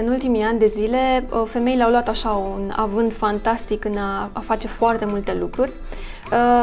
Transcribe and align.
În 0.00 0.08
ultimii 0.08 0.42
ani 0.42 0.58
de 0.58 0.66
zile, 0.66 1.24
uh, 1.32 1.42
femeile 1.46 1.82
au 1.82 1.90
luat 1.90 2.08
așa 2.08 2.28
un 2.30 2.72
avânt 2.76 3.12
fantastic 3.12 3.84
în 3.84 3.96
a, 3.96 4.30
a 4.32 4.40
face 4.40 4.66
foarte 4.66 5.04
multe 5.04 5.36
lucruri. 5.40 5.72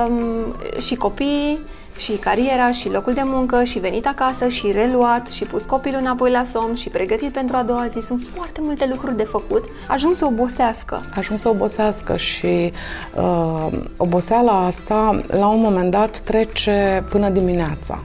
Um, 0.08 0.56
și 0.80 0.96
copiii, 0.96 1.60
și 1.98 2.12
cariera, 2.12 2.72
și 2.72 2.90
locul 2.90 3.14
de 3.14 3.22
muncă, 3.26 3.64
și 3.64 3.80
venit 3.80 4.08
acasă, 4.08 4.48
și 4.48 4.72
reluat, 4.72 5.28
și 5.28 5.44
pus 5.44 5.64
copilul 5.64 6.00
înapoi 6.00 6.32
la 6.32 6.44
somn, 6.44 6.76
și 6.76 6.90
pregătit 6.90 7.32
pentru 7.32 7.56
a 7.56 7.64
doua 7.64 7.88
zi. 7.88 8.00
Sunt 8.00 8.22
foarte 8.36 8.60
multe 8.64 8.88
lucruri 8.92 9.18
de 9.18 9.24
făcut. 9.24 9.66
Ajung 9.88 10.16
să 10.16 10.26
obosească. 10.26 11.02
Ajung 11.16 11.40
să 11.40 11.50
obosească 11.50 12.18
și 12.18 12.72
uh, 13.16 13.68
oboseala 13.98 14.66
asta, 14.66 15.22
la 15.28 15.48
un 15.48 15.62
moment 15.62 15.92
dat, 15.92 16.20
trece 16.20 17.06
până 17.10 17.30
dimineața. 17.30 18.00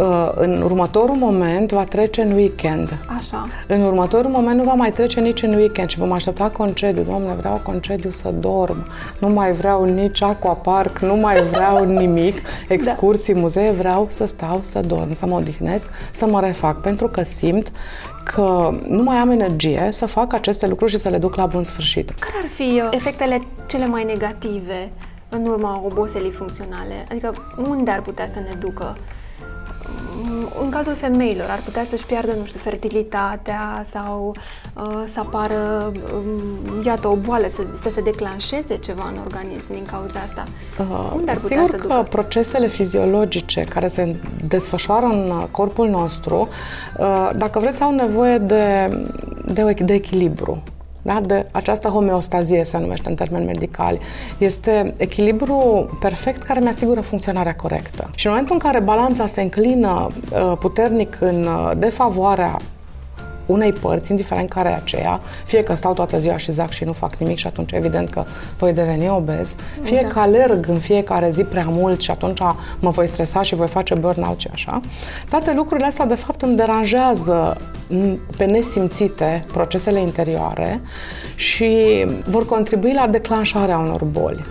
Uh, 0.00 0.30
în 0.34 0.62
următorul 0.62 1.14
moment 1.14 1.72
va 1.72 1.84
trece 1.84 2.22
în 2.22 2.32
weekend. 2.32 2.96
Așa. 3.16 3.48
În 3.66 3.82
următorul 3.82 4.30
moment 4.30 4.56
nu 4.56 4.64
va 4.64 4.72
mai 4.72 4.90
trece 4.90 5.20
nici 5.20 5.42
în 5.42 5.54
weekend 5.54 5.88
și 5.88 5.98
vom 5.98 6.12
aștepta 6.12 6.50
concediu. 6.50 7.02
Doamne, 7.02 7.34
vreau 7.34 7.60
concediu 7.62 8.10
să 8.10 8.34
dorm. 8.38 8.86
Nu 9.18 9.28
mai 9.28 9.52
vreau 9.52 9.84
nici 9.84 10.22
aquapark, 10.22 10.98
nu 10.98 11.16
mai 11.16 11.42
vreau 11.42 11.84
nimic, 12.00 12.36
excursii, 12.68 13.34
da. 13.34 13.40
muzee, 13.40 13.70
vreau 13.70 14.06
să 14.10 14.26
stau, 14.26 14.60
să 14.62 14.80
dorm, 14.80 15.12
să 15.12 15.26
mă 15.26 15.36
odihnesc, 15.36 15.86
să 16.12 16.26
mă 16.26 16.40
refac, 16.40 16.80
pentru 16.80 17.08
că 17.08 17.22
simt 17.22 17.72
că 18.24 18.70
nu 18.86 19.02
mai 19.02 19.16
am 19.16 19.30
energie 19.30 19.88
să 19.90 20.06
fac 20.06 20.32
aceste 20.32 20.66
lucruri 20.66 20.90
și 20.90 20.98
să 20.98 21.08
le 21.08 21.18
duc 21.18 21.34
la 21.34 21.46
bun 21.46 21.62
sfârșit. 21.62 22.10
Care 22.10 22.34
ar 22.42 22.48
fi 22.48 22.62
uh, 22.62 22.88
efectele 22.90 23.40
cele 23.66 23.86
mai 23.86 24.04
negative 24.04 24.90
în 25.28 25.46
urma 25.46 25.82
oboselii 25.84 26.30
funcționale? 26.30 27.06
Adică 27.10 27.34
unde 27.68 27.90
ar 27.90 28.02
putea 28.02 28.28
să 28.32 28.38
ne 28.38 28.54
ducă? 28.60 28.96
În 30.60 30.70
cazul 30.70 30.94
femeilor 30.94 31.48
ar 31.50 31.60
putea 31.64 31.84
să-și 31.88 32.06
piardă, 32.06 32.32
nu 32.32 32.44
știu, 32.44 32.60
fertilitatea 32.62 33.86
sau 33.90 34.34
uh, 34.74 35.02
să 35.06 35.20
apară, 35.20 35.92
um, 36.14 36.82
iată, 36.84 37.08
o 37.08 37.16
boală, 37.16 37.46
să, 37.48 37.62
să 37.82 37.90
se 37.90 38.00
declanșeze 38.00 38.76
ceva 38.76 39.08
în 39.12 39.18
organism 39.24 39.72
din 39.72 39.84
cauza 39.90 40.18
asta. 40.20 40.44
Uh, 40.78 41.12
Unde 41.14 41.30
ar 41.30 41.36
putea 41.36 41.56
sigur 41.56 41.70
să 41.70 41.76
ducă? 41.76 41.94
că 41.94 42.02
procesele 42.08 42.66
fiziologice 42.66 43.60
care 43.60 43.88
se 43.88 44.16
desfășoară 44.48 45.06
în 45.06 45.46
corpul 45.50 45.88
nostru, 45.88 46.48
uh, 46.98 47.30
dacă 47.36 47.58
vreți, 47.58 47.82
au 47.82 47.94
nevoie 47.94 48.38
de, 48.38 48.88
de, 49.46 49.74
de 49.84 49.94
echilibru 49.94 50.62
da? 51.02 51.20
de 51.20 51.46
această 51.50 51.88
homeostazie 51.88 52.64
se 52.64 52.78
numește 52.78 53.08
în 53.08 53.14
termeni 53.14 53.44
medicali. 53.44 54.00
Este 54.38 54.94
echilibru 54.96 55.88
perfect 56.00 56.42
care 56.42 56.60
mi-asigură 56.60 57.00
funcționarea 57.00 57.54
corectă. 57.54 58.10
Și 58.14 58.26
în 58.26 58.32
momentul 58.32 58.54
în 58.54 58.70
care 58.70 58.84
balanța 58.84 59.26
se 59.26 59.42
înclină 59.42 60.08
uh, 60.32 60.52
puternic 60.60 61.16
în 61.20 61.46
uh, 61.46 61.70
defavoarea 61.76 62.56
unei 63.50 63.72
părți, 63.72 64.10
indiferent 64.10 64.48
care 64.48 64.68
e 64.68 64.74
aceea, 64.74 65.20
fie 65.44 65.62
că 65.62 65.74
stau 65.74 65.94
toată 65.94 66.18
ziua 66.18 66.36
și 66.36 66.52
zac 66.52 66.70
și 66.70 66.84
nu 66.84 66.92
fac 66.92 67.14
nimic 67.14 67.38
și 67.38 67.46
atunci 67.46 67.72
evident 67.72 68.10
că 68.10 68.24
voi 68.58 68.72
deveni 68.72 69.08
obez, 69.08 69.54
fie 69.82 70.00
da. 70.02 70.06
că 70.06 70.18
alerg 70.18 70.68
în 70.68 70.78
fiecare 70.78 71.30
zi 71.30 71.42
prea 71.42 71.66
mult 71.68 72.00
și 72.00 72.10
atunci 72.10 72.40
mă 72.78 72.90
voi 72.90 73.06
stresa 73.06 73.42
și 73.42 73.54
voi 73.54 73.68
face 73.68 73.94
burnout 73.94 74.40
și 74.40 74.48
așa, 74.52 74.80
toate 75.28 75.52
lucrurile 75.54 75.86
astea 75.86 76.06
de 76.06 76.14
fapt 76.14 76.42
îmi 76.42 76.56
deranjează 76.56 77.56
pe 78.36 78.44
nesimțite 78.44 79.44
procesele 79.52 80.00
interioare 80.00 80.80
și 81.34 82.04
vor 82.26 82.46
contribui 82.46 82.92
la 82.92 83.06
declanșarea 83.06 83.78
unor 83.78 84.04
boli. 84.04 84.44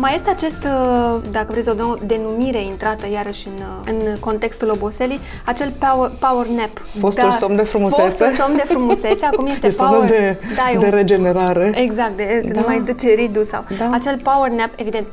Mai 0.00 0.14
este 0.14 0.30
acest, 0.30 0.64
uh, 0.64 1.20
dacă 1.30 1.46
vreți, 1.50 1.68
o 1.68 1.94
denumire 2.06 2.62
intrată 2.62 3.06
iarăși 3.12 3.46
în, 3.46 3.52
uh, 3.58 3.92
în 4.10 4.16
contextul 4.20 4.70
oboselii, 4.70 5.20
acel 5.44 5.72
power, 5.78 6.10
power 6.18 6.46
nap. 6.46 6.70
Fostul 7.00 7.28
da, 7.28 7.34
somn 7.34 7.56
de 7.56 7.62
frumusețe. 7.62 8.24
Fostul 8.24 8.32
somn 8.32 8.56
de 8.56 8.64
frumusețe, 8.68 9.24
acum 9.24 9.46
este 9.46 9.68
de 9.68 9.74
power... 9.78 10.08
de, 10.08 10.38
da, 10.56 10.78
de 10.80 10.88
regenerare. 10.88 11.72
Exact, 11.74 12.16
de, 12.16 12.48
da. 12.52 12.60
să 12.60 12.66
mai 12.66 12.80
duce 12.80 13.08
ridul 13.08 13.44
sau... 13.44 13.64
Da. 13.78 13.88
Acel 13.92 14.20
power 14.22 14.50
nap, 14.50 14.70
evident, 14.76 15.06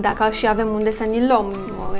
dacă 0.00 0.30
și 0.30 0.48
avem 0.48 0.68
unde 0.74 0.92
să 0.92 1.04
ni 1.10 1.26
luăm, 1.26 1.54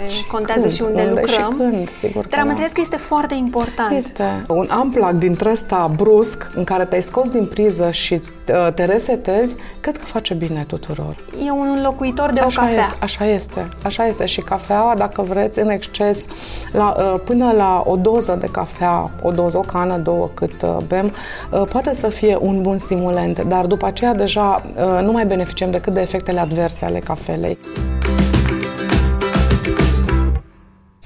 și 0.09 0.27
contează 0.27 0.61
când, 0.61 0.73
și 0.73 0.83
unde, 0.83 1.03
unde 1.03 1.21
lucrăm. 1.21 1.51
Și 1.51 1.57
când, 1.57 1.91
sigur 1.91 2.27
Dar 2.27 2.39
am 2.39 2.45
da. 2.45 2.51
înțeles 2.51 2.73
că 2.73 2.81
este 2.81 2.97
foarte 2.97 3.35
important. 3.35 3.97
Este. 3.97 4.45
Un 4.49 4.69
unplug 4.81 5.11
dintre 5.11 5.51
ăsta 5.51 5.91
brusc, 5.97 6.51
în 6.55 6.65
care 6.65 6.85
te-ai 6.85 7.03
scos 7.03 7.29
din 7.29 7.47
priză 7.47 7.91
și 7.91 8.15
uh, 8.15 8.73
te 8.75 8.85
resetezi, 8.85 9.57
cred 9.81 9.97
că 9.97 10.05
face 10.05 10.35
bine 10.35 10.65
tuturor. 10.67 11.17
E 11.47 11.51
un 11.51 11.69
înlocuitor 11.77 12.31
de 12.31 12.41
așa 12.41 12.63
o 12.63 12.65
cafea. 12.65 12.81
Este, 12.81 12.97
așa 13.01 13.27
este, 13.27 13.69
așa 13.83 14.07
este. 14.07 14.27
Și 14.27 14.41
cafeaua, 14.41 14.95
dacă 14.95 15.23
vreți, 15.23 15.59
în 15.59 15.69
exces, 15.69 16.27
la, 16.73 16.95
uh, 16.99 17.21
până 17.25 17.53
la 17.57 17.83
o 17.87 17.97
doză 17.97 18.37
de 18.41 18.47
cafea, 18.47 19.11
o 19.23 19.31
doză, 19.31 19.59
o 19.59 19.61
cană, 19.61 19.97
două 19.97 20.29
cât 20.35 20.63
uh, 20.63 20.77
bem, 20.87 21.13
poate 21.71 21.95
să 21.95 22.09
fie 22.09 22.37
un 22.41 22.63
bun 22.63 22.79
stimulant, 22.79 23.43
dar 23.43 23.67
după 23.67 23.87
aceea 23.87 24.15
deja 24.15 24.63
nu 25.03 25.13
mai 25.13 25.27
beneficiem 25.27 25.71
decât 25.71 25.95
de 25.95 26.01
efectele 26.01 26.41
adverse 26.41 26.85
ale 26.85 26.99
cafelei. 26.99 27.59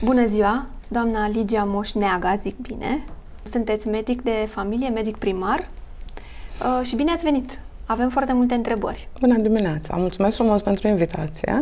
Bună 0.05 0.27
ziua, 0.27 0.67
doamna 0.89 1.29
Ligia 1.29 1.65
Moșneaga, 1.65 2.35
zic 2.35 2.57
bine. 2.57 3.05
Sunteți 3.51 3.89
medic 3.89 4.23
de 4.23 4.49
familie, 4.49 4.89
medic 4.89 5.17
primar 5.17 5.59
uh, 5.59 6.87
și 6.87 6.97
bine 6.97 7.11
ați 7.11 7.25
venit! 7.25 7.59
Avem 7.87 8.09
foarte 8.09 8.33
multe 8.33 8.55
întrebări. 8.55 9.09
Bună 9.21 9.39
dimineața! 9.39 9.97
Mulțumesc 9.97 10.37
frumos 10.37 10.63
pentru 10.63 10.89
invitație. 10.89 11.59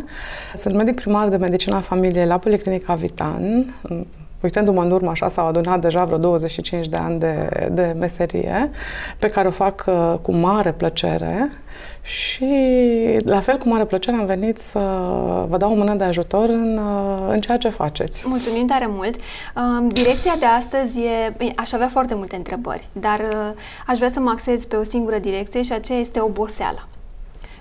Sunt 0.55 0.75
medic 0.75 0.95
primar 0.95 1.29
de 1.29 1.37
medicina 1.37 1.81
familiei 1.81 2.27
la 2.27 2.39
Policlinica 2.39 2.95
Vitan. 2.95 3.75
Uitându-mă 4.43 4.83
în 4.83 4.91
urmă, 4.91 5.11
așa 5.11 5.29
s-au 5.29 5.47
adunat 5.47 5.81
deja 5.81 6.05
vreo 6.05 6.19
25 6.19 6.89
de 6.89 6.97
ani 6.97 7.19
de, 7.19 7.49
de 7.71 7.95
meserie, 7.99 8.71
pe 9.19 9.29
care 9.29 9.49
o 9.49 9.51
fac 9.51 9.85
uh, 9.87 10.15
cu 10.23 10.33
mare 10.33 10.73
plăcere 10.73 11.51
și 12.03 12.49
la 13.25 13.41
fel 13.41 13.57
cu 13.59 13.69
mare 13.69 13.85
plăcere 13.85 14.17
am 14.17 14.27
venit 14.27 14.59
să 14.59 14.79
vă 15.49 15.57
dau 15.57 15.73
o 15.73 15.75
mână 15.75 15.95
de 15.95 16.05
ajutor 16.05 16.49
în, 16.49 16.79
uh, 16.79 17.29
în 17.29 17.41
ceea 17.41 17.59
ce 17.59 17.69
faceți. 17.69 18.29
Mulțumim 18.29 18.67
tare 18.67 18.87
mult! 18.89 19.21
Um, 19.57 19.89
direcția 19.89 20.37
de 20.39 20.45
astăzi 20.45 21.01
e... 21.01 21.53
Aș 21.57 21.73
avea 21.73 21.89
foarte 21.89 22.15
multe 22.15 22.37
întrebări, 22.37 22.89
dar 22.93 23.21
uh, 23.21 23.61
aș 23.87 23.97
vrea 23.97 24.11
să 24.11 24.21
mă 24.21 24.31
axez 24.31 24.65
pe 24.65 24.77
o 24.77 24.85
singură 24.85 25.19
direcție 25.19 25.63
și 25.63 25.73
aceea 25.73 25.99
este 25.99 26.21
oboseala. 26.21 26.89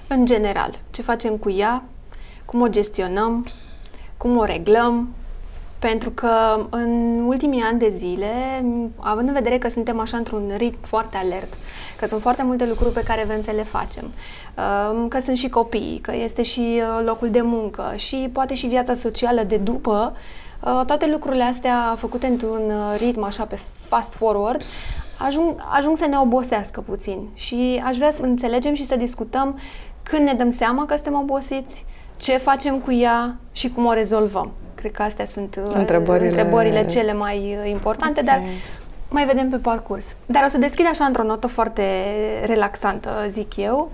În 0.08 0.26
general, 0.26 0.80
ce 0.92 1.02
facem 1.02 1.36
cu 1.36 1.50
ea, 1.50 1.84
cum 2.46 2.62
o 2.62 2.68
gestionăm, 2.68 3.48
cum 4.18 4.38
o 4.38 4.44
reglăm, 4.44 5.14
pentru 5.80 6.10
că 6.10 6.66
în 6.70 7.24
ultimii 7.26 7.62
ani 7.62 7.80
de 7.80 7.90
zile, 7.90 8.32
având 8.98 9.28
în 9.28 9.34
vedere 9.34 9.58
că 9.58 9.70
suntem 9.70 10.00
așa 10.00 10.18
într-un 10.18 10.52
ritm 10.58 10.78
foarte 10.82 11.18
alert, 11.18 11.54
că 11.98 12.08
sunt 12.08 12.22
foarte 12.22 12.44
multe 12.44 12.66
lucruri 12.66 12.94
pe 12.94 13.04
care 13.04 13.24
vrem 13.28 13.42
să 13.42 13.52
le 13.52 13.64
facem, 13.64 14.12
um, 14.94 15.08
că 15.08 15.20
sunt 15.20 15.38
și 15.38 15.50
copii, 15.50 16.00
că 16.02 16.16
este 16.16 16.44
și 16.44 16.82
uh, 16.82 17.06
locul 17.06 17.30
de 17.30 17.42
muncă 17.42 17.94
și 17.96 18.30
poate 18.32 18.54
și 18.54 18.68
viața 18.68 18.94
socială 18.94 19.44
de 19.44 19.58
după, 19.58 20.16
uh, 20.64 20.82
toate 20.86 21.10
lucrurile 21.12 21.44
astea 21.44 21.96
făcute 21.98 22.28
într-un 22.28 22.62
uh, 22.66 22.98
ritm 22.98 23.24
așa 23.24 23.44
pe 23.44 23.60
fast 23.88 24.14
forward, 24.14 24.62
ajung, 25.18 25.56
ajung 25.72 25.98
să 25.98 26.06
ne 26.06 26.18
obosească 26.18 26.82
puțin 26.82 27.28
și 27.34 27.82
aș 27.86 27.98
vrea 27.98 28.12
să 28.12 28.22
înțelegem 28.22 28.74
și 28.74 28.86
să 28.86 28.96
discutăm 28.96 29.60
când 30.04 30.28
ne 30.28 30.34
dăm 30.34 30.52
seama 30.52 30.86
că 30.86 30.94
suntem 30.94 31.14
obosiți, 31.14 31.86
ce 32.18 32.38
facem 32.38 32.80
cu 32.80 32.92
ea 32.92 33.36
și 33.52 33.70
cum 33.70 33.86
o 33.86 33.94
rezolvăm. 33.94 34.52
Cred 34.80 34.92
că 34.92 35.04
astea 35.04 35.26
sunt 35.26 35.60
uh, 35.66 35.72
întrebările, 35.74 36.28
întrebările 36.28 36.86
cele 36.86 37.14
mai 37.14 37.58
uh, 37.62 37.70
importante, 37.70 38.22
okay. 38.22 38.36
dar 38.36 38.48
mai 39.10 39.26
vedem 39.26 39.50
pe 39.50 39.58
parcurs. 39.58 40.16
Dar 40.26 40.44
o 40.46 40.48
să 40.48 40.58
deschid 40.58 40.86
așa 40.90 41.06
într-o 41.06 41.24
notă 41.24 41.48
foarte 41.48 41.84
relaxantă, 42.46 43.10
zic 43.30 43.56
eu. 43.56 43.92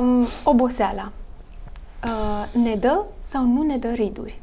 Um, 0.00 0.26
oboseala. 0.44 1.12
Uh, 2.04 2.62
ne 2.62 2.74
dă 2.74 3.04
sau 3.20 3.44
nu 3.44 3.62
ne 3.62 3.76
dă 3.76 3.88
riduri? 3.88 4.40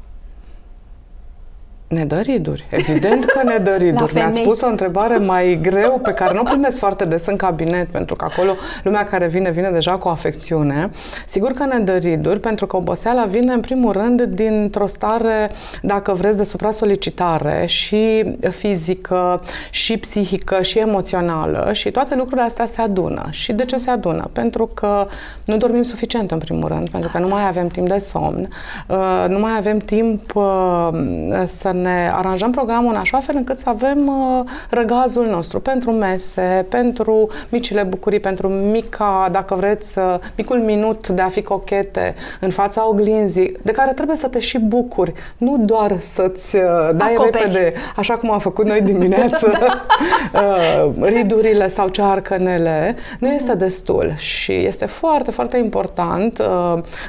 Ne 1.90 2.04
dă 2.04 2.20
riduri. 2.20 2.66
Evident 2.68 3.24
că 3.24 3.40
ne 3.44 3.56
dă 3.56 3.74
riduri. 3.78 4.14
Mi-ați 4.14 4.40
pus 4.40 4.60
o 4.60 4.66
întrebare 4.66 5.16
mai 5.16 5.58
greu 5.62 6.00
pe 6.02 6.12
care 6.12 6.34
nu 6.34 6.42
primesc 6.42 6.78
foarte 6.78 7.04
des 7.04 7.26
în 7.26 7.36
cabinet, 7.36 7.88
pentru 7.88 8.14
că 8.16 8.26
acolo 8.30 8.54
lumea 8.82 9.04
care 9.04 9.26
vine, 9.26 9.50
vine 9.50 9.70
deja 9.70 9.96
cu 9.96 10.08
afecțiune. 10.08 10.90
Sigur 11.26 11.50
că 11.50 11.64
ne 11.64 11.78
dă 11.78 11.92
riduri, 11.92 12.40
pentru 12.40 12.66
că 12.66 12.76
oboseala 12.76 13.24
vine 13.24 13.52
în 13.52 13.60
primul 13.60 13.92
rând 13.92 14.22
dintr-o 14.22 14.86
stare, 14.86 15.50
dacă 15.82 16.12
vreți, 16.12 16.36
de 16.36 16.44
supra-solicitare 16.44 17.66
și 17.66 18.34
fizică, 18.50 19.42
și 19.70 19.96
psihică, 19.96 20.62
și 20.62 20.78
emoțională 20.78 21.68
și 21.72 21.90
toate 21.90 22.14
lucrurile 22.14 22.46
astea 22.46 22.66
se 22.66 22.80
adună. 22.80 23.26
Și 23.30 23.52
de 23.52 23.64
ce 23.64 23.76
se 23.76 23.90
adună? 23.90 24.30
Pentru 24.32 24.70
că 24.74 25.06
nu 25.44 25.56
dormim 25.56 25.82
suficient 25.82 26.30
în 26.30 26.38
primul 26.38 26.68
rând, 26.68 26.90
pentru 26.90 27.10
că 27.12 27.18
nu 27.18 27.28
mai 27.28 27.46
avem 27.46 27.66
timp 27.66 27.88
de 27.88 27.98
somn, 27.98 28.48
uh, 28.88 29.24
nu 29.28 29.38
mai 29.38 29.56
avem 29.56 29.78
timp 29.78 30.34
uh, 30.34 30.88
să 31.44 31.78
ne 31.82 32.10
aranjăm 32.14 32.50
programul 32.50 32.92
în 32.92 32.98
așa 32.98 33.18
fel 33.18 33.34
încât 33.36 33.58
să 33.58 33.68
avem 33.68 34.06
uh, 34.06 34.44
răgazul 34.70 35.26
nostru 35.26 35.60
pentru 35.60 35.90
mese, 35.90 36.66
pentru 36.68 37.28
micile 37.48 37.82
bucurii, 37.82 38.20
pentru 38.20 38.48
mica, 38.48 39.28
dacă 39.32 39.54
vreți, 39.54 39.98
uh, 39.98 40.14
micul 40.36 40.58
minut 40.58 41.08
de 41.08 41.22
a 41.22 41.28
fi 41.28 41.42
cochete 41.42 42.14
în 42.40 42.50
fața 42.50 42.88
oglinzii, 42.88 43.56
de 43.62 43.72
care 43.72 43.92
trebuie 43.92 44.16
să 44.16 44.28
te 44.28 44.38
și 44.38 44.58
bucuri, 44.58 45.12
nu 45.36 45.56
doar 45.58 45.98
să-ți 45.98 46.56
uh, 46.56 46.62
dai 46.94 47.14
Acoperi. 47.14 47.44
repede, 47.44 47.72
așa 47.96 48.14
cum 48.14 48.30
am 48.30 48.38
făcut 48.38 48.66
noi 48.66 48.80
dimineață, 48.80 49.52
da. 49.60 49.86
ridurile 51.16 51.68
sau 51.68 51.88
cearcănele, 51.88 52.96
nu 53.18 53.28
uh-huh. 53.28 53.34
este 53.34 53.54
destul 53.54 54.12
și 54.16 54.52
este 54.52 54.86
foarte, 54.86 55.30
foarte 55.30 55.56
important, 55.56 56.42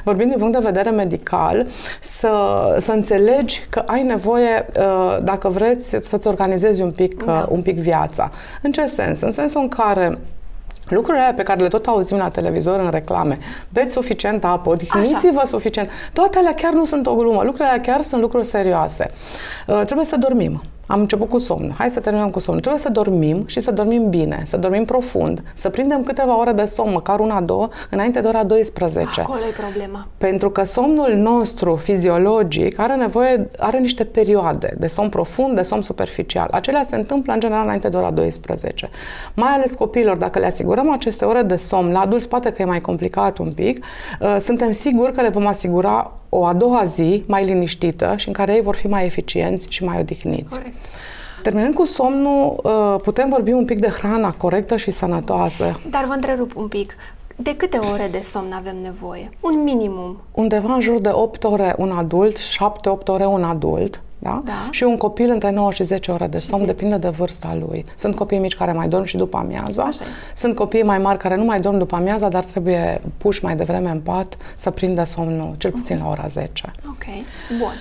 vorbind 0.04 0.30
din 0.30 0.38
punct 0.38 0.52
de 0.52 0.64
vedere 0.64 0.90
medical, 0.90 1.66
să, 2.00 2.30
să 2.78 2.92
înțelegi 2.92 3.62
că 3.70 3.82
ai 3.86 4.02
nevoie, 4.02 4.61
dacă 5.22 5.48
vreți, 5.48 5.96
să-ți 6.00 6.26
organizezi 6.26 6.82
un 6.82 6.90
pic, 6.90 7.24
da. 7.24 7.46
un 7.50 7.62
pic 7.62 7.78
viața. 7.78 8.30
În 8.62 8.72
ce 8.72 8.86
sens? 8.86 9.20
În 9.20 9.30
sensul 9.30 9.60
în 9.60 9.68
care 9.68 10.18
Lucrurile 10.88 11.22
alea 11.22 11.34
pe 11.34 11.42
care 11.42 11.60
le 11.60 11.68
tot 11.68 11.86
auzim 11.86 12.16
la 12.16 12.28
televizor 12.28 12.80
în 12.80 12.90
reclame, 12.90 13.38
beți 13.72 13.92
suficient 13.92 14.44
apă, 14.44 14.70
odihniți-vă 14.70 15.42
suficient, 15.44 15.90
toate 16.12 16.38
alea 16.38 16.54
chiar 16.54 16.72
nu 16.72 16.84
sunt 16.84 17.06
o 17.06 17.14
glumă, 17.14 17.42
lucrurile 17.42 17.64
alea 17.64 17.80
chiar 17.80 18.00
sunt 18.00 18.20
lucruri 18.20 18.46
serioase. 18.46 19.10
Uh, 19.66 19.82
trebuie 19.84 20.06
să 20.06 20.16
dormim. 20.16 20.62
Am 20.92 21.00
început 21.00 21.28
cu 21.28 21.38
somn. 21.38 21.74
Hai 21.78 21.90
să 21.90 22.00
terminăm 22.00 22.30
cu 22.30 22.38
somn. 22.38 22.60
Trebuie 22.60 22.80
să 22.80 22.88
dormim 22.88 23.46
și 23.46 23.60
să 23.60 23.70
dormim 23.70 24.08
bine, 24.08 24.42
să 24.44 24.56
dormim 24.56 24.84
profund, 24.84 25.42
să 25.54 25.68
prindem 25.68 26.02
câteva 26.02 26.38
ore 26.38 26.52
de 26.52 26.64
somn, 26.64 26.92
măcar 26.92 27.20
una, 27.20 27.40
două, 27.40 27.68
înainte 27.90 28.20
de 28.20 28.28
ora 28.28 28.44
12. 28.44 29.20
Acolo 29.20 29.38
e 29.38 29.60
problema. 29.60 30.08
Pentru 30.18 30.50
că 30.50 30.64
somnul 30.64 31.12
nostru 31.16 31.76
fiziologic 31.76 32.78
are 32.78 32.94
nevoie, 32.94 33.48
are 33.58 33.78
niște 33.78 34.04
perioade 34.04 34.74
de 34.78 34.86
somn 34.86 35.08
profund, 35.08 35.54
de 35.54 35.62
somn 35.62 35.82
superficial. 35.82 36.48
Acelea 36.50 36.82
se 36.82 36.96
întâmplă 36.96 37.32
în 37.32 37.40
general 37.40 37.64
înainte 37.64 37.88
de 37.88 37.96
ora 37.96 38.10
12. 38.10 38.90
Mai 39.34 39.50
ales 39.50 39.74
copiilor, 39.74 40.16
dacă 40.16 40.38
le 40.38 40.46
asigurăm 40.46 40.90
aceste 40.90 41.24
ore 41.24 41.42
de 41.42 41.56
somn, 41.56 41.92
la 41.92 42.00
adulți 42.00 42.28
poate 42.28 42.50
că 42.50 42.62
e 42.62 42.64
mai 42.64 42.80
complicat 42.80 43.38
un 43.38 43.52
pic, 43.52 43.84
uh, 44.20 44.36
suntem 44.40 44.72
siguri 44.72 45.12
că 45.12 45.20
le 45.20 45.28
vom 45.28 45.46
asigura 45.46 46.12
o 46.34 46.44
a 46.44 46.52
doua 46.52 46.84
zi 46.84 47.24
mai 47.26 47.44
liniștită 47.44 48.14
și 48.16 48.26
în 48.26 48.32
care 48.32 48.54
ei 48.54 48.60
vor 48.60 48.74
fi 48.74 48.86
mai 48.86 49.04
eficienți 49.04 49.66
și 49.70 49.84
mai 49.84 49.98
odihniți. 50.00 50.56
Corect. 50.56 50.76
Terminând 51.42 51.74
cu 51.74 51.84
somnul, 51.84 52.60
uh, 52.62 52.96
putem 53.02 53.28
vorbi 53.28 53.52
un 53.52 53.64
pic 53.64 53.78
de 53.78 53.88
hrana 53.88 54.32
corectă 54.32 54.76
și 54.76 54.90
sănătoasă. 54.90 55.80
Dar 55.90 56.04
vă 56.04 56.12
întrerup 56.12 56.56
un 56.56 56.68
pic. 56.68 56.96
De 57.36 57.56
câte 57.56 57.76
ore 57.76 58.08
de 58.10 58.20
somn 58.22 58.52
avem 58.52 58.76
nevoie? 58.82 59.30
Un 59.40 59.62
minimum. 59.62 60.16
Undeva 60.32 60.74
în 60.74 60.80
jur 60.80 61.00
de 61.00 61.10
8 61.12 61.44
ore 61.44 61.74
un 61.78 61.90
adult, 61.90 62.38
7-8 62.38 63.06
ore 63.06 63.26
un 63.26 63.44
adult. 63.44 64.00
Da? 64.22 64.42
da? 64.44 64.68
Și 64.70 64.82
un 64.82 64.96
copil 64.96 65.30
între 65.30 65.50
9 65.50 65.72
și 65.72 65.82
10 65.82 66.10
ore 66.10 66.26
de 66.26 66.38
somn, 66.38 66.66
depinde 66.66 66.96
de 66.96 67.08
vârsta 67.08 67.58
lui. 67.66 67.84
Sunt 67.96 68.14
copii 68.14 68.38
mici 68.38 68.54
care 68.56 68.72
mai 68.72 68.88
dorm 68.88 69.04
și 69.04 69.16
după 69.16 69.36
amiaza. 69.36 69.88
Sunt 70.36 70.54
copii 70.54 70.82
mai 70.82 70.98
mari 70.98 71.18
care 71.18 71.36
nu 71.36 71.44
mai 71.44 71.60
dorm 71.60 71.78
după 71.78 71.96
amiaza, 71.96 72.28
dar 72.28 72.44
trebuie 72.44 73.00
puși 73.16 73.44
mai 73.44 73.56
devreme 73.56 73.90
în 73.90 74.00
pat 74.00 74.36
să 74.56 74.70
prindă 74.70 75.04
somnul, 75.04 75.54
cel 75.58 75.70
puțin 75.70 75.98
la 75.98 76.08
ora 76.08 76.26
10. 76.26 76.72
Ok, 76.88 77.04
bun. 77.58 77.72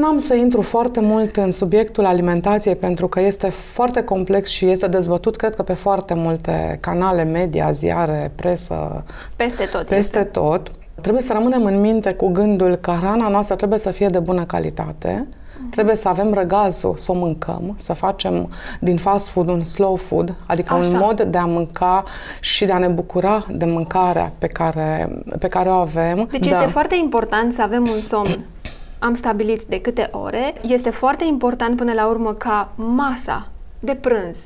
Nu 0.00 0.06
am 0.06 0.18
să 0.18 0.34
intru 0.34 0.62
foarte 0.62 1.00
mult 1.00 1.36
în 1.36 1.50
subiectul 1.50 2.04
alimentației 2.04 2.76
pentru 2.76 3.08
că 3.08 3.20
este 3.20 3.48
foarte 3.48 4.02
complex 4.02 4.50
și 4.50 4.70
este 4.70 4.86
dezbătut, 4.86 5.36
cred 5.36 5.54
că 5.54 5.62
pe 5.62 5.74
foarte 5.74 6.14
multe 6.14 6.78
canale 6.80 7.24
media, 7.24 7.70
ziare, 7.70 8.32
presă. 8.34 9.04
Peste 9.36 9.64
tot. 9.64 9.86
Peste 9.86 10.18
este. 10.18 10.30
tot. 10.30 10.70
Trebuie 11.00 11.22
să 11.22 11.32
rămânem 11.32 11.64
în 11.64 11.80
minte 11.80 12.12
cu 12.12 12.28
gândul 12.28 12.76
că 12.76 12.90
hrana 12.90 13.28
noastră 13.28 13.54
trebuie 13.54 13.78
să 13.78 13.90
fie 13.90 14.08
de 14.08 14.18
bună 14.18 14.44
calitate, 14.44 15.26
Trebuie 15.70 15.96
să 15.96 16.08
avem 16.08 16.32
răgazul 16.32 16.94
să 16.96 17.12
o 17.12 17.14
mâncăm, 17.14 17.74
să 17.78 17.92
facem 17.92 18.50
din 18.80 18.96
fast 18.96 19.28
food 19.28 19.48
un 19.48 19.64
slow 19.64 19.96
food, 19.96 20.34
adică 20.46 20.74
Așa. 20.74 20.88
un 20.88 20.98
mod 20.98 21.22
de 21.22 21.38
a 21.38 21.44
mânca 21.44 22.04
și 22.40 22.64
de 22.64 22.72
a 22.72 22.78
ne 22.78 22.88
bucura 22.88 23.46
de 23.50 23.64
mâncarea 23.64 24.32
pe 24.38 24.46
care, 24.46 25.18
pe 25.38 25.48
care 25.48 25.68
o 25.68 25.72
avem. 25.72 26.28
Deci 26.30 26.46
da. 26.48 26.56
este 26.56 26.70
foarte 26.70 26.96
important 26.96 27.52
să 27.52 27.62
avem 27.62 27.88
un 27.88 28.00
somn 28.00 28.44
am 28.98 29.14
stabilit 29.14 29.64
de 29.64 29.80
câte 29.80 30.08
ore. 30.12 30.54
Este 30.62 30.90
foarte 30.90 31.24
important 31.24 31.76
până 31.76 31.92
la 31.92 32.06
urmă 32.06 32.32
ca 32.32 32.72
masa 32.74 33.48
de 33.80 33.94
prânz, 33.94 34.36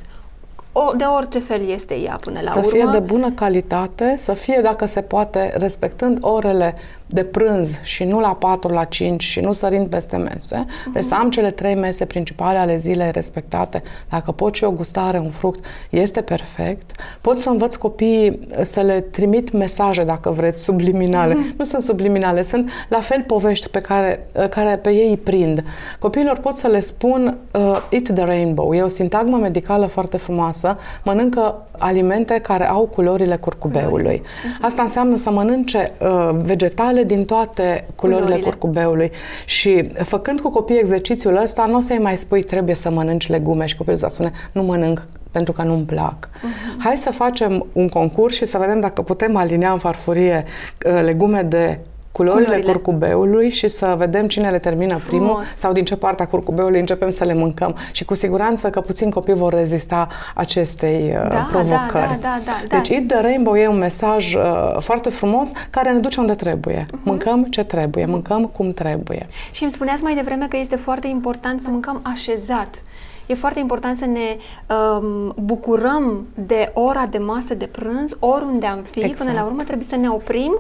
o, 0.73 0.93
de 0.97 1.05
orice 1.05 1.39
fel 1.39 1.69
este 1.69 1.95
ea 1.95 2.19
până 2.21 2.41
la 2.43 2.51
să 2.51 2.59
urmă. 2.59 2.71
Să 2.71 2.77
fie 2.77 2.89
de 2.93 2.99
bună 2.99 3.31
calitate, 3.31 4.15
să 4.19 4.33
fie, 4.33 4.61
dacă 4.63 4.87
se 4.87 5.01
poate, 5.01 5.53
respectând 5.57 6.19
orele 6.21 6.75
de 7.13 7.25
prânz 7.25 7.81
și 7.83 8.05
nu 8.05 8.21
la 8.21 8.35
4, 8.35 8.73
la 8.73 8.85
5 8.85 9.23
și 9.23 9.41
nu 9.41 9.53
sărind 9.53 9.87
peste 9.87 10.17
mese. 10.17 10.65
Uh-huh. 10.65 10.93
Deci 10.93 11.03
să 11.03 11.15
am 11.15 11.31
cele 11.31 11.51
trei 11.51 11.75
mese 11.75 12.05
principale 12.05 12.59
ale 12.59 12.77
zilei 12.77 13.11
respectate. 13.11 13.83
Dacă 14.09 14.33
pot 14.33 14.55
și 14.55 14.65
o 14.65 14.71
gustare, 14.71 15.19
un 15.19 15.31
fruct, 15.31 15.65
este 15.91 16.21
perfect. 16.21 16.91
Pot 17.21 17.39
să 17.39 17.49
învăț 17.49 17.75
copiii 17.75 18.49
să 18.63 18.81
le 18.81 19.01
trimit 19.01 19.53
mesaje, 19.53 20.05
dacă 20.05 20.31
vreți, 20.31 20.63
subliminale. 20.63 21.35
Uh-huh. 21.35 21.57
Nu 21.57 21.65
sunt 21.65 21.83
subliminale, 21.83 22.43
sunt 22.43 22.71
la 22.89 23.01
fel 23.01 23.23
povești 23.27 23.69
pe 23.69 23.81
care, 23.81 24.27
care 24.51 24.77
pe 24.77 24.91
ei 24.91 25.09
îi 25.09 25.17
prind. 25.17 25.65
Copiilor 25.99 26.39
pot 26.39 26.57
să 26.57 26.67
le 26.67 26.81
spun 26.81 27.39
uh, 27.53 27.61
eat 27.91 28.03
the 28.15 28.25
rainbow. 28.25 28.75
E 28.75 28.83
o 28.83 28.89
sintagmă 28.89 29.37
medicală 29.37 29.87
foarte 29.87 30.17
frumoasă. 30.17 30.77
Mănâncă 31.05 31.67
alimente 31.79 32.41
care 32.43 32.69
au 32.69 32.87
culorile 32.87 33.37
curcubeului. 33.37 34.21
Uh-huh. 34.21 34.61
Asta 34.61 34.83
înseamnă 34.83 35.17
să 35.17 35.31
mănânce 35.31 35.93
uh, 35.99 36.31
vegetale 36.33 37.00
culorile 37.01 37.05
din 37.05 37.25
toate 37.25 37.87
culorile, 37.95 38.25
culorile 38.25 38.45
curcubeului. 38.45 39.11
Și 39.45 39.91
făcând 40.03 40.41
cu 40.41 40.51
copiii 40.51 40.79
exercițiul 40.79 41.37
ăsta, 41.37 41.67
nu 41.67 41.77
o 41.77 41.81
să-i 41.81 41.99
mai 41.99 42.17
spui 42.17 42.43
trebuie 42.43 42.75
să 42.75 42.91
mănânci 42.91 43.29
legume 43.29 43.67
și 43.67 43.77
copilul 43.77 43.99
să 43.99 44.07
spune 44.11 44.33
nu 44.53 44.63
mănânc 44.63 45.07
pentru 45.33 45.53
că 45.53 45.63
nu-mi 45.63 45.85
plac. 45.85 46.29
Uh-huh. 46.29 46.79
Hai 46.79 46.97
să 46.97 47.11
facem 47.11 47.67
un 47.73 47.89
concurs 47.89 48.35
și 48.37 48.45
să 48.45 48.59
vedem 48.59 48.81
dacă 48.81 49.03
putem 49.03 49.37
alinea 49.37 49.73
în 49.73 49.79
farfurie 49.79 50.45
uh, 50.87 51.01
legume 51.03 51.43
de 51.43 51.79
culorile, 52.13 52.45
culorile 52.45 52.73
curcubeului 52.73 53.49
și 53.49 53.69
să 53.69 53.95
vedem 53.99 54.27
cine 54.27 54.51
le 54.51 54.59
termină 54.59 54.97
Frumos. 54.97 55.25
primul 55.25 55.43
sau 55.57 55.73
din 55.73 55.85
ce 55.85 55.97
parte 55.97 56.23
a 56.23 56.27
curcubeului 56.27 56.81
începem 56.81 57.11
să 57.11 57.25
le 57.25 57.35
mâncăm. 57.35 57.77
Și 57.93 58.05
cu 58.05 58.15
siguranță 58.15 58.71
că 58.71 58.81
puțin 58.81 59.11
copii 59.11 59.35
vor 59.35 59.53
rezista 59.53 60.09
acestei 60.35 61.15
uh, 61.23 61.31
da, 61.31 61.47
provocări. 61.51 61.91
Da, 61.91 62.19
da, 62.21 62.41
da, 62.45 62.61
da, 62.69 62.77
deci 62.77 62.89
Eat 62.89 63.07
the 63.07 63.21
Rainbow 63.21 63.55
e 63.55 63.69
un 63.69 63.79
mesaj 63.79 64.35
uh, 64.35 64.77
foarte 64.79 65.09
frumos 65.09 65.49
care 65.71 65.93
ne 65.93 65.99
duce 65.99 66.21
unde 66.21 66.35
trebuie. 66.35 66.87
Uh-huh. 66.87 67.03
Mâncăm 67.03 67.45
ce 67.45 67.65
trebuie, 67.65 68.07
mâncăm 68.07 68.47
cum 68.47 68.73
trebuie. 68.73 69.27
Și 69.51 69.63
îmi 69.63 69.73
spuneați 69.73 70.03
mai 70.03 70.15
devreme 70.15 70.47
că 70.49 70.57
este 70.57 70.77
foarte 70.77 71.07
important 71.07 71.61
să 71.61 71.71
mâncăm 71.71 72.01
așezat. 72.03 72.83
E 73.27 73.35
foarte 73.35 73.59
important 73.59 73.97
să 73.97 74.07
ne 74.07 74.37
um, 74.75 75.35
bucurăm 75.45 76.27
de 76.35 76.71
ora 76.75 77.07
de 77.07 77.19
masă 77.19 77.55
de 77.55 77.67
prânz, 77.67 78.17
oriunde 78.19 78.67
am 78.67 78.83
fi. 78.91 78.99
Exact. 78.99 79.19
Până 79.19 79.33
la 79.33 79.45
urmă 79.45 79.63
trebuie 79.63 79.87
să 79.89 79.97
ne 79.97 80.09
oprim 80.09 80.59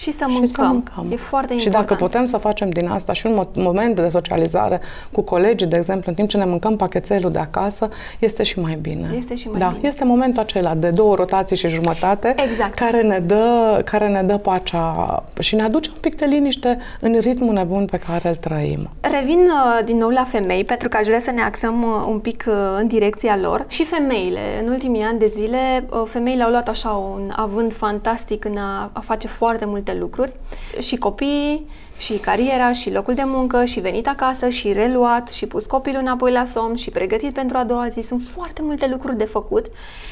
și 0.00 0.12
să 0.12 0.24
mâncăm. 0.28 0.46
Și 0.46 0.52
să 0.52 0.62
mâncăm. 0.62 1.06
E 1.10 1.16
foarte 1.16 1.52
important. 1.52 1.60
Și 1.60 1.68
dacă 1.68 1.94
putem 1.94 2.26
să 2.26 2.36
facem 2.36 2.70
din 2.70 2.88
asta 2.88 3.12
și 3.12 3.26
un 3.26 3.46
moment 3.54 3.94
de 3.94 4.08
socializare 4.08 4.80
cu 5.12 5.20
colegii, 5.20 5.66
de 5.66 5.76
exemplu, 5.76 6.04
în 6.06 6.14
timp 6.14 6.28
ce 6.28 6.36
ne 6.36 6.44
mâncăm 6.44 6.76
pachetelul 6.76 7.30
de 7.30 7.38
acasă, 7.38 7.88
este 8.18 8.42
și 8.42 8.60
mai 8.60 8.78
bine. 8.80 9.10
Este 9.16 9.34
și 9.34 9.48
mai 9.48 9.60
da, 9.60 9.72
bine. 9.74 9.88
Este 9.88 10.04
momentul 10.04 10.42
acela 10.42 10.74
de 10.74 10.90
două 10.90 11.14
rotații 11.14 11.56
și 11.56 11.68
jumătate 11.68 12.34
exact. 12.50 12.74
care, 12.74 13.02
ne 13.02 13.18
dă, 13.18 13.80
care 13.84 14.08
ne 14.08 14.22
dă 14.22 14.36
pacea 14.36 15.22
și 15.38 15.54
ne 15.54 15.62
aduce 15.62 15.90
un 15.90 16.00
pic 16.00 16.16
de 16.16 16.24
liniște 16.24 16.78
în 17.00 17.18
ritmul 17.18 17.52
nebun 17.52 17.84
pe 17.84 17.98
care 17.98 18.28
îl 18.28 18.36
trăim. 18.36 18.90
Revin 19.00 19.38
uh, 19.38 19.84
din 19.84 19.96
nou 19.96 20.08
la 20.08 20.24
femei, 20.24 20.64
pentru 20.64 20.88
că 20.88 20.96
aș 20.96 21.06
vrea 21.06 21.20
să 21.20 21.30
ne 21.30 21.42
axăm 21.42 21.82
uh, 21.82 22.06
un 22.08 22.18
pic 22.18 22.44
uh, 22.48 22.54
în 22.78 22.86
direcția 22.86 23.38
lor. 23.40 23.64
Și 23.68 23.84
femeile, 23.84 24.40
în 24.62 24.68
ultimii 24.68 25.02
ani 25.02 25.18
de 25.18 25.26
zile, 25.26 25.84
uh, 25.90 26.02
femeile 26.06 26.42
au 26.42 26.50
luat 26.50 26.68
așa 26.68 26.88
un 26.88 27.32
avânt 27.36 27.72
fantastic 27.72 28.44
în 28.44 28.56
a, 28.56 28.90
a 28.92 29.00
face 29.00 29.26
foarte 29.26 29.64
multe 29.64 29.89
multe 29.90 30.00
lucruri 30.00 30.32
și 30.78 30.96
copiii, 30.96 31.68
și 31.98 32.12
cariera, 32.12 32.72
și 32.72 32.92
locul 32.92 33.14
de 33.14 33.22
muncă, 33.24 33.64
și 33.64 33.80
venit 33.80 34.08
acasă, 34.08 34.48
și 34.48 34.72
reluat, 34.72 35.28
și 35.28 35.46
pus 35.46 35.66
copilul 35.66 36.00
înapoi 36.00 36.32
la 36.32 36.44
somn, 36.44 36.76
și 36.76 36.90
pregătit 36.90 37.32
pentru 37.32 37.56
a 37.56 37.64
doua 37.64 37.88
zi. 37.88 38.00
Sunt 38.00 38.20
foarte 38.20 38.62
multe 38.62 38.88
lucruri 38.88 39.16
de 39.16 39.24
făcut 39.24 39.66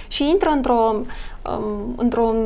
și 0.08 0.28
intră 0.28 0.50
într-o 0.50 1.00
um, 1.42 1.94
într-un 1.96 2.36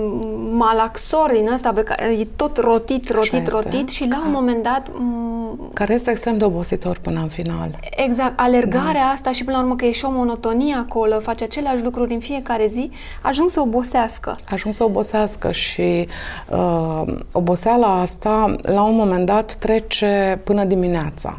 malaxor 0.57 1.31
din 1.33 1.49
ăsta 1.53 1.73
pe 1.73 1.83
care 1.83 2.05
e 2.19 2.27
tot 2.37 2.59
rotit, 2.59 3.11
rotit, 3.11 3.49
rotit 3.49 3.89
și 3.89 4.09
la 4.09 4.23
un 4.27 4.31
moment 4.33 4.63
dat... 4.63 4.91
Um, 4.99 5.71
care 5.73 5.95
este 5.95 6.11
extrem 6.11 6.39
de 6.39 6.45
obositor 6.45 6.99
până 6.99 7.21
în 7.21 7.29
final. 7.29 7.79
Exact. 7.97 8.33
Alergarea 8.37 9.05
da. 9.05 9.13
asta 9.15 9.33
și 9.33 9.45
până 9.45 9.57
la 9.57 9.63
urmă 9.63 9.77
că 9.77 9.85
e 9.85 9.93
și 9.93 10.05
o 10.05 10.11
monotonie 10.11 10.75
acolo, 10.75 11.21
face 11.21 11.45
aceleași 11.45 11.83
lucruri 11.83 12.13
în 12.13 12.21
fiecare 12.21 12.67
zi, 12.67 12.91
ajung 13.23 13.51
să 13.51 13.61
obosească. 13.61 14.37
Ajung 14.51 14.75
să 14.75 14.85
obosească 14.85 15.53
și 15.53 16.09
uh, 16.49 17.03
oboseala 17.33 18.01
asta 18.01 18.55
la 18.63 18.83
un 18.83 18.97
moment 18.97 19.27
dat 19.27 19.55
trece 19.55 20.41
până 20.45 20.65
dimineața. 20.65 21.39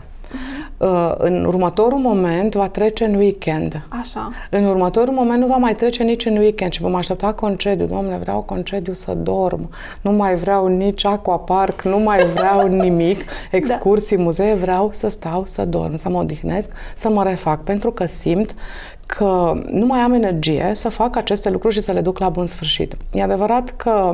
Uh, 0.78 1.14
în 1.18 1.46
următorul 1.46 2.00
moment 2.00 2.54
va 2.56 2.68
trece 2.68 3.06
în 3.06 3.16
weekend. 3.16 3.82
Așa. 3.88 4.32
În 4.50 4.66
următorul 4.66 5.14
moment 5.14 5.40
nu 5.40 5.48
va 5.48 5.56
mai 5.56 5.76
trece 5.76 6.04
nici 6.04 6.26
în 6.26 6.38
weekend 6.38 6.72
și 6.72 6.82
vom 6.82 6.96
aștepta 6.96 7.34
concediu. 7.34 7.86
Domnule, 7.86 8.18
vreau 8.18 8.42
concediu 8.42 8.94
să 8.94 9.14
dorm. 9.14 9.70
Nu 10.02 10.12
mai 10.12 10.36
vreau 10.36 10.68
nici 10.68 11.06
aquapark, 11.06 11.82
nu 11.82 12.00
mai 12.00 12.26
vreau 12.26 12.68
nimic, 12.84 13.26
excursii, 13.52 14.18
da. 14.18 14.24
muzee, 14.24 14.54
vreau 14.54 14.90
să 14.94 15.10
stau, 15.10 15.46
să 15.46 15.66
dorm, 15.66 15.96
să 15.96 16.10
mă 16.10 16.20
odihnesc, 16.20 16.70
să 16.96 17.10
mă 17.10 17.24
refac, 17.24 17.64
pentru 17.64 17.92
că 17.92 18.06
simt 18.06 18.56
că 19.06 19.54
nu 19.70 19.86
mai 19.86 20.00
am 20.00 20.14
energie 20.14 20.72
să 20.74 20.90
fac 20.90 21.16
aceste 21.16 21.50
lucruri 21.50 21.74
și 21.74 21.82
să 21.82 21.92
le 21.92 22.02
duc 22.02 22.20
la 22.20 22.30
bun 22.30 22.46
sfârșit. 22.46 22.98
E 23.12 23.24
adevărat 23.24 23.70
că 23.70 24.12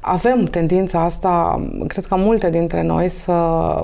avem 0.00 0.44
tendința 0.44 1.00
asta, 1.00 1.64
cred 1.86 2.06
că 2.06 2.16
multe 2.16 2.50
dintre 2.50 2.82
noi, 2.82 3.08
să 3.08 3.32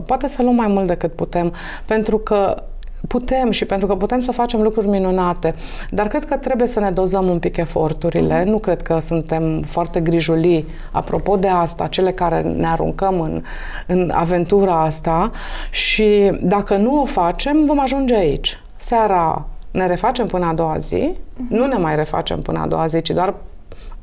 poate 0.06 0.28
să 0.28 0.42
luăm 0.42 0.54
mai 0.54 0.66
mult 0.66 0.86
decât 0.86 1.12
putem, 1.12 1.52
pentru 1.86 2.18
că 2.18 2.62
Putem 3.08 3.50
și 3.50 3.64
pentru 3.64 3.86
că 3.86 3.96
putem 3.96 4.18
să 4.18 4.32
facem 4.32 4.62
lucruri 4.62 4.88
minunate, 4.88 5.54
dar 5.90 6.08
cred 6.08 6.24
că 6.24 6.36
trebuie 6.36 6.68
să 6.68 6.80
ne 6.80 6.90
dozăm 6.90 7.28
un 7.28 7.38
pic 7.38 7.56
eforturile. 7.56 8.44
Nu 8.44 8.58
cred 8.58 8.82
că 8.82 8.98
suntem 9.00 9.62
foarte 9.62 10.00
grijulii 10.00 10.66
apropo 10.92 11.36
de 11.36 11.48
asta, 11.48 11.86
cele 11.86 12.12
care 12.12 12.40
ne 12.40 12.66
aruncăm 12.66 13.20
în, 13.20 13.42
în 13.86 14.10
aventura 14.14 14.82
asta 14.82 15.30
și 15.70 16.38
dacă 16.42 16.76
nu 16.76 17.00
o 17.00 17.04
facem, 17.04 17.64
vom 17.64 17.80
ajunge 17.80 18.14
aici. 18.14 18.60
Seara 18.76 19.46
ne 19.74 19.86
refacem 19.86 20.26
până 20.26 20.46
a 20.46 20.52
doua 20.52 20.78
zi, 20.78 21.12
uh-huh. 21.12 21.48
nu 21.48 21.66
ne 21.66 21.76
mai 21.76 21.96
refacem 21.96 22.40
până 22.40 22.60
a 22.60 22.66
doua 22.66 22.86
zi, 22.86 23.02
ci 23.02 23.10
doar 23.10 23.34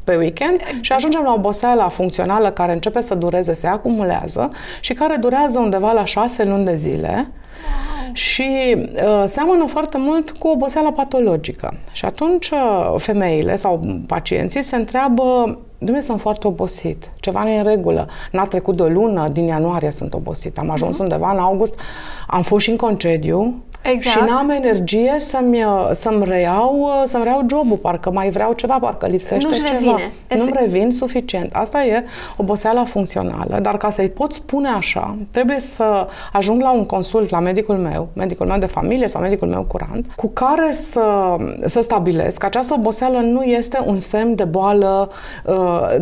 pe 0.03 0.15
weekend 0.15 0.53
exact. 0.59 0.83
și 0.83 0.91
ajungem 0.91 1.21
la 1.23 1.33
oboseala 1.33 1.87
funcțională 1.87 2.49
care 2.49 2.71
începe 2.71 3.01
să 3.01 3.15
dureze, 3.15 3.53
se 3.53 3.67
acumulează 3.67 4.51
și 4.79 4.93
care 4.93 5.15
durează 5.15 5.59
undeva 5.59 5.91
la 5.91 6.05
șase 6.05 6.43
luni 6.43 6.65
de 6.65 6.75
zile 6.75 7.13
wow. 7.13 8.13
și 8.13 8.75
uh, 8.75 9.23
seamănă 9.25 9.65
foarte 9.65 9.97
mult 9.97 10.31
cu 10.31 10.47
oboseala 10.47 10.91
patologică. 10.91 11.77
Și 11.91 12.05
atunci 12.05 12.49
uh, 12.49 12.93
femeile 12.97 13.55
sau 13.55 13.79
pacienții 14.07 14.61
se 14.61 14.75
întreabă 14.75 15.59
Dumnezeu, 15.83 16.09
sunt 16.09 16.21
foarte 16.21 16.47
obosit. 16.47 17.11
Ceva 17.19 17.43
nu 17.43 17.49
e 17.49 17.57
în 17.57 17.63
regulă. 17.63 18.07
N-a 18.31 18.45
trecut 18.45 18.75
de 18.75 18.83
o 18.83 18.87
lună, 18.87 19.27
din 19.27 19.45
ianuarie 19.45 19.91
sunt 19.91 20.13
obosit. 20.13 20.57
Am 20.57 20.69
ajuns 20.69 20.95
uh-huh. 20.95 21.01
undeva 21.01 21.31
în 21.31 21.39
august, 21.39 21.79
am 22.27 22.41
fost 22.41 22.63
și 22.63 22.69
în 22.69 22.75
concediu, 22.75 23.63
Exact. 23.81 24.17
Și 24.17 24.31
n-am 24.31 24.49
energie 24.49 25.15
să-mi, 25.19 25.65
să-mi 25.91 26.23
reiau, 26.23 26.89
să-mi 27.05 27.23
reiau 27.23 27.45
jobul, 27.49 27.77
parcă 27.77 28.11
mai 28.11 28.29
vreau 28.29 28.53
ceva, 28.53 28.79
parcă 28.79 29.07
lipsește 29.07 29.47
Nu-și 29.47 29.63
ceva. 29.63 29.79
Revine. 29.79 30.11
Nu-mi 30.37 30.51
revin 30.53 30.91
suficient. 30.91 31.53
Asta 31.53 31.83
e 31.83 32.03
oboseala 32.37 32.83
funcțională, 32.83 33.59
dar 33.61 33.77
ca 33.77 33.89
să-i 33.89 34.09
pot 34.09 34.33
spune 34.33 34.69
așa, 34.69 35.17
trebuie 35.31 35.59
să 35.59 36.07
ajung 36.31 36.61
la 36.61 36.71
un 36.71 36.85
consult 36.85 37.29
la 37.29 37.39
medicul 37.39 37.75
meu, 37.75 38.07
medicul 38.13 38.45
meu 38.45 38.57
de 38.57 38.65
familie 38.65 39.07
sau 39.07 39.21
medicul 39.21 39.47
meu 39.47 39.63
curant, 39.63 40.07
cu 40.15 40.27
care 40.27 40.71
să, 40.71 41.35
să 41.65 41.81
stabilesc 41.81 42.37
că 42.37 42.45
această 42.45 42.73
oboseală 42.73 43.17
nu 43.17 43.41
este 43.41 43.83
un 43.85 43.99
semn 43.99 44.35
de 44.35 44.43
boală, 44.43 45.11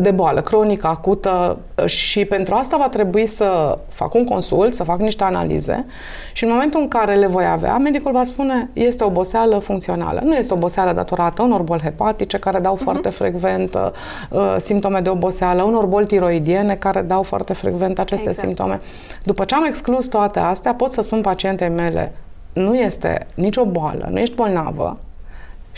de 0.00 0.10
boală 0.10 0.40
cronică, 0.40 0.86
acută 0.86 1.58
și 1.84 2.24
pentru 2.24 2.54
asta 2.54 2.76
va 2.76 2.88
trebui 2.88 3.26
să 3.26 3.78
fac 3.88 4.14
un 4.14 4.24
consult, 4.24 4.74
să 4.74 4.82
fac 4.82 5.00
niște 5.00 5.24
analize 5.24 5.86
și 6.32 6.44
în 6.44 6.50
momentul 6.50 6.80
în 6.80 6.88
care 6.88 7.14
le 7.14 7.26
voi 7.26 7.44
avea, 7.44 7.60
avea, 7.60 7.78
medicul 7.78 8.12
va 8.12 8.24
spune 8.24 8.70
este 8.72 9.04
oboseală 9.04 9.58
funcțională. 9.58 10.20
Nu 10.24 10.34
este 10.34 10.54
oboseală 10.54 10.92
datorată 10.92 11.42
unor 11.42 11.62
boli 11.62 11.80
hepatice 11.80 12.38
care 12.38 12.58
dau 12.58 12.76
uh-huh. 12.76 12.82
foarte 12.82 13.08
frecvent 13.08 13.74
uh, 13.74 14.56
simptome 14.58 15.00
de 15.00 15.08
oboseală, 15.08 15.62
unor 15.62 15.86
boli 15.86 16.06
tiroidiene 16.06 16.74
care 16.74 17.02
dau 17.02 17.22
foarte 17.22 17.52
frecvent 17.52 17.98
aceste 17.98 18.28
exact. 18.28 18.46
simptome. 18.46 18.80
După 19.24 19.44
ce 19.44 19.54
am 19.54 19.64
exclus 19.64 20.06
toate 20.06 20.38
astea, 20.38 20.74
pot 20.74 20.92
să 20.92 21.02
spun 21.02 21.20
pacientei 21.20 21.68
mele, 21.68 22.12
nu 22.52 22.74
este 22.74 23.26
nicio 23.34 23.64
boală, 23.64 24.08
nu 24.10 24.18
ești 24.18 24.34
bolnavă, 24.34 24.98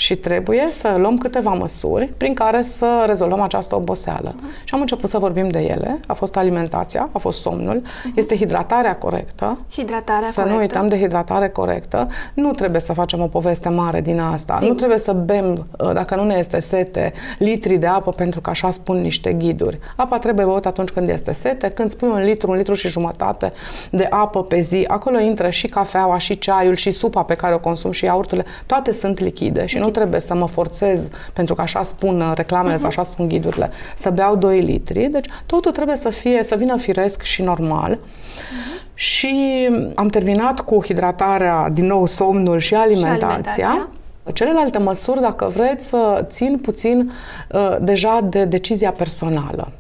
și 0.02 0.16
trebuie 0.16 0.68
să 0.71 0.94
luăm 0.99 1.18
câteva 1.18 1.50
măsuri 1.50 2.06
prin 2.16 2.35
care 2.35 2.62
să 2.62 3.04
rezolvăm 3.06 3.40
această 3.40 3.76
oboseală. 3.76 4.35
Uh-huh. 4.35 4.64
Și 4.64 4.75
am 4.75 4.80
început 4.80 5.09
să 5.09 5.18
vorbim 5.18 5.49
de 5.49 5.59
ele. 5.59 6.00
A 6.06 6.12
fost 6.12 6.37
alimentația, 6.37 7.09
a 7.12 7.18
fost 7.18 7.40
somnul, 7.40 7.82
uh-huh. 7.82 8.14
este 8.14 8.37
hidratarea 8.37 8.97
corectă. 8.97 9.59
Hidratarea 9.71 10.28
să 10.28 10.35
corectă. 10.35 10.54
nu 10.54 10.61
uităm 10.61 10.88
de 10.88 10.99
hidratare 10.99 11.49
corectă. 11.49 12.09
Nu 12.35 12.50
trebuie 12.50 12.80
să 12.80 12.92
facem 12.92 13.21
o 13.21 13.26
poveste 13.26 13.68
mare 13.68 14.00
din 14.00 14.21
asta. 14.21 14.54
Sigur. 14.54 14.68
Nu 14.68 14.75
trebuie 14.75 14.99
să 14.99 15.12
bem, 15.12 15.66
uh, 15.78 15.92
dacă 15.92 16.14
nu 16.14 16.25
ne 16.25 16.35
este 16.38 16.61
sete, 16.61 17.12
litri 17.38 17.76
de 17.76 17.87
apă 17.87 18.11
pentru 18.11 18.40
că 18.40 18.50
așa 18.50 18.71
spun 18.71 19.00
niște 19.00 19.32
ghiduri. 19.32 19.78
Apa 19.97 20.18
trebuie 20.18 20.44
băută 20.44 20.68
atunci 20.68 20.88
când 20.88 21.09
este 21.09 21.32
sete. 21.32 21.68
Când 21.68 21.90
spui 21.90 22.09
un 22.09 22.23
litru, 22.23 22.50
un 22.50 22.56
litru 22.56 22.75
și 22.75 22.88
jumătate 22.88 23.52
de 23.90 24.06
apă 24.11 24.42
pe 24.42 24.61
zi, 24.61 24.85
acolo 24.88 25.18
intră 25.18 25.50
și 25.50 25.66
cafeaua, 25.66 26.18
și 26.18 26.38
ceaiul, 26.38 26.75
și 26.75 26.90
supa 26.90 27.23
pe 27.23 27.35
care 27.35 27.54
o 27.54 27.59
consum, 27.59 27.90
și 27.90 28.04
iaurturile. 28.04 28.47
Toate 28.66 28.92
sunt 28.92 29.18
lichide 29.18 29.66
și 29.66 29.78
nu 29.78 29.90
trebuie 29.93 30.21
să 30.21 30.35
mă 30.35 30.47
forțez, 30.47 31.09
pentru 31.33 31.55
că 31.55 31.61
așa 31.61 31.83
spun 31.83 32.21
uh, 32.21 32.33
reclamele 32.35 32.75
uh-huh. 32.75 32.79
sau 32.79 32.87
așa 32.87 33.03
spun 33.03 33.29
ghidurile, 33.29 33.71
să 33.95 34.11
beau 34.11 34.37
2 34.37 34.61
litri. 34.61 35.09
Deci 35.11 35.29
totul 35.47 35.73
trebuie 35.73 35.97
să 35.97 36.09
fie, 36.09 36.43
să 36.45 36.55
vină 36.55 36.77
firesc 36.77 37.23
și 37.23 37.43
normal. 37.43 37.95
Uh-huh. 37.95 38.83
Și 38.95 39.69
am 39.95 40.09
terminat 40.09 40.61
cu 40.61 40.85
hidratarea, 40.85 41.69
din 41.73 41.87
nou 41.87 42.07
somnul 42.07 42.59
și 42.59 42.75
alimentația. 42.75 43.19
Și 43.19 43.61
alimentația. 43.63 43.89
Celelalte 44.33 44.79
măsuri, 44.79 45.21
dacă 45.21 45.51
vreți, 45.55 45.87
să 45.87 46.25
țin 46.29 46.59
puțin 46.59 47.13
uh, 47.53 47.77
deja 47.81 48.21
de 48.29 48.45
decizia 48.45 48.93
personală. 48.93 49.73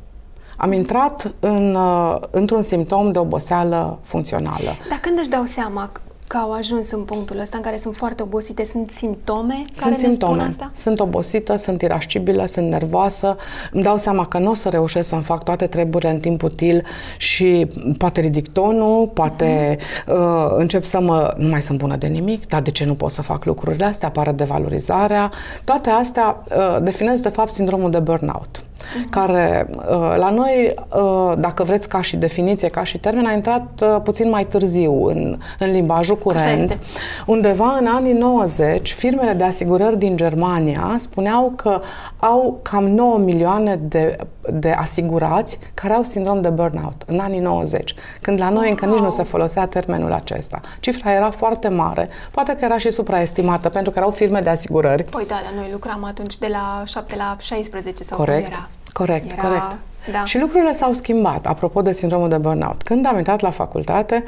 Am 0.56 0.72
intrat 0.72 1.34
în, 1.40 1.74
uh, 1.74 2.16
într-un 2.30 2.62
simptom 2.62 3.12
de 3.12 3.18
oboseală 3.18 3.98
funcțională. 4.02 4.76
Dar 4.88 4.98
când 5.00 5.18
își 5.18 5.28
dau 5.28 5.44
seama 5.44 5.90
că 6.32 6.38
au 6.38 6.52
ajuns 6.52 6.90
în 6.90 7.02
punctul 7.02 7.38
ăsta 7.38 7.56
în 7.56 7.62
care 7.62 7.76
sunt 7.76 7.94
foarte 7.94 8.22
obosite? 8.22 8.64
Sunt 8.64 8.90
simptome 8.90 9.64
sunt 9.72 9.78
care 9.78 9.94
simptome. 9.94 10.36
ne 10.36 10.42
spun 10.42 10.48
asta? 10.48 10.70
Sunt 10.76 11.00
obosită, 11.00 11.56
sunt 11.56 11.82
irascibilă, 11.82 12.46
sunt 12.46 12.68
nervoasă, 12.68 13.36
îmi 13.72 13.82
dau 13.82 13.96
seama 13.96 14.26
că 14.26 14.38
nu 14.38 14.50
o 14.50 14.54
să 14.54 14.68
reușesc 14.68 15.08
să-mi 15.08 15.22
fac 15.22 15.44
toate 15.44 15.66
treburile 15.66 16.10
în 16.10 16.20
timp 16.20 16.42
util 16.42 16.84
și 17.16 17.66
poate 17.98 18.20
ridic 18.20 18.48
tonul, 18.48 19.08
poate 19.08 19.76
uh-huh. 19.76 20.06
uh, 20.06 20.48
încep 20.56 20.84
să 20.84 21.00
mă... 21.00 21.34
Nu 21.36 21.48
mai 21.48 21.62
sunt 21.62 21.78
bună 21.78 21.96
de 21.96 22.06
nimic, 22.06 22.48
dar 22.48 22.62
de 22.62 22.70
ce 22.70 22.84
nu 22.84 22.94
pot 22.94 23.10
să 23.10 23.22
fac 23.22 23.44
lucrurile 23.44 23.84
astea? 23.84 24.08
Apare 24.08 24.32
devalorizarea. 24.32 25.30
Toate 25.64 25.90
astea 25.90 26.42
uh, 26.56 26.82
definesc, 26.82 27.22
de 27.22 27.28
fapt, 27.28 27.50
sindromul 27.50 27.90
de 27.90 27.98
burnout 27.98 28.64
uh-huh. 28.82 29.08
care 29.10 29.66
uh, 29.76 30.14
la 30.16 30.30
noi, 30.30 30.74
uh, 30.94 31.32
dacă 31.38 31.62
vreți 31.62 31.88
ca 31.88 32.00
și 32.00 32.16
definiție, 32.16 32.68
ca 32.68 32.84
și 32.84 32.98
termen, 32.98 33.26
a 33.26 33.32
intrat 33.32 33.82
uh, 33.82 33.96
puțin 34.02 34.28
mai 34.28 34.44
târziu 34.44 35.06
în, 35.06 35.38
în 35.58 35.70
limbajul 35.70 36.16
curent. 36.16 36.78
Undeva 37.26 37.76
în 37.80 37.86
anii 37.86 38.12
90, 38.12 38.92
firmele 38.92 39.32
de 39.32 39.44
asigurări 39.44 39.98
din 39.98 40.16
Germania 40.16 40.94
spuneau 40.98 41.52
că 41.56 41.80
au 42.18 42.58
cam 42.62 42.84
9 42.86 43.18
milioane 43.18 43.80
de, 43.88 44.16
de 44.50 44.70
asigurați 44.70 45.58
care 45.74 45.94
au 45.94 46.02
sindrom 46.02 46.40
de 46.40 46.48
burnout 46.48 47.02
în 47.06 47.18
anii 47.18 47.40
90, 47.40 47.94
când 48.20 48.38
la 48.38 48.48
noi 48.48 48.60
wow. 48.60 48.70
încă 48.70 48.86
nici 48.86 48.98
nu 48.98 49.10
se 49.10 49.22
folosea 49.22 49.66
termenul 49.66 50.12
acesta. 50.12 50.60
Cifra 50.80 51.12
era 51.12 51.30
foarte 51.30 51.68
mare, 51.68 52.08
poate 52.30 52.54
că 52.54 52.64
era 52.64 52.78
și 52.78 52.90
supraestimată, 52.90 53.68
pentru 53.68 53.90
că 53.90 53.98
erau 53.98 54.10
firme 54.10 54.40
de 54.40 54.48
asigurări. 54.48 55.04
Păi 55.04 55.24
da, 55.26 55.40
dar 55.44 55.52
noi 55.56 55.68
lucram 55.72 56.04
atunci 56.04 56.38
de 56.38 56.48
la 56.50 56.82
7 56.86 57.16
la 57.16 57.36
16 57.40 58.02
sau 58.02 58.18
Corect. 58.18 58.44
cum 58.44 58.52
era. 58.52 58.68
Corect, 58.92 59.32
Era... 59.32 59.42
corect. 59.42 59.76
Da. 60.10 60.24
Și 60.24 60.38
lucrurile 60.38 60.72
s-au 60.72 60.92
schimbat, 60.92 61.46
apropo 61.46 61.80
de 61.80 61.92
sindromul 61.92 62.28
de 62.28 62.36
burnout. 62.36 62.82
Când 62.82 63.06
am 63.06 63.16
intrat 63.16 63.40
la 63.40 63.50
facultate, 63.50 64.24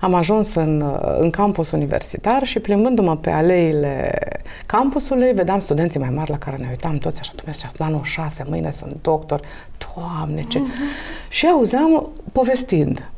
am 0.00 0.14
ajuns 0.14 0.54
în, 0.54 1.00
în 1.18 1.30
campus 1.30 1.70
universitar 1.70 2.44
și 2.44 2.60
plimbându-mă 2.60 3.16
pe 3.16 3.30
aleile 3.30 4.18
campusului, 4.66 5.32
vedeam 5.32 5.60
studenții 5.60 6.00
mai 6.00 6.10
mari 6.10 6.30
la 6.30 6.38
care 6.38 6.56
ne 6.56 6.66
uitam 6.70 6.98
toți 6.98 7.20
așa, 7.20 7.32
Dumnezeu, 7.36 7.70
la 7.76 7.84
anul 7.84 8.02
6, 8.02 8.44
mâine 8.48 8.70
sunt 8.70 8.96
doctor, 9.02 9.40
Doamne, 9.94 10.44
ce... 10.48 10.58
Uh-huh. 10.58 11.28
Și 11.28 11.46
auzeam 11.46 12.10
povestind 12.32 13.10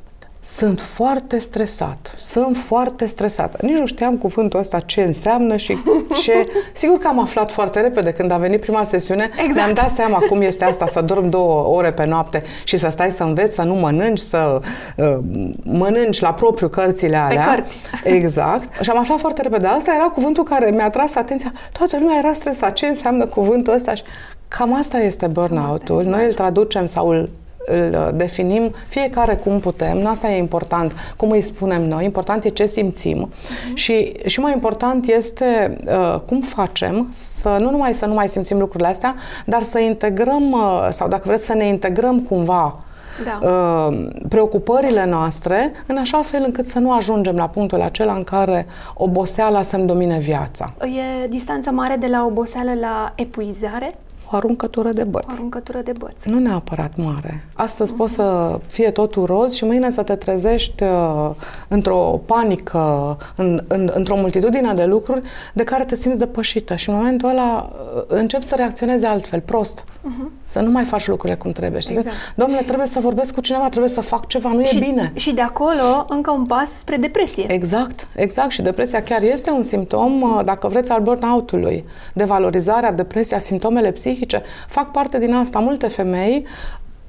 sunt 0.56 0.80
foarte 0.80 1.38
stresat. 1.38 2.14
Sunt 2.16 2.56
foarte 2.56 3.06
stresat. 3.06 3.62
Nici 3.62 3.78
nu 3.78 3.86
știam 3.86 4.16
cuvântul 4.16 4.60
ăsta 4.60 4.80
ce 4.80 5.02
înseamnă 5.02 5.56
și 5.56 5.76
ce... 6.22 6.46
Sigur 6.72 6.98
că 6.98 7.08
am 7.08 7.20
aflat 7.20 7.52
foarte 7.52 7.80
repede 7.80 8.12
când 8.12 8.30
a 8.30 8.36
venit 8.36 8.60
prima 8.60 8.84
sesiune. 8.84 9.30
Exact. 9.32 9.54
Mi-am 9.54 9.72
dat 9.72 9.90
seama 9.90 10.18
cum 10.18 10.40
este 10.40 10.64
asta 10.64 10.86
să 10.86 11.00
dorm 11.00 11.28
două 11.28 11.66
ore 11.76 11.92
pe 11.92 12.04
noapte 12.04 12.42
și 12.64 12.76
să 12.76 12.88
stai 12.88 13.10
să 13.10 13.22
înveți, 13.22 13.54
să 13.54 13.62
nu 13.62 13.74
mănânci, 13.74 14.18
să 14.18 14.60
uh, 14.96 15.18
mănânci 15.64 16.20
la 16.20 16.32
propriu 16.32 16.68
cărțile 16.68 17.16
alea. 17.16 17.44
Pe 17.44 17.54
cărți. 17.54 17.78
Exact. 18.18 18.82
Și 18.82 18.90
am 18.90 18.98
aflat 18.98 19.18
foarte 19.18 19.42
repede. 19.42 19.66
Asta 19.66 19.94
era 19.94 20.04
cuvântul 20.04 20.42
care 20.42 20.70
mi-a 20.70 20.90
tras 20.90 21.14
atenția. 21.14 21.52
Toată 21.72 21.98
lumea 21.98 22.18
era 22.18 22.32
stresat. 22.32 22.72
Ce 22.72 22.86
înseamnă 22.86 23.24
cuvântul 23.24 23.72
ăsta? 23.72 23.94
Și 23.94 24.02
cam 24.48 24.74
asta 24.74 24.98
este 24.98 25.26
burnout-ul. 25.26 26.04
Noi 26.04 26.26
îl 26.26 26.32
traducem 26.32 26.86
sau 26.86 27.08
îl 27.08 27.28
îl 27.66 28.12
definim 28.14 28.74
fiecare 28.88 29.34
cum 29.34 29.60
putem, 29.60 29.98
nu 29.98 30.08
asta 30.08 30.30
e 30.30 30.38
important, 30.38 30.92
cum 31.16 31.30
îi 31.30 31.40
spunem 31.40 31.88
noi, 31.88 32.04
important 32.04 32.44
e 32.44 32.48
ce 32.48 32.66
simțim 32.66 33.30
uh-huh. 33.32 33.74
și, 33.74 34.12
și 34.26 34.40
mai 34.40 34.52
important 34.52 35.06
este 35.06 35.76
uh, 35.86 36.20
cum 36.26 36.40
facem 36.40 37.08
să 37.14 37.56
nu 37.60 37.70
numai 37.70 37.94
să 37.94 38.06
nu 38.06 38.14
mai 38.14 38.28
simțim 38.28 38.58
lucrurile 38.58 38.88
astea, 38.88 39.14
dar 39.46 39.62
să 39.62 39.78
integrăm, 39.78 40.52
uh, 40.52 40.88
sau 40.90 41.08
dacă 41.08 41.22
vreți 41.26 41.44
să 41.44 41.54
ne 41.54 41.66
integrăm 41.66 42.20
cumva 42.20 42.84
da. 43.24 43.48
uh, 43.48 44.06
preocupările 44.28 45.06
noastre, 45.06 45.72
în 45.86 45.96
așa 45.96 46.22
fel 46.22 46.42
încât 46.44 46.66
să 46.66 46.78
nu 46.78 46.92
ajungem 46.92 47.36
la 47.36 47.48
punctul 47.48 47.80
acela 47.80 48.12
în 48.12 48.24
care 48.24 48.66
oboseala 48.94 49.62
să-mi 49.62 49.86
domine 49.86 50.18
viața. 50.18 50.74
E 50.80 51.26
distanța 51.26 51.70
mare 51.70 51.96
de 51.96 52.06
la 52.06 52.24
oboseală 52.24 52.70
la 52.80 53.12
epuizare? 53.14 53.94
O 54.30 54.36
aruncătură 54.36 54.92
de 54.92 55.04
băți. 55.04 55.26
O 55.30 55.34
aruncătură 55.34 55.78
de 55.78 55.92
băți. 55.98 56.28
Nu 56.28 56.38
neapărat 56.38 56.96
mare. 56.96 57.44
Astăzi 57.54 57.92
uh-huh. 57.92 57.96
poți 57.96 58.12
să 58.12 58.58
fie 58.66 58.90
totul 58.90 59.24
roz 59.24 59.52
și 59.52 59.64
mâine 59.64 59.90
să 59.90 60.02
te 60.02 60.14
trezești 60.14 60.82
uh, 60.82 61.30
într-o 61.68 62.20
panică, 62.26 63.16
în, 63.36 63.60
în, 63.68 63.90
într-o 63.94 64.16
multitudine 64.16 64.72
de 64.72 64.84
lucruri 64.84 65.22
de 65.54 65.64
care 65.64 65.84
te 65.84 65.94
simți 65.94 66.18
depășită 66.18 66.74
și 66.74 66.88
în 66.88 66.94
momentul 66.94 67.28
ăla 67.28 67.70
uh, 67.72 68.02
începi 68.06 68.44
să 68.44 68.54
reacționezi 68.54 69.04
altfel, 69.04 69.40
prost. 69.40 69.84
Uh-huh. 69.84 70.44
Să 70.44 70.60
nu 70.60 70.70
mai 70.70 70.84
faci 70.84 71.06
lucrurile 71.06 71.38
cum 71.38 71.52
trebuie. 71.52 71.80
Și 71.80 71.88
exact. 71.88 72.06
zic, 72.08 72.34
domnule, 72.34 72.62
trebuie 72.62 72.86
să 72.86 73.00
vorbesc 73.00 73.34
cu 73.34 73.40
cineva, 73.40 73.68
trebuie 73.68 73.90
să 73.90 74.00
fac 74.00 74.26
ceva, 74.26 74.52
nu 74.52 74.64
și, 74.64 74.76
e 74.76 74.80
bine. 74.80 75.12
Și 75.14 75.32
de 75.34 75.40
acolo 75.40 76.06
încă 76.08 76.30
un 76.30 76.46
pas 76.46 76.70
spre 76.78 76.96
depresie. 76.96 77.52
Exact, 77.52 78.06
exact. 78.16 78.50
Și 78.50 78.62
depresia 78.62 79.02
chiar 79.02 79.22
este 79.22 79.50
un 79.50 79.62
simptom, 79.62 80.22
uh, 80.22 80.40
dacă 80.44 80.68
vreți, 80.68 80.90
al 80.90 81.00
burnout-ului. 81.00 81.84
Devalorizarea, 82.14 82.92
depresia, 82.92 83.38
simptomele 83.38 83.90
psihice 83.90 84.19
psihice 84.20 84.42
fac 84.68 84.90
parte 84.90 85.18
din 85.18 85.34
asta. 85.34 85.58
Multe 85.58 85.88
femei 85.88 86.46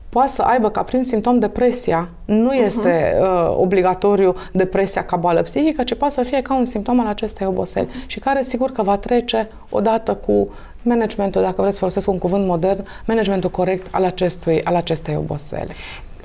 poate 0.09 0.29
să 0.29 0.41
aibă 0.41 0.69
ca 0.69 0.83
prim 0.83 1.01
simptom 1.01 1.39
depresia. 1.39 2.09
Nu 2.25 2.49
uh-huh. 2.51 2.65
este 2.65 3.17
uh, 3.21 3.55
obligatoriu 3.57 4.35
depresia 4.51 5.05
ca 5.05 5.15
boală 5.15 5.41
psihică, 5.41 5.83
ci 5.83 5.95
poate 5.95 6.13
să 6.13 6.23
fie 6.23 6.41
ca 6.41 6.55
un 6.55 6.65
simptom 6.65 6.99
al 6.99 7.07
acestei 7.07 7.47
oboseli 7.47 7.87
și 8.05 8.19
care 8.19 8.41
sigur 8.41 8.71
că 8.71 8.81
va 8.81 8.97
trece 8.97 9.49
odată 9.69 10.13
cu 10.13 10.49
managementul, 10.81 11.41
dacă 11.41 11.55
vreți 11.61 11.73
să 11.73 11.79
folosesc 11.79 12.09
un 12.09 12.17
cuvânt 12.17 12.45
modern, 12.45 12.85
managementul 13.05 13.49
corect 13.49 13.87
al, 13.91 14.03
acestui, 14.03 14.63
al 14.63 14.75
acestei 14.75 15.15
obosele. 15.15 15.67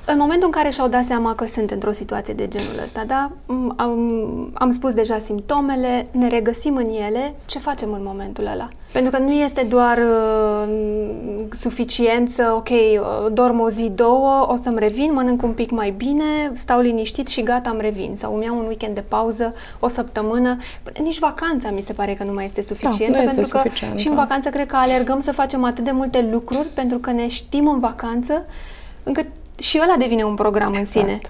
În 0.09 0.19
momentul 0.19 0.47
în 0.47 0.51
care 0.51 0.71
și-au 0.71 0.89
dat 0.89 1.05
seama 1.05 1.35
că 1.35 1.47
sunt 1.47 1.71
într-o 1.71 1.93
situație 1.93 2.35
de 2.35 2.49
genul 2.49 2.81
ăsta, 2.85 3.05
da? 3.07 3.31
Am, 3.77 4.51
am 4.55 4.71
spus 4.71 4.93
deja 4.93 5.19
simptomele, 5.19 6.07
ne 6.11 6.29
regăsim 6.29 6.77
în 6.77 6.89
ele, 7.07 7.35
ce 7.47 7.59
facem 7.59 7.93
în 7.93 8.01
momentul 8.05 8.47
ăla? 8.47 8.69
Pentru 8.93 9.11
că 9.11 9.19
nu 9.19 9.33
este 9.33 9.63
doar 9.63 9.99
uh, 9.99 10.69
suficient 11.51 12.31
să, 12.31 12.53
ok, 12.57 12.69
uh, 12.69 13.33
dorm 13.33 13.61
o 13.61 13.69
zi, 13.71 13.91
două, 13.95 14.47
o 14.51 14.57
să-mi 14.57 14.79
revin, 14.79 15.13
mănânc 15.13 15.43
un 15.43 15.53
pic 15.53 15.71
mai 15.71 15.91
bine, 15.91 16.53
stau 16.55 16.81
liniștit 16.81 17.29
și 17.29 17.43
gata, 17.43 17.71
îmi 17.71 17.81
revin. 17.81 18.13
Sau 18.17 18.35
îmi 18.35 18.45
iau 18.45 18.59
un 18.59 18.67
weekend 18.67 18.95
de 18.95 19.05
pauză, 19.09 19.55
o 19.81 19.89
săptămână. 19.89 20.57
Nici 21.03 21.19
vacanța 21.19 21.71
mi 21.71 21.83
se 21.87 21.93
pare 21.93 22.15
că 22.15 22.25
nu 22.25 22.33
mai 22.33 22.45
este 22.45 22.63
suficientă, 22.63 23.19
da, 23.19 23.25
pentru 23.25 23.49
că 23.49 23.61
suficient, 23.63 23.99
și 23.99 24.09
în 24.09 24.15
vacanță 24.15 24.49
cred 24.49 24.67
că 24.67 24.77
alergăm 24.77 25.21
să 25.21 25.33
facem 25.33 25.65
atât 25.65 25.85
de 25.85 25.91
multe 25.91 26.29
lucruri, 26.33 26.69
pentru 26.75 26.99
că 26.99 27.11
ne 27.11 27.29
știm 27.29 27.69
în 27.69 27.81
vacanță, 27.81 28.45
încât 29.03 29.27
și 29.59 29.81
ăla 29.83 29.97
devine 29.99 30.23
un 30.23 30.35
program 30.35 30.75
exact. 30.75 30.95
în 30.95 31.01
sine. 31.01 31.21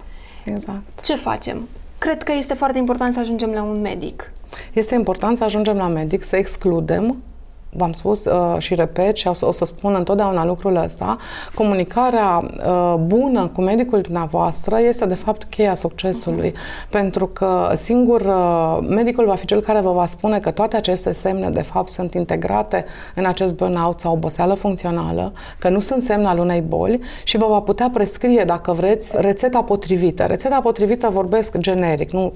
Exact. 0.44 1.00
Ce 1.00 1.14
facem? 1.14 1.68
Cred 1.98 2.22
că 2.22 2.32
este 2.32 2.54
foarte 2.54 2.78
important 2.78 3.12
să 3.12 3.20
ajungem 3.20 3.50
la 3.50 3.62
un 3.62 3.80
medic. 3.80 4.32
Este 4.72 4.94
important 4.94 5.36
să 5.36 5.44
ajungem 5.44 5.76
la 5.76 5.86
medic, 5.86 6.22
să 6.22 6.36
excludem 6.36 7.22
v-am 7.76 7.92
spus 7.92 8.24
uh, 8.24 8.54
și 8.58 8.74
repet 8.74 9.16
și 9.16 9.28
o 9.28 9.32
să, 9.32 9.46
o 9.46 9.50
să 9.50 9.64
spun 9.64 9.94
întotdeauna 9.94 10.44
lucrul 10.44 10.76
ăsta, 10.76 11.16
comunicarea 11.54 12.42
uh, 12.66 12.94
bună 12.98 13.50
cu 13.54 13.60
medicul 13.60 14.00
dumneavoastră 14.00 14.80
este 14.80 15.06
de 15.06 15.14
fapt 15.14 15.44
cheia 15.44 15.74
succesului, 15.74 16.50
uh-huh. 16.50 16.88
pentru 16.90 17.26
că 17.26 17.72
singur 17.74 18.20
uh, 18.20 18.86
medicul 18.88 19.26
va 19.26 19.34
fi 19.34 19.46
cel 19.46 19.60
care 19.60 19.80
vă 19.80 19.92
va 19.92 20.06
spune 20.06 20.38
că 20.38 20.50
toate 20.50 20.76
aceste 20.76 21.12
semne 21.12 21.50
de 21.50 21.62
fapt 21.62 21.90
sunt 21.90 22.14
integrate 22.14 22.84
în 23.14 23.24
acest 23.24 23.54
burnout 23.54 24.00
sau 24.00 24.12
oboseală 24.12 24.54
funcțională, 24.54 25.32
că 25.58 25.68
nu 25.68 25.80
sunt 25.80 26.02
semne 26.02 26.26
al 26.26 26.38
unei 26.38 26.60
boli 26.60 27.00
și 27.24 27.36
vă 27.36 27.46
va 27.46 27.60
putea 27.60 27.90
prescrie, 27.92 28.42
dacă 28.46 28.72
vreți, 28.72 29.16
rețeta 29.20 29.62
potrivită. 29.62 30.22
Rețeta 30.22 30.60
potrivită 30.60 31.08
vorbesc 31.12 31.56
generic, 31.56 32.12
nu 32.12 32.32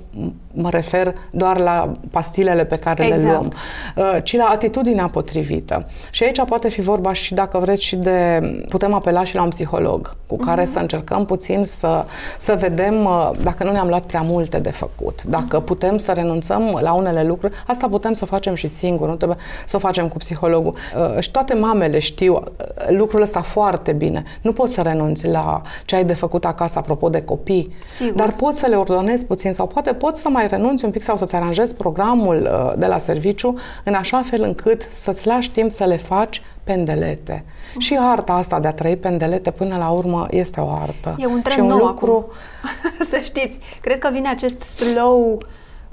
mă 0.53 0.69
refer 0.71 1.15
doar 1.31 1.59
la 1.59 1.93
pastilele 2.11 2.65
pe 2.65 2.77
care 2.77 3.05
exact. 3.05 3.23
le 3.23 3.31
luăm, 3.31 3.53
uh, 3.97 4.23
ci 4.23 4.37
la 4.37 4.45
atitudinea 4.45 5.05
potrivită 5.05 5.29
potrivită. 5.31 5.87
Și 6.11 6.25
aici 6.25 6.45
poate 6.45 6.69
fi 6.69 6.81
vorba 6.81 7.13
și, 7.13 7.35
dacă 7.35 7.59
vreți, 7.59 7.85
și 7.85 7.97
de... 7.97 8.41
putem 8.69 8.95
apela 8.95 9.25
și 9.25 9.35
la 9.35 9.43
un 9.43 9.49
psiholog 9.49 10.17
cu 10.27 10.37
care 10.37 10.63
uh-huh. 10.63 10.73
să 10.73 10.79
încercăm 10.79 11.25
puțin 11.25 11.65
să, 11.65 12.05
să 12.39 12.57
vedem 12.59 13.05
uh, 13.05 13.31
dacă 13.43 13.65
nu 13.65 13.71
ne-am 13.71 13.89
luat 13.89 14.03
prea 14.03 14.21
multe 14.21 14.59
de 14.59 14.71
făcut, 14.71 15.23
dacă 15.23 15.63
uh-huh. 15.63 15.65
putem 15.65 15.97
să 15.97 16.13
renunțăm 16.13 16.79
la 16.81 16.93
unele 16.93 17.25
lucruri. 17.25 17.55
Asta 17.67 17.87
putem 17.89 18.13
să 18.13 18.21
o 18.23 18.27
facem 18.27 18.55
și 18.55 18.67
singur, 18.67 19.09
nu 19.09 19.15
trebuie 19.15 19.39
să 19.67 19.77
o 19.77 19.79
facem 19.79 20.09
cu 20.09 20.17
psihologul. 20.17 20.75
Uh, 21.15 21.21
și 21.21 21.31
toate 21.31 21.55
mamele 21.55 21.99
știu 21.99 22.35
uh, 22.35 22.43
lucrul 22.89 23.23
ăsta 23.23 23.41
foarte 23.41 23.93
bine. 23.93 24.23
Nu 24.43 24.53
poți 24.53 24.73
să 24.73 24.81
renunți 24.81 25.27
la 25.27 25.63
ce 25.85 25.97
ai 25.97 26.05
de 26.05 26.15
făcut 26.15 26.45
acasă, 26.45 26.79
apropo 26.79 27.09
de 27.09 27.23
copii, 27.23 27.75
Sigur. 27.97 28.15
dar 28.15 28.33
poți 28.33 28.59
să 28.59 28.67
le 28.67 28.77
ordonezi 28.77 29.25
puțin 29.25 29.53
sau 29.53 29.67
poate 29.67 29.93
poți 29.93 30.21
să 30.21 30.29
mai 30.29 30.47
renunți 30.47 30.85
un 30.85 30.91
pic 30.91 31.03
sau 31.03 31.17
să-ți 31.17 31.35
aranjezi 31.35 31.75
programul 31.75 32.51
de 32.79 32.87
la 32.87 32.99
serviciu 32.99 33.55
în 33.85 33.95
așa 33.95 34.23
fel 34.23 34.43
încât 34.43 34.89
să 34.93 35.13
să-ți 35.21 35.33
lași 35.33 35.51
timp 35.51 35.71
să 35.71 35.85
le 35.85 35.97
faci 35.97 36.43
pendelete. 36.65 37.45
Uh-huh. 37.45 37.79
Și 37.79 37.97
arta 38.01 38.33
asta 38.33 38.61
de 38.61 38.69
a 38.69 38.73
trăi 38.73 38.97
pendelete 38.97 39.51
până 39.51 39.77
la 39.77 39.89
urmă 39.89 40.27
este 40.31 40.61
o 40.61 40.71
artă. 40.71 41.17
E 41.19 41.27
un 41.27 41.43
trend 41.43 41.57
și 41.57 41.61
un 41.61 41.67
nou 41.67 41.87
lucru... 41.87 42.13
acum. 42.13 42.33
să 43.11 43.17
știți, 43.23 43.59
cred 43.81 43.99
că 43.99 44.11
vine 44.13 44.29
acest 44.29 44.61
slow 44.61 45.43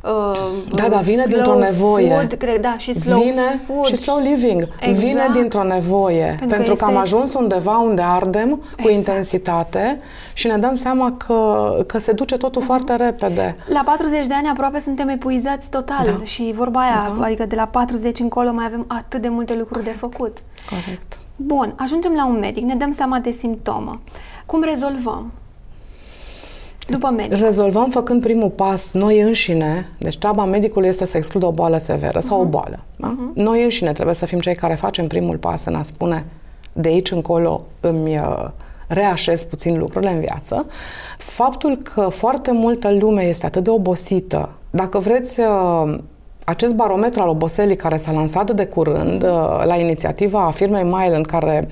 Uh, 0.07 0.63
da, 0.69 0.87
da, 0.87 0.97
vine 0.97 1.23
dintr-o 1.27 1.57
nevoie. 1.57 2.09
Food, 2.09 2.33
cred, 2.33 2.61
da, 2.61 2.77
și 2.77 2.93
slow 2.93 3.21
vine 3.21 3.59
food. 3.65 3.85
și 3.85 3.95
slow 3.95 4.19
living. 4.19 4.67
Exact. 4.79 5.05
Vine 5.05 5.29
dintr-o 5.33 5.63
nevoie. 5.63 6.25
Pentru, 6.25 6.47
pentru 6.47 6.73
că, 6.73 6.83
că 6.83 6.85
am 6.85 6.97
ajuns 6.97 7.33
undeva 7.33 7.77
unde 7.77 8.01
ardem 8.01 8.49
exact. 8.49 8.81
cu 8.81 8.89
intensitate 8.89 9.99
și 10.33 10.47
ne 10.47 10.57
dăm 10.57 10.75
seama 10.75 11.13
că, 11.17 11.83
că 11.85 11.97
se 11.97 12.11
duce 12.11 12.37
totul 12.37 12.61
uh-huh. 12.61 12.65
foarte 12.65 12.95
repede. 12.95 13.55
La 13.65 13.81
40 13.85 14.27
de 14.27 14.33
ani 14.33 14.47
aproape 14.47 14.79
suntem 14.79 15.09
epuizați 15.09 15.69
total 15.69 16.05
da. 16.05 16.23
și 16.23 16.53
vorba 16.55 16.79
aia, 16.79 17.15
uh-huh. 17.15 17.23
adică 17.23 17.45
de 17.45 17.55
la 17.55 17.65
40 17.65 18.19
încolo 18.19 18.51
mai 18.51 18.65
avem 18.65 18.85
atât 18.87 19.21
de 19.21 19.29
multe 19.29 19.53
lucruri 19.53 19.83
Corect. 19.83 20.01
de 20.01 20.07
făcut. 20.07 20.37
Corect. 20.69 21.17
Bun, 21.35 21.73
ajungem 21.77 22.13
la 22.15 22.25
un 22.25 22.39
medic, 22.39 22.63
ne 22.63 22.75
dăm 22.75 22.91
seama 22.91 23.19
de 23.19 23.31
simptomă. 23.31 24.01
Cum 24.45 24.61
rezolvăm? 24.61 25.31
După 26.89 27.09
medic. 27.09 27.39
Rezolvăm 27.39 27.89
făcând 27.89 28.21
primul 28.21 28.49
pas 28.49 28.91
noi 28.91 29.19
înșine. 29.19 29.89
Deci 29.97 30.17
treaba 30.17 30.45
medicului 30.45 30.87
este 30.87 31.05
să 31.05 31.17
excludă 31.17 31.45
o 31.45 31.51
boală 31.51 31.77
severă 31.77 32.19
sau 32.19 32.37
uh-huh. 32.37 32.41
o 32.41 32.43
mhm. 32.43 32.49
boală. 32.49 32.83
Da? 32.95 33.15
Uh-huh. 33.15 33.33
Noi 33.33 33.63
înșine 33.63 33.91
trebuie 33.91 34.15
să 34.15 34.25
fim 34.25 34.39
cei 34.39 34.55
care 34.55 34.75
facem 34.75 35.07
primul 35.07 35.37
pas 35.37 35.65
în 35.65 35.75
a 35.75 35.83
spune 35.83 36.25
de 36.73 36.87
aici 36.87 37.11
încolo 37.11 37.65
îmi 37.79 38.15
uh, 38.15 38.45
reașez 38.87 39.43
puțin 39.43 39.77
lucrurile 39.77 40.11
în 40.11 40.19
viață. 40.19 40.65
Faptul 41.17 41.75
că 41.75 42.01
foarte 42.01 42.51
multă 42.51 42.91
lume 42.99 43.21
este 43.21 43.45
atât 43.45 43.63
de 43.63 43.69
obosită, 43.69 44.49
dacă 44.69 44.99
vreți 44.99 45.39
uh, 45.39 45.97
acest 46.43 46.73
barometru 46.73 47.21
al 47.21 47.27
oboselii 47.27 47.75
care 47.75 47.97
s-a 47.97 48.11
lansat 48.11 48.51
de 48.51 48.65
curând 48.65 49.23
uh, 49.23 49.61
la 49.65 49.75
inițiativa 49.75 50.51
firmei 50.53 50.83
Mile 50.83 51.15
în 51.15 51.23
care 51.23 51.67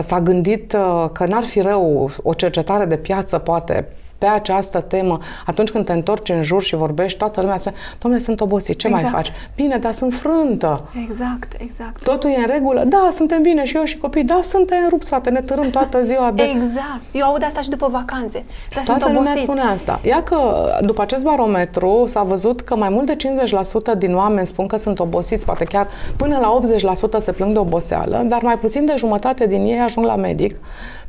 s-a 0.00 0.20
gândit 0.20 0.76
că 1.12 1.26
n-ar 1.28 1.42
fi 1.42 1.60
rău 1.60 2.10
o 2.22 2.32
cercetare 2.32 2.84
de 2.84 2.96
piață 2.96 3.38
poate 3.38 3.88
pe 4.22 4.28
această 4.28 4.80
temă, 4.80 5.18
atunci 5.46 5.70
când 5.70 5.84
te 5.84 5.92
întorci 5.92 6.28
în 6.28 6.42
jur 6.42 6.62
și 6.62 6.74
vorbești, 6.76 7.18
toată 7.18 7.40
lumea 7.40 7.56
se, 7.56 7.72
domnule, 7.98 8.22
sunt 8.22 8.40
obosit, 8.40 8.78
ce 8.78 8.86
exact. 8.86 9.04
mai 9.04 9.12
faci? 9.14 9.32
Bine, 9.54 9.76
dar 9.76 9.92
sunt 9.92 10.14
frântă. 10.14 10.88
Exact, 11.08 11.52
exact. 11.58 12.02
Totul 12.02 12.30
e 12.30 12.36
în 12.36 12.46
regulă? 12.46 12.84
Da, 12.84 13.08
suntem 13.10 13.42
bine 13.42 13.64
și 13.64 13.76
eu 13.76 13.84
și 13.84 13.96
copii. 13.96 14.24
Da, 14.24 14.40
suntem 14.42 14.78
rupt, 14.88 15.06
frate, 15.06 15.30
ne 15.30 15.40
târâm 15.40 15.70
toată 15.70 16.02
ziua 16.02 16.32
de... 16.34 16.42
Exact. 16.42 17.02
Eu 17.12 17.24
aud 17.24 17.42
asta 17.44 17.60
și 17.60 17.68
după 17.68 17.88
vacanțe. 17.90 18.44
Dar 18.74 18.84
toată 18.84 19.02
sunt 19.02 19.14
lumea 19.14 19.32
spune 19.36 19.60
asta. 19.60 20.00
Ia 20.02 20.22
că 20.22 20.36
după 20.80 21.02
acest 21.02 21.24
barometru 21.24 22.04
s-a 22.06 22.22
văzut 22.22 22.60
că 22.60 22.76
mai 22.76 22.88
mult 22.88 23.06
de 23.06 23.16
50% 23.94 23.98
din 23.98 24.14
oameni 24.14 24.46
spun 24.46 24.66
că 24.66 24.76
sunt 24.76 24.98
obosiți, 24.98 25.44
poate 25.44 25.64
chiar 25.64 25.86
până 26.16 26.38
la 26.40 26.60
80% 27.16 27.18
se 27.18 27.32
plâng 27.32 27.52
de 27.52 27.58
oboseală, 27.58 28.24
dar 28.26 28.42
mai 28.42 28.58
puțin 28.58 28.84
de 28.84 28.94
jumătate 28.96 29.46
din 29.46 29.64
ei 29.64 29.80
ajung 29.80 30.06
la 30.06 30.16
medic 30.16 30.56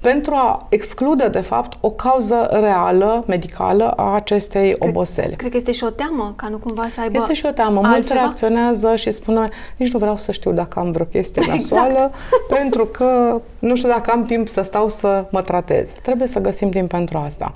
pentru 0.03 0.33
a 0.35 0.65
exclude, 0.69 1.27
de 1.27 1.39
fapt, 1.39 1.77
o 1.81 1.89
cauză 1.89 2.47
reală, 2.51 3.23
medicală, 3.27 3.91
a 3.91 4.13
acestei 4.13 4.73
cred, 4.73 4.89
obosele. 4.89 5.35
Cred 5.35 5.51
că 5.51 5.57
este 5.57 5.71
și 5.71 5.83
o 5.83 5.89
teamă, 5.89 6.33
ca 6.35 6.47
nu 6.47 6.57
cumva 6.57 6.87
să 6.89 7.01
aibă 7.01 7.17
Este 7.17 7.33
și 7.33 7.45
o 7.45 7.51
teamă. 7.51 7.75
Altceva? 7.75 7.93
Mulți 7.93 8.13
reacționează 8.13 8.95
și 8.95 9.11
spun, 9.11 9.49
nici 9.77 9.91
nu 9.91 9.99
vreau 9.99 10.17
să 10.17 10.31
știu 10.31 10.51
dacă 10.51 10.79
am 10.79 10.91
vreo 10.91 11.05
chestie 11.05 11.43
nasoală, 11.51 11.89
exact. 11.91 12.13
pentru 12.59 12.85
că 12.85 13.41
nu 13.59 13.75
știu 13.75 13.89
dacă 13.89 14.11
am 14.11 14.25
timp 14.25 14.47
să 14.47 14.61
stau 14.61 14.89
să 14.89 15.25
mă 15.29 15.41
tratez. 15.41 15.89
Trebuie 15.89 16.27
să 16.27 16.39
găsim 16.39 16.69
timp 16.69 16.89
pentru 16.89 17.17
asta. 17.17 17.55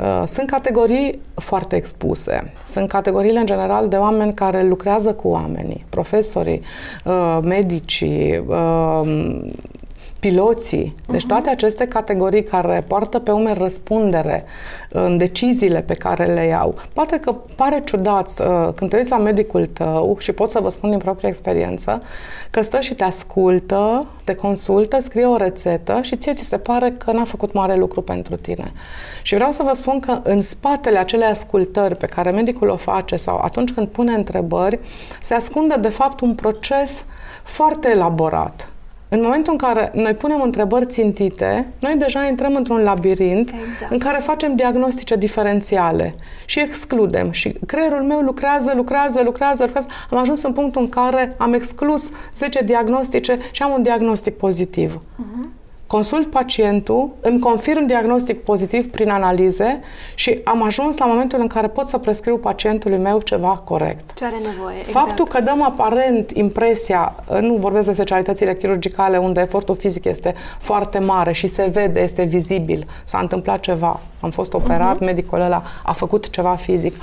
Uh, 0.00 0.22
sunt 0.26 0.50
categorii 0.50 1.20
foarte 1.34 1.76
expuse. 1.76 2.52
Sunt 2.72 2.88
categoriile, 2.88 3.38
în 3.38 3.46
general, 3.46 3.88
de 3.88 3.96
oameni 3.96 4.34
care 4.34 4.62
lucrează 4.62 5.12
cu 5.12 5.28
oamenii, 5.28 5.86
profesorii, 5.88 6.60
uh, 7.04 7.38
medicii, 7.42 8.44
uh, 8.46 9.48
piloții, 10.20 10.94
deci 11.08 11.26
toate 11.26 11.50
aceste 11.50 11.86
categorii 11.86 12.42
care 12.42 12.84
poartă 12.88 13.18
pe 13.18 13.30
umeri 13.30 13.58
răspundere 13.58 14.44
în 14.88 15.16
deciziile 15.16 15.80
pe 15.80 15.94
care 15.94 16.24
le 16.24 16.44
iau. 16.44 16.74
Poate 16.92 17.20
că 17.20 17.34
pare 17.54 17.82
ciudat 17.84 18.28
uh, 18.28 18.68
când 18.74 18.90
te 18.90 18.96
uiți 18.96 19.10
la 19.10 19.18
medicul 19.18 19.66
tău 19.66 20.16
și 20.18 20.32
pot 20.32 20.50
să 20.50 20.60
vă 20.60 20.68
spun 20.68 20.90
din 20.90 20.98
proprie 20.98 21.28
experiență 21.28 22.02
că 22.50 22.62
stă 22.62 22.80
și 22.80 22.94
te 22.94 23.04
ascultă, 23.04 24.06
te 24.24 24.34
consultă, 24.34 25.00
scrie 25.00 25.24
o 25.24 25.36
rețetă 25.36 25.98
și 26.02 26.16
ție 26.16 26.32
ți 26.32 26.44
se 26.44 26.58
pare 26.58 26.94
că 26.98 27.12
n-a 27.12 27.24
făcut 27.24 27.52
mare 27.52 27.76
lucru 27.76 28.02
pentru 28.02 28.36
tine. 28.36 28.72
Și 29.22 29.34
vreau 29.34 29.50
să 29.50 29.62
vă 29.62 29.74
spun 29.74 30.00
că 30.00 30.20
în 30.22 30.42
spatele 30.42 30.98
acelei 30.98 31.28
ascultări 31.28 31.96
pe 31.96 32.06
care 32.06 32.30
medicul 32.30 32.68
o 32.68 32.76
face 32.76 33.16
sau 33.16 33.40
atunci 33.42 33.72
când 33.72 33.88
pune 33.88 34.12
întrebări, 34.12 34.78
se 35.22 35.34
ascunde 35.34 35.74
de 35.80 35.88
fapt 35.88 36.20
un 36.20 36.34
proces 36.34 37.04
foarte 37.42 37.88
elaborat 37.88 38.68
în 39.12 39.20
momentul 39.22 39.52
în 39.52 39.58
care 39.58 39.90
noi 39.94 40.12
punem 40.12 40.40
întrebări 40.40 40.86
țintite, 40.86 41.66
noi 41.78 41.94
deja 41.98 42.26
intrăm 42.26 42.54
într-un 42.54 42.82
labirint 42.82 43.48
exact. 43.48 43.92
în 43.92 43.98
care 43.98 44.18
facem 44.18 44.54
diagnostice 44.54 45.16
diferențiale 45.16 46.14
și 46.44 46.60
excludem. 46.60 47.30
Și 47.30 47.56
creierul 47.66 48.02
meu 48.02 48.20
lucrează, 48.20 48.72
lucrează, 48.76 49.22
lucrează, 49.24 49.64
lucrează. 49.64 49.86
Am 50.10 50.18
ajuns 50.18 50.42
în 50.42 50.52
punctul 50.52 50.80
în 50.82 50.88
care 50.88 51.34
am 51.38 51.52
exclus 51.52 52.10
10 52.34 52.62
diagnostice 52.64 53.38
și 53.50 53.62
am 53.62 53.72
un 53.72 53.82
diagnostic 53.82 54.36
pozitiv. 54.36 54.98
Uh-huh 54.98 55.59
consult 55.90 56.30
pacientul, 56.30 57.10
îmi 57.20 57.38
confirm 57.38 57.86
diagnostic 57.86 58.44
pozitiv 58.44 58.90
prin 58.90 59.10
analize 59.10 59.80
și 60.14 60.40
am 60.44 60.62
ajuns 60.62 60.96
la 60.96 61.06
momentul 61.06 61.40
în 61.40 61.46
care 61.46 61.68
pot 61.68 61.88
să 61.88 61.98
prescriu 61.98 62.38
pacientului 62.38 62.98
meu 62.98 63.20
ceva 63.20 63.62
corect. 63.64 64.12
Ce 64.12 64.24
are 64.24 64.36
nevoie, 64.36 64.78
exact. 64.78 65.06
Faptul 65.06 65.24
că 65.24 65.40
dăm 65.40 65.62
aparent 65.62 66.30
impresia, 66.30 67.14
nu 67.40 67.54
vorbesc 67.54 67.86
de 67.86 67.92
specialitățile 67.92 68.56
chirurgicale 68.56 69.16
unde 69.16 69.40
efortul 69.40 69.76
fizic 69.76 70.04
este 70.04 70.34
foarte 70.58 70.98
mare 70.98 71.32
și 71.32 71.46
se 71.46 71.70
vede, 71.72 72.00
este 72.00 72.22
vizibil, 72.22 72.86
s-a 73.04 73.18
întâmplat 73.18 73.60
ceva, 73.60 74.00
am 74.20 74.30
fost 74.30 74.52
operat, 74.52 74.96
uh-huh. 74.96 75.06
medicul 75.06 75.40
ăla 75.40 75.62
a 75.82 75.92
făcut 75.92 76.30
ceva 76.30 76.54
fizic. 76.54 76.94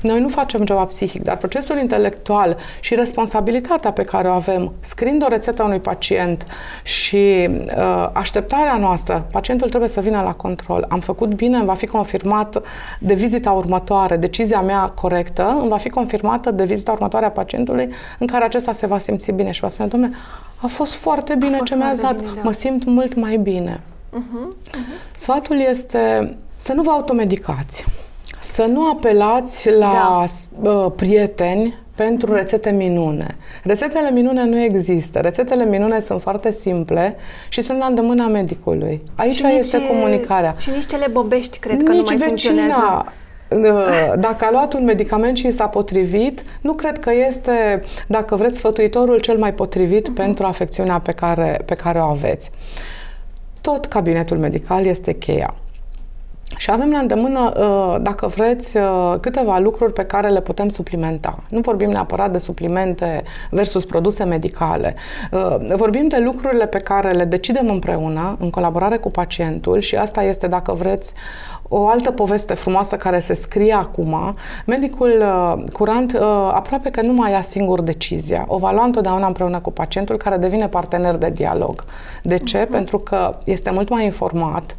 Noi 0.00 0.20
nu 0.20 0.28
facem 0.28 0.64
ceva 0.64 0.84
psihic, 0.84 1.22
dar 1.22 1.36
procesul 1.36 1.78
intelectual 1.78 2.56
și 2.80 2.94
responsabilitatea 2.94 3.92
pe 3.92 4.02
care 4.02 4.28
o 4.28 4.32
avem, 4.32 4.72
scriind 4.80 5.22
o 5.24 5.28
rețetă 5.28 5.62
unui 5.62 5.80
pacient 5.80 6.46
și 6.82 7.48
uh, 7.48 8.08
așteptarea 8.12 8.76
noastră, 8.76 9.26
pacientul 9.32 9.68
trebuie 9.68 9.88
să 9.88 10.00
vină 10.00 10.22
la 10.22 10.32
control. 10.32 10.86
Am 10.88 11.00
făcut 11.00 11.34
bine, 11.34 11.56
îmi 11.56 11.66
va 11.66 11.74
fi 11.74 11.86
confirmat 11.86 12.62
de 13.00 13.14
vizita 13.14 13.50
următoare, 13.50 14.16
decizia 14.16 14.60
mea 14.60 14.88
corectă, 14.88 15.56
îmi 15.60 15.68
va 15.68 15.76
fi 15.76 15.88
confirmată 15.88 16.50
de 16.50 16.64
vizita 16.64 16.92
următoare 16.92 17.26
a 17.26 17.30
pacientului 17.30 17.88
în 18.18 18.26
care 18.26 18.44
acesta 18.44 18.72
se 18.72 18.86
va 18.86 18.98
simți 18.98 19.32
bine 19.32 19.50
și 19.50 19.60
va 19.60 19.68
spune, 19.68 19.88
domnule, 19.88 20.14
a 20.60 20.66
fost 20.66 20.94
foarte 20.94 21.34
bine 21.34 21.58
ce 21.64 21.76
mi-a 21.76 21.94
dat, 22.02 22.16
bine, 22.16 22.30
da. 22.34 22.40
mă 22.42 22.52
simt 22.52 22.84
mult 22.84 23.14
mai 23.14 23.36
bine. 23.36 23.80
Uh-huh, 24.12 24.56
uh-huh. 24.70 25.14
Sfatul 25.14 25.60
este 25.70 26.36
să 26.56 26.72
nu 26.72 26.82
vă 26.82 26.90
automedicați. 26.90 27.84
Să 28.46 28.62
nu 28.62 28.90
apelați 28.90 29.70
la 29.70 30.24
da. 30.60 30.70
uh, 30.70 30.92
prieteni 30.96 31.74
pentru 31.94 32.34
rețete 32.34 32.70
minune. 32.70 33.36
Rețetele 33.62 34.10
minune 34.10 34.44
nu 34.44 34.60
există. 34.60 35.18
Rețetele 35.18 35.64
minune 35.64 36.00
sunt 36.00 36.20
foarte 36.20 36.50
simple 36.50 37.16
și 37.48 37.60
sunt 37.60 37.78
la 37.78 37.86
îndemâna 37.86 38.26
medicului. 38.26 39.02
Aici 39.14 39.36
și 39.36 39.44
este 39.58 39.76
nici, 39.76 39.86
comunicarea. 39.86 40.54
Și 40.58 40.70
nici 40.70 40.86
cele 40.86 41.06
bobești 41.12 41.58
cred 41.58 41.82
că 41.82 41.92
nici 41.92 42.10
nu 42.10 42.16
mai 42.18 42.28
vecina, 42.28 42.54
funcționează. 42.54 43.12
Uh, 43.48 44.12
dacă 44.18 44.44
a 44.44 44.50
luat 44.50 44.74
un 44.74 44.84
medicament 44.84 45.36
și 45.36 45.50
s-a 45.50 45.68
potrivit, 45.68 46.42
nu 46.60 46.72
cred 46.72 46.98
că 46.98 47.10
este, 47.26 47.82
dacă 48.06 48.36
vreți, 48.36 48.56
sfătuitorul 48.56 49.18
cel 49.20 49.38
mai 49.38 49.54
potrivit 49.54 50.10
uh-huh. 50.10 50.14
pentru 50.14 50.46
afecțiunea 50.46 50.98
pe 50.98 51.12
care, 51.12 51.62
pe 51.64 51.74
care 51.74 51.98
o 51.98 52.04
aveți. 52.04 52.50
Tot 53.60 53.86
cabinetul 53.86 54.38
medical 54.38 54.84
este 54.84 55.12
cheia. 55.12 55.54
Și 56.56 56.70
avem 56.70 56.90
la 56.90 56.98
îndemână, 56.98 57.52
uh, 57.56 57.96
dacă 58.00 58.26
vreți, 58.26 58.76
uh, 58.76 59.14
câteva 59.20 59.58
lucruri 59.58 59.92
pe 59.92 60.04
care 60.04 60.28
le 60.28 60.40
putem 60.40 60.68
suplimenta. 60.68 61.38
Nu 61.48 61.60
vorbim 61.60 61.90
neapărat 61.90 62.30
de 62.30 62.38
suplimente 62.38 63.22
versus 63.50 63.84
produse 63.84 64.24
medicale. 64.24 64.94
Uh, 65.32 65.56
vorbim 65.74 66.08
de 66.08 66.18
lucrurile 66.24 66.66
pe 66.66 66.78
care 66.78 67.10
le 67.10 67.24
decidem 67.24 67.68
împreună, 67.68 68.36
în 68.40 68.50
colaborare 68.50 68.96
cu 68.96 69.10
pacientul 69.10 69.80
și 69.80 69.96
asta 69.96 70.22
este, 70.22 70.46
dacă 70.46 70.72
vreți, 70.72 71.12
o 71.68 71.88
altă 71.88 72.10
poveste 72.10 72.54
frumoasă 72.54 72.96
care 72.96 73.18
se 73.18 73.34
scrie 73.34 73.72
acum. 73.72 74.34
Medicul 74.66 75.24
curant 75.72 76.14
aproape 76.52 76.90
că 76.90 77.02
nu 77.02 77.12
mai 77.12 77.30
ia 77.30 77.42
singur 77.42 77.80
decizia. 77.80 78.44
O 78.48 78.58
va 78.58 78.72
lua 78.72 78.84
întotdeauna 78.84 79.26
împreună 79.26 79.60
cu 79.60 79.70
pacientul 79.70 80.16
care 80.16 80.36
devine 80.36 80.68
partener 80.68 81.16
de 81.16 81.30
dialog. 81.30 81.84
De 82.22 82.38
ce? 82.38 82.64
Uh-huh. 82.64 82.70
Pentru 82.70 82.98
că 82.98 83.38
este 83.44 83.70
mult 83.70 83.88
mai 83.88 84.04
informat, 84.04 84.76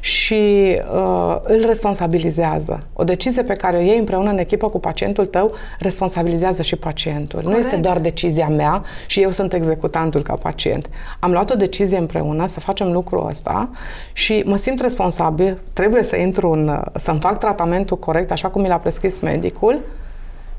și 0.00 0.76
uh, 0.94 1.36
îl 1.42 1.62
responsabilizează. 1.66 2.86
O 2.92 3.04
decizie 3.04 3.42
pe 3.42 3.52
care 3.52 3.76
o 3.76 3.80
iei 3.80 3.98
împreună 3.98 4.30
în 4.30 4.38
echipă 4.38 4.68
cu 4.68 4.78
pacientul 4.78 5.26
tău 5.26 5.52
responsabilizează 5.78 6.62
și 6.62 6.76
pacientul. 6.76 7.40
Corect. 7.40 7.58
Nu 7.60 7.64
este 7.64 7.76
doar 7.76 7.98
decizia 7.98 8.48
mea 8.48 8.82
și 9.06 9.20
eu 9.20 9.30
sunt 9.30 9.52
executantul 9.52 10.22
ca 10.22 10.34
pacient. 10.34 10.88
Am 11.20 11.30
luat 11.30 11.50
o 11.50 11.54
decizie 11.54 11.98
împreună 11.98 12.46
să 12.46 12.60
facem 12.60 12.92
lucrul 12.92 13.26
ăsta 13.26 13.70
și 14.12 14.42
mă 14.46 14.56
simt 14.56 14.80
responsabil, 14.80 15.60
trebuie 15.72 16.02
să 16.02 16.16
intru 16.16 16.50
în, 16.50 16.82
să-mi 16.94 17.20
fac 17.20 17.38
tratamentul 17.38 17.98
corect 17.98 18.30
așa 18.30 18.48
cum 18.48 18.62
mi 18.62 18.68
l-a 18.68 18.76
prescris 18.76 19.20
medicul 19.20 19.80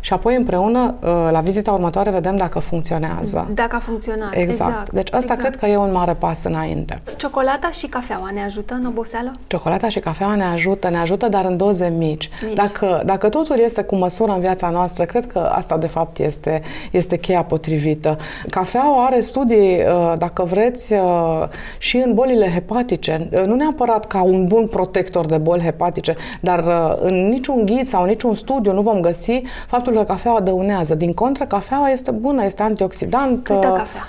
și 0.03 0.13
apoi 0.13 0.35
împreună, 0.35 0.95
uh, 0.99 1.09
la 1.31 1.39
vizita 1.39 1.71
următoare, 1.71 2.09
vedem 2.09 2.37
dacă 2.37 2.59
funcționează. 2.59 3.49
Dacă 3.53 3.75
a 3.75 3.79
funcționat. 3.79 4.35
Exact. 4.35 4.69
exact. 4.69 4.91
Deci 4.91 5.07
asta 5.13 5.33
exact. 5.33 5.39
cred 5.39 5.55
că 5.55 5.65
e 5.65 5.77
un 5.77 5.91
mare 5.91 6.13
pas 6.13 6.43
înainte. 6.43 7.01
Ciocolata 7.17 7.71
și 7.71 7.87
cafeaua 7.87 8.29
ne 8.33 8.43
ajută 8.43 8.73
în 8.73 8.85
oboseală? 8.85 9.31
Ciocolata 9.47 9.89
și 9.89 9.99
cafeaua 9.99 10.35
ne 10.35 10.43
ajută, 10.43 10.89
ne 10.89 10.97
ajută, 10.97 11.29
dar 11.29 11.45
în 11.45 11.57
doze 11.57 11.93
mici. 11.97 12.29
mici. 12.45 12.55
Dacă, 12.55 13.01
dacă 13.05 13.29
totul 13.29 13.59
este 13.59 13.83
cu 13.83 13.95
măsură 13.95 14.31
în 14.31 14.39
viața 14.39 14.69
noastră, 14.69 15.05
cred 15.05 15.27
că 15.27 15.39
asta 15.39 15.77
de 15.77 15.87
fapt 15.87 16.19
este, 16.19 16.61
este 16.91 17.17
cheia 17.17 17.43
potrivită. 17.43 18.17
Cafeaua 18.49 19.05
are 19.05 19.19
studii, 19.19 19.77
uh, 19.77 20.13
dacă 20.17 20.43
vreți, 20.43 20.93
uh, 20.93 20.99
și 21.77 21.97
în 21.97 22.13
bolile 22.13 22.51
hepatice. 22.53 23.29
Nu 23.45 23.55
neapărat 23.55 24.05
ca 24.05 24.21
un 24.21 24.47
bun 24.47 24.67
protector 24.67 25.25
de 25.25 25.37
boli 25.37 25.61
hepatice, 25.61 26.15
dar 26.41 26.63
în 27.01 27.27
niciun 27.27 27.65
ghid 27.65 27.87
sau 27.87 28.05
niciun 28.05 28.35
studiu 28.35 28.73
nu 28.73 28.81
vom 28.81 28.99
găsi 28.99 29.41
faptul 29.67 29.92
că 29.99 30.03
cafeaua 30.03 30.39
dăunează. 30.39 30.95
Din 30.95 31.13
contră, 31.13 31.45
cafeaua 31.45 31.89
este 31.89 32.11
bună, 32.11 32.43
este 32.43 32.61
antioxidant. 32.61 33.43
Câtă 33.43 33.67
cafea? 33.67 34.01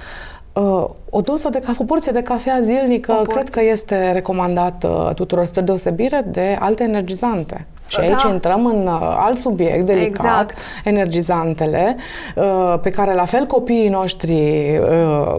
Uh, 0.52 0.88
o 1.10 1.20
doză 1.20 1.48
de 1.48 1.58
cafea, 1.58 1.76
o 1.78 1.84
porție 1.84 2.12
de 2.12 2.22
cafea 2.22 2.60
zilnică, 2.60 3.22
cred 3.28 3.48
că 3.48 3.62
este 3.62 4.10
recomandată 4.10 5.12
tuturor, 5.14 5.46
spre 5.46 5.60
deosebire 5.60 6.24
de 6.30 6.56
alte 6.60 6.82
energizante. 6.82 7.66
Și 7.88 7.96
da. 7.96 8.02
aici 8.02 8.22
intrăm 8.22 8.66
în 8.66 8.86
uh, 8.86 9.16
alt 9.18 9.38
subiect 9.38 9.86
delicat, 9.86 10.06
exact. 10.06 10.58
energizantele, 10.84 11.96
uh, 12.36 12.74
pe 12.82 12.90
care 12.90 13.14
la 13.14 13.24
fel 13.24 13.46
copiii 13.46 13.88
noștri 13.88 14.32
uh, 14.78 15.34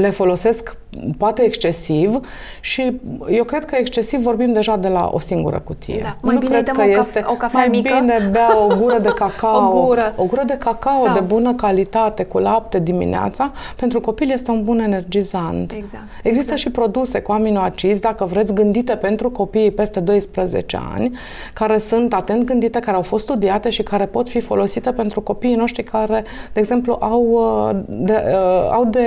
le 0.00 0.10
folosesc 0.10 0.76
poate 1.18 1.42
excesiv 1.42 2.20
și 2.60 3.00
eu 3.28 3.44
cred 3.44 3.64
că 3.64 3.76
excesiv 3.78 4.20
vorbim 4.20 4.52
deja 4.52 4.76
de 4.76 4.88
la 4.88 5.10
o 5.12 5.18
singură 5.18 5.58
cutie. 5.64 6.00
Da. 6.02 6.16
Mai 6.20 6.34
nu 6.34 6.40
bine 6.40 6.62
cred 6.62 6.68
că 6.68 6.80
o 6.80 6.98
este 6.98 7.24
o 7.26 7.32
cafea 7.32 7.58
mai 7.58 7.68
mică. 7.68 7.98
bine 8.00 8.28
bea 8.30 8.62
o 8.64 8.74
gură 8.76 8.98
de 8.98 9.08
cacao, 9.22 9.78
o 9.78 9.84
gură, 9.84 10.12
o 10.16 10.24
gură 10.24 10.42
de 10.46 10.56
cacao 10.56 11.04
Sau. 11.04 11.14
de 11.14 11.20
bună 11.20 11.54
calitate 11.54 12.24
cu 12.24 12.38
lapte 12.38 12.78
dimineața, 12.78 13.52
pentru 13.76 14.00
copil 14.00 14.30
este 14.30 14.50
un 14.50 14.62
bun 14.62 14.78
energizant. 14.78 15.72
Exact. 15.72 16.02
Există 16.22 16.52
exact. 16.52 16.60
și 16.60 16.70
produse 16.70 17.20
cu 17.20 17.32
aminoacizi, 17.32 18.00
dacă 18.00 18.24
vreți, 18.24 18.54
gândite 18.54 18.96
pentru 18.96 19.30
copiii 19.30 19.70
peste 19.70 20.00
12 20.00 20.78
ani, 20.94 21.18
care 21.52 21.78
sunt 21.88 22.14
atent 22.14 22.44
gândite, 22.44 22.78
care 22.78 22.96
au 22.96 23.02
fost 23.02 23.24
studiate 23.24 23.70
și 23.70 23.82
care 23.82 24.06
pot 24.06 24.28
fi 24.28 24.40
folosite 24.40 24.92
pentru 24.92 25.20
copiii 25.20 25.54
noștri 25.54 25.82
care, 25.82 26.24
de 26.52 26.60
exemplu, 26.60 26.96
au 27.00 27.22
uh, 27.22 27.76
de, 27.86 28.24
uh, 28.26 28.70
au 28.72 28.84
de 28.84 29.06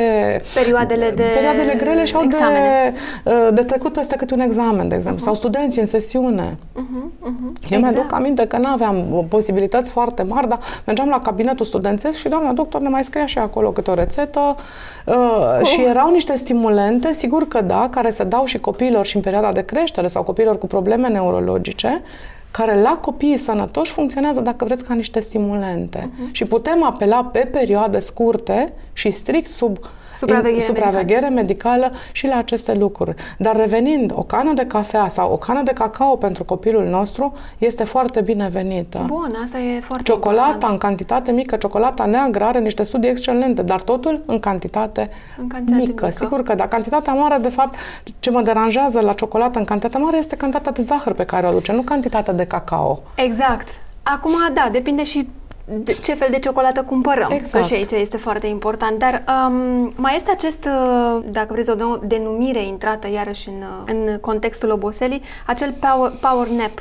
perioadele 0.53 1.11
de 1.15 1.23
perioadele 1.33 1.73
grele 1.77 2.05
și 2.05 2.15
au 2.15 2.25
de, 2.25 2.35
uh, 3.25 3.47
de 3.53 3.61
trecut 3.61 3.93
peste 3.93 4.15
câte 4.15 4.33
un 4.33 4.39
examen, 4.39 4.87
de 4.87 4.95
exemplu, 4.95 5.21
uh-huh. 5.21 5.25
sau 5.25 5.33
studenți 5.33 5.79
în 5.79 5.85
sesiune. 5.85 6.57
Uh-huh. 6.57 7.27
Uh-huh. 7.29 7.69
Eu 7.69 7.77
exact. 7.77 7.81
mi-aduc 7.81 8.13
aminte 8.13 8.47
că 8.47 8.57
nu 8.57 8.67
aveam 8.67 9.25
posibilități 9.29 9.91
foarte 9.91 10.23
mari, 10.23 10.47
dar 10.47 10.59
mergeam 10.85 11.09
la 11.09 11.19
cabinetul 11.21 11.65
studențesc 11.65 12.17
și 12.17 12.29
doamna 12.29 12.51
doctor 12.51 12.81
ne 12.81 12.89
mai 12.89 13.03
scria 13.03 13.25
și 13.25 13.37
acolo 13.37 13.69
câte 13.71 13.91
o 13.91 13.93
rețetă 13.93 14.55
uh, 15.05 15.15
uh. 15.15 15.65
și 15.65 15.81
erau 15.81 16.11
niște 16.11 16.35
stimulente, 16.35 17.13
sigur 17.13 17.47
că 17.47 17.61
da, 17.61 17.87
care 17.91 18.09
se 18.09 18.23
dau 18.23 18.45
și 18.45 18.57
copiilor 18.59 19.05
și 19.05 19.15
în 19.15 19.21
perioada 19.21 19.51
de 19.51 19.61
creștere 19.61 20.07
sau 20.07 20.23
copiilor 20.23 20.57
cu 20.57 20.67
probleme 20.67 21.07
neurologice, 21.07 22.01
care 22.51 22.81
la 22.81 22.97
copiii 23.01 23.37
sănătoși 23.37 23.91
funcționează, 23.91 24.41
dacă 24.41 24.65
vreți, 24.65 24.83
ca 24.83 24.93
niște 24.93 25.19
stimulente. 25.19 26.09
Uh-huh. 26.09 26.31
Și 26.31 26.43
putem 26.43 26.83
apela 26.83 27.23
pe 27.23 27.39
perioade 27.39 27.99
scurte 27.99 28.73
și 28.93 29.09
strict 29.09 29.49
sub 29.49 29.77
Supraveghere, 30.27 30.63
supraveghere 30.63 31.29
medicală 31.29 31.91
și 32.11 32.27
la 32.27 32.35
aceste 32.35 32.73
lucruri. 32.73 33.15
Dar 33.37 33.55
revenind, 33.55 34.11
o 34.15 34.23
cană 34.23 34.53
de 34.53 34.65
cafea 34.65 35.07
sau 35.07 35.31
o 35.31 35.37
cană 35.37 35.61
de 35.63 35.71
cacao 35.73 36.15
pentru 36.15 36.43
copilul 36.43 36.83
nostru 36.85 37.33
este 37.57 37.83
foarte 37.83 38.21
binevenită. 38.21 39.03
Bun, 39.05 39.35
asta 39.43 39.57
e 39.59 39.79
foarte 39.79 40.03
Ciocolata 40.03 40.41
important. 40.45 40.71
în 40.71 40.77
cantitate 40.77 41.31
mică, 41.31 41.55
ciocolata 41.55 42.05
neagră 42.05 42.43
are 42.43 42.59
niște 42.59 42.83
studii 42.83 43.09
excelente, 43.09 43.61
dar 43.61 43.81
totul 43.81 44.23
în 44.25 44.39
cantitate, 44.39 45.09
În 45.37 45.47
cantitate 45.47 45.81
mică. 45.81 46.05
mică. 46.05 46.17
Sigur 46.17 46.43
că 46.43 46.55
da, 46.55 46.67
cantitatea 46.67 47.13
mare, 47.13 47.37
de 47.37 47.49
fapt, 47.49 47.75
ce 48.19 48.29
mă 48.29 48.41
deranjează 48.41 48.99
la 48.99 49.13
ciocolată 49.13 49.59
în 49.59 49.65
cantitate 49.65 49.97
mare 49.97 50.17
este 50.17 50.35
cantitatea 50.35 50.71
de 50.71 50.81
zahăr 50.81 51.13
pe 51.13 51.23
care 51.25 51.45
o 51.45 51.49
aduce, 51.49 51.71
nu 51.71 51.81
cantitatea 51.81 52.33
de 52.33 52.45
cacao. 52.45 52.99
Exact. 53.15 53.67
Acum, 54.03 54.31
da, 54.53 54.69
depinde 54.71 55.03
și 55.03 55.29
de 55.73 55.93
ce 55.93 56.13
fel 56.13 56.27
de 56.31 56.39
ciocolată 56.39 56.81
cumpărăm, 56.83 57.27
Exact. 57.31 57.51
că 57.51 57.61
și 57.61 57.73
aici 57.73 57.91
este 57.91 58.17
foarte 58.17 58.47
important. 58.47 58.99
Dar 58.99 59.23
um, 59.47 59.91
mai 59.95 60.15
este 60.15 60.31
acest, 60.31 60.65
uh, 60.65 61.21
dacă 61.29 61.47
vreți 61.53 61.69
o 61.69 61.73
dau- 61.75 62.01
denumire 62.03 62.63
intrată 62.63 63.07
iarăși 63.09 63.49
în, 63.49 63.55
uh, 63.61 63.93
în 63.93 64.17
contextul 64.19 64.69
oboselii, 64.71 65.21
acel 65.45 65.73
power, 65.79 66.11
power 66.21 66.47
nap. 66.47 66.71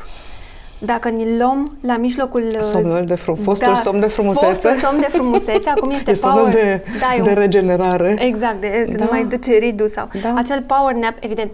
Dacă 0.82 1.08
ni 1.08 1.36
luăm 1.38 1.76
la 1.80 1.96
mijlocul... 1.96 2.42
uh, 2.54 2.60
Somnul 2.62 3.04
de 3.06 3.14
frum- 3.14 3.42
fostul 3.42 3.74
somn 3.74 4.00
de 4.00 4.06
frumusețe. 4.06 4.46
Fostul 4.68 4.76
somn 4.88 5.00
de 5.00 5.06
frumusețe, 5.12 5.68
acum 5.68 5.90
este 5.90 6.10
E 6.16 6.18
power... 6.20 6.34
somnul 6.36 6.50
de, 6.50 6.84
da, 7.00 7.14
e 7.16 7.22
de 7.22 7.28
un- 7.28 7.34
regenerare. 7.36 8.14
Exact, 8.18 8.60
de, 8.60 8.86
Da. 8.96 9.04
da. 9.04 9.10
mai 9.10 9.24
duce 9.24 9.52
ridul 9.52 9.88
sau... 9.88 10.08
Da. 10.22 10.32
Acel 10.36 10.62
power 10.66 10.94
nap, 10.94 11.14
evident, 11.20 11.50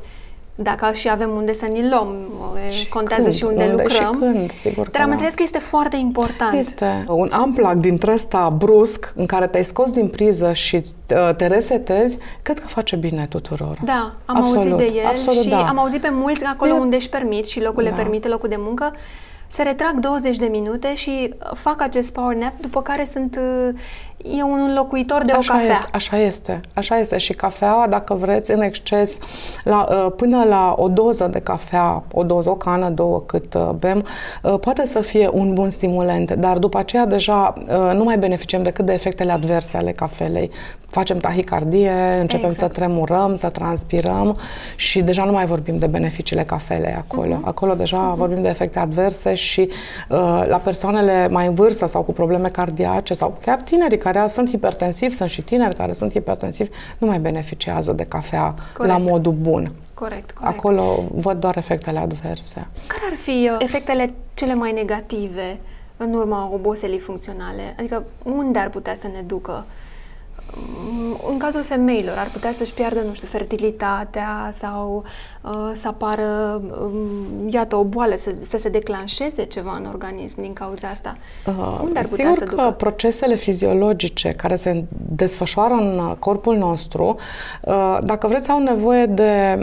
dacă 0.58 0.92
și 0.92 1.10
avem 1.10 1.30
unde 1.30 1.54
să 1.54 1.66
ni 1.72 1.88
luăm, 1.88 2.16
e, 2.82 2.88
contează 2.88 3.22
când, 3.22 3.34
și 3.34 3.44
unde, 3.44 3.64
unde 3.64 3.82
lucrăm. 3.82 4.12
și 4.12 4.18
când, 4.18 4.52
sigur 4.52 4.84
că 4.84 4.90
Dar 4.90 5.02
am 5.02 5.08
da. 5.08 5.12
înțeles 5.12 5.34
că 5.34 5.42
este 5.42 5.58
foarte 5.58 5.96
important. 5.96 6.52
Este 6.58 7.04
un 7.08 7.28
amplac 7.32 7.74
dintre 7.74 8.12
ăsta 8.12 8.54
brusc 8.58 9.12
în 9.16 9.26
care 9.26 9.46
te-ai 9.46 9.64
scos 9.64 9.90
din 9.90 10.08
priză 10.08 10.52
și 10.52 10.76
uh, 10.76 11.34
te 11.36 11.46
resetezi, 11.46 12.18
cred 12.42 12.58
că 12.60 12.66
face 12.66 12.96
bine 12.96 13.26
tuturor. 13.28 13.78
Da, 13.84 14.14
am 14.24 14.36
absolut, 14.36 14.56
auzit 14.72 14.76
de 14.76 14.98
el 14.98 15.06
absolut, 15.06 15.42
și 15.42 15.48
da. 15.48 15.68
am 15.68 15.78
auzit 15.78 16.00
pe 16.00 16.10
mulți 16.12 16.44
acolo 16.44 16.74
E- 16.74 16.78
unde 16.78 16.96
își 16.96 17.08
permit 17.08 17.46
și 17.46 17.62
locul 17.62 17.82
Da. 17.82 17.88
le 17.88 17.94
permite, 17.96 18.28
locul 18.28 18.48
de 18.48 18.56
muncă, 18.58 18.92
se 19.48 19.62
retrag 19.62 19.98
20 19.98 20.36
de 20.36 20.46
minute 20.46 20.94
și 20.94 21.34
uh, 21.38 21.50
fac 21.54 21.82
acest 21.82 22.10
power 22.12 22.36
nap, 22.36 22.52
după 22.60 22.82
care 22.82 23.06
sunt 23.12 23.38
uh, 23.40 23.74
e 24.36 24.42
un 24.42 24.60
înlocuitor 24.68 25.22
de 25.24 25.32
așa 25.32 25.54
o 25.54 25.56
cafea. 25.56 25.72
Este, 25.72 25.88
așa 25.92 26.18
este, 26.18 26.60
așa 26.74 26.98
este. 26.98 27.18
Și 27.18 27.32
cafeaua, 27.32 27.86
dacă 27.86 28.14
vreți, 28.14 28.52
în 28.52 28.60
exces, 28.60 29.18
la, 29.64 29.86
uh, 29.90 30.12
până 30.16 30.44
la 30.48 30.74
o 30.78 30.88
doză 30.88 31.26
de 31.26 31.40
cafea, 31.40 32.02
o 32.12 32.22
doză, 32.22 32.50
o 32.50 32.54
cană, 32.54 32.88
două 32.88 33.20
cât 33.26 33.54
uh, 33.54 33.68
bem, 33.78 34.04
uh, 34.42 34.58
poate 34.60 34.86
să 34.86 35.00
fie 35.00 35.30
un 35.32 35.54
bun 35.54 35.70
stimulant, 35.70 36.32
dar 36.32 36.58
după 36.58 36.78
aceea 36.78 37.06
deja 37.06 37.54
uh, 37.58 37.92
nu 37.94 38.04
mai 38.04 38.18
beneficiem 38.18 38.62
decât 38.62 38.86
de 38.86 38.92
efectele 38.92 39.32
adverse 39.32 39.76
ale 39.76 39.92
cafelei. 39.92 40.50
Facem 40.90 41.18
tahicardie, 41.18 42.16
începem 42.20 42.48
Exact. 42.48 42.72
să 42.72 42.78
tremurăm, 42.78 43.34
să 43.34 43.48
transpirăm 43.48 44.36
și 44.76 45.00
deja 45.00 45.24
nu 45.24 45.32
mai 45.32 45.44
vorbim 45.44 45.78
de 45.78 45.86
beneficiile 45.86 46.42
cafelei 46.44 46.92
acolo. 46.92 47.34
Mhm. 47.34 47.46
Acolo 47.48 47.74
deja 47.74 48.12
vorbim 48.16 48.42
de 48.42 48.48
efecte 48.48 48.78
adverse 48.78 49.34
și 49.34 49.60
uh, 50.08 50.44
la 50.48 50.60
persoanele 50.64 51.28
mai 51.30 51.46
în 51.46 51.54
vârstă 51.54 51.86
sau 51.86 52.02
cu 52.02 52.12
probleme 52.12 52.48
cardiace 52.48 53.14
sau 53.14 53.36
chiar 53.40 53.60
tinerii 53.60 53.98
care 53.98 54.15
sunt 54.28 54.48
hipertensivi, 54.48 55.14
sunt 55.14 55.30
și 55.30 55.42
tineri 55.42 55.74
care 55.74 55.92
sunt 55.92 56.12
hipertensivi, 56.12 56.70
nu 56.98 57.06
mai 57.06 57.18
beneficiază 57.18 57.92
de 57.92 58.04
cafea 58.04 58.54
Corect. 58.76 58.94
la 58.94 58.98
modul 59.10 59.32
bun. 59.32 59.72
Corect, 59.94 60.30
corect. 60.30 60.56
Acolo 60.56 61.04
văd 61.14 61.40
doar 61.40 61.56
efectele 61.56 61.98
adverse. 61.98 62.66
Care 62.86 63.02
ar 63.10 63.16
fi 63.16 63.50
uh, 63.52 63.56
efectele 63.58 64.14
cele 64.34 64.54
mai 64.54 64.72
negative 64.72 65.58
în 65.96 66.14
urma 66.14 66.50
oboselii 66.52 66.98
funcționale? 66.98 67.74
Adică 67.78 68.04
unde 68.22 68.58
ar 68.58 68.68
putea 68.68 68.96
să 69.00 69.06
ne 69.06 69.20
ducă? 69.20 69.64
Mm, 70.54 71.20
În 71.30 71.38
cazul 71.38 71.62
femeilor, 71.62 72.16
ar 72.18 72.28
putea 72.32 72.52
să-și 72.56 72.74
piardă, 72.74 73.00
nu 73.00 73.14
știu, 73.14 73.26
fertilitatea 73.30 74.54
sau 74.58 75.04
uh, 75.42 75.50
să 75.74 75.88
apară, 75.88 76.60
um, 76.82 77.48
iată, 77.48 77.76
o 77.76 77.84
boală, 77.84 78.14
să, 78.16 78.34
să 78.48 78.58
se 78.58 78.68
declanșeze 78.68 79.44
ceva 79.44 79.76
în 79.76 79.86
organism 79.92 80.40
din 80.40 80.52
cauza 80.52 80.88
asta. 80.88 81.16
Uh, 81.46 81.80
unde 81.82 81.98
ar 81.98 82.04
putea 82.06 82.24
Sigur 82.32 82.38
să 82.38 82.44
că 82.44 82.54
ducă? 82.54 82.70
procesele 82.70 83.34
fiziologice 83.34 84.28
care 84.28 84.56
se 84.56 84.84
desfășoară 85.16 85.72
în 85.74 85.98
uh, 85.98 86.12
corpul 86.18 86.56
nostru, 86.56 87.16
uh, 87.62 87.98
dacă 88.02 88.26
vreți, 88.26 88.50
au 88.50 88.58
nevoie 88.62 89.06
de, 89.06 89.56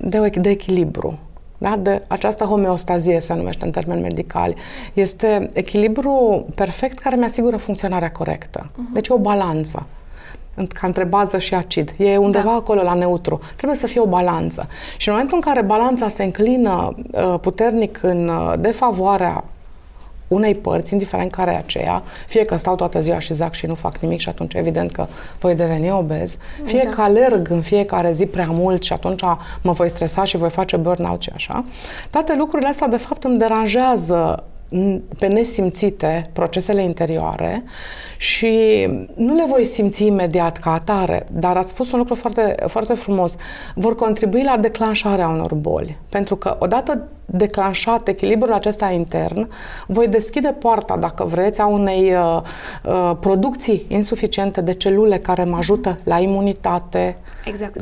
de, 0.00 0.30
de 0.40 0.48
echilibru. 0.50 1.18
Da? 1.58 1.76
De 1.76 2.02
această 2.06 2.44
homeostazie 2.44 3.20
se 3.20 3.34
numește 3.34 3.64
în 3.64 3.70
termeni 3.70 4.00
medicali. 4.02 4.54
Este 4.92 5.50
echilibru 5.52 6.46
perfect 6.54 6.98
care 6.98 7.16
mi 7.16 7.24
asigură 7.24 7.56
funcționarea 7.56 8.10
corectă. 8.10 8.70
Mhm. 8.74 8.92
Deci 8.92 9.08
e 9.08 9.12
o 9.14 9.18
balanță 9.18 9.78
în- 9.78 9.86
ca 10.72 10.86
între 10.86 11.04
bază 11.04 11.38
și 11.38 11.54
acid. 11.54 11.94
E 11.96 12.16
undeva 12.16 12.44
Da. 12.50 12.54
acolo 12.54 12.82
la 12.82 12.94
neutru. 12.94 13.40
Trebuie 13.56 13.78
să 13.78 13.86
fie 13.86 14.00
o 14.00 14.06
balanță. 14.06 14.66
Și 14.96 15.08
în 15.08 15.14
momentul 15.14 15.38
în 15.44 15.52
care 15.52 15.62
balanța 15.66 16.08
se 16.08 16.24
înclină 16.24 16.94
uh, 17.12 17.34
puternic 17.40 17.98
în 18.02 18.28
uh, 18.28 18.52
defavoarea 18.58 19.44
unei 20.28 20.54
părți, 20.54 20.92
indiferent 20.92 21.30
care 21.30 21.50
e 21.52 21.56
aceea, 21.56 22.02
fie 22.26 22.44
că 22.44 22.56
stau 22.56 22.74
toată 22.74 23.00
ziua 23.00 23.18
și 23.18 23.32
zac 23.34 23.52
și 23.52 23.66
nu 23.66 23.74
fac 23.74 23.96
nimic 23.96 24.20
și 24.20 24.28
atunci 24.28 24.54
evident 24.54 24.92
că 24.92 25.06
voi 25.40 25.54
deveni 25.54 25.90
obez, 25.90 26.36
fie 26.64 26.76
Exact. 26.76 26.94
că 26.94 27.00
alerg 27.02 27.50
în 27.50 27.60
fiecare 27.60 28.12
zi 28.12 28.26
prea 28.26 28.48
mult 28.50 28.82
și 28.82 28.92
atunci 28.92 29.22
mă 29.62 29.72
voi 29.72 29.88
stresa 29.88 30.24
și 30.24 30.36
voi 30.36 30.50
face 30.50 30.76
burnout 30.76 31.22
și 31.22 31.30
așa, 31.34 31.64
toate 32.10 32.34
lucrurile 32.38 32.68
astea 32.68 32.86
de 32.88 32.96
fapt 32.96 33.24
îmi 33.24 33.38
deranjează 33.38 34.42
n- 34.42 34.53
pe 35.18 35.26
nesimțite 35.26 36.22
procesele 36.32 36.82
interioare 36.82 37.64
și 38.16 38.86
nu 39.14 39.34
le 39.34 39.44
voi 39.46 39.64
simți 39.64 40.06
imediat 40.06 40.58
ca 40.58 40.72
atare, 40.72 41.26
dar 41.32 41.56
ați 41.56 41.68
spus 41.68 41.92
un 41.92 41.98
lucru 41.98 42.14
foarte, 42.14 42.54
foarte 42.66 42.94
frumos. 42.94 43.34
Vor 43.74 43.94
contribui 43.94 44.42
la 44.42 44.56
declanșarea 44.56 45.28
unor 45.28 45.54
boli. 45.54 45.98
Pentru 46.08 46.36
că 46.36 46.56
odată 46.58 47.08
declanșat 47.26 48.08
echilibrul 48.08 48.52
acesta 48.52 48.90
intern, 48.90 49.48
voi 49.86 50.08
deschide 50.08 50.48
poarta, 50.58 50.96
dacă 50.96 51.24
vreți, 51.24 51.60
a 51.60 51.66
unei 51.66 52.14
uh, 52.14 52.40
uh, 52.84 53.16
producții 53.20 53.84
insuficiente 53.88 54.60
de 54.60 54.72
celule 54.72 55.18
care 55.18 55.44
mă 55.44 55.56
ajută 55.56 55.96
la 56.04 56.18
imunitate, 56.18 57.16
Exact. 57.44 57.80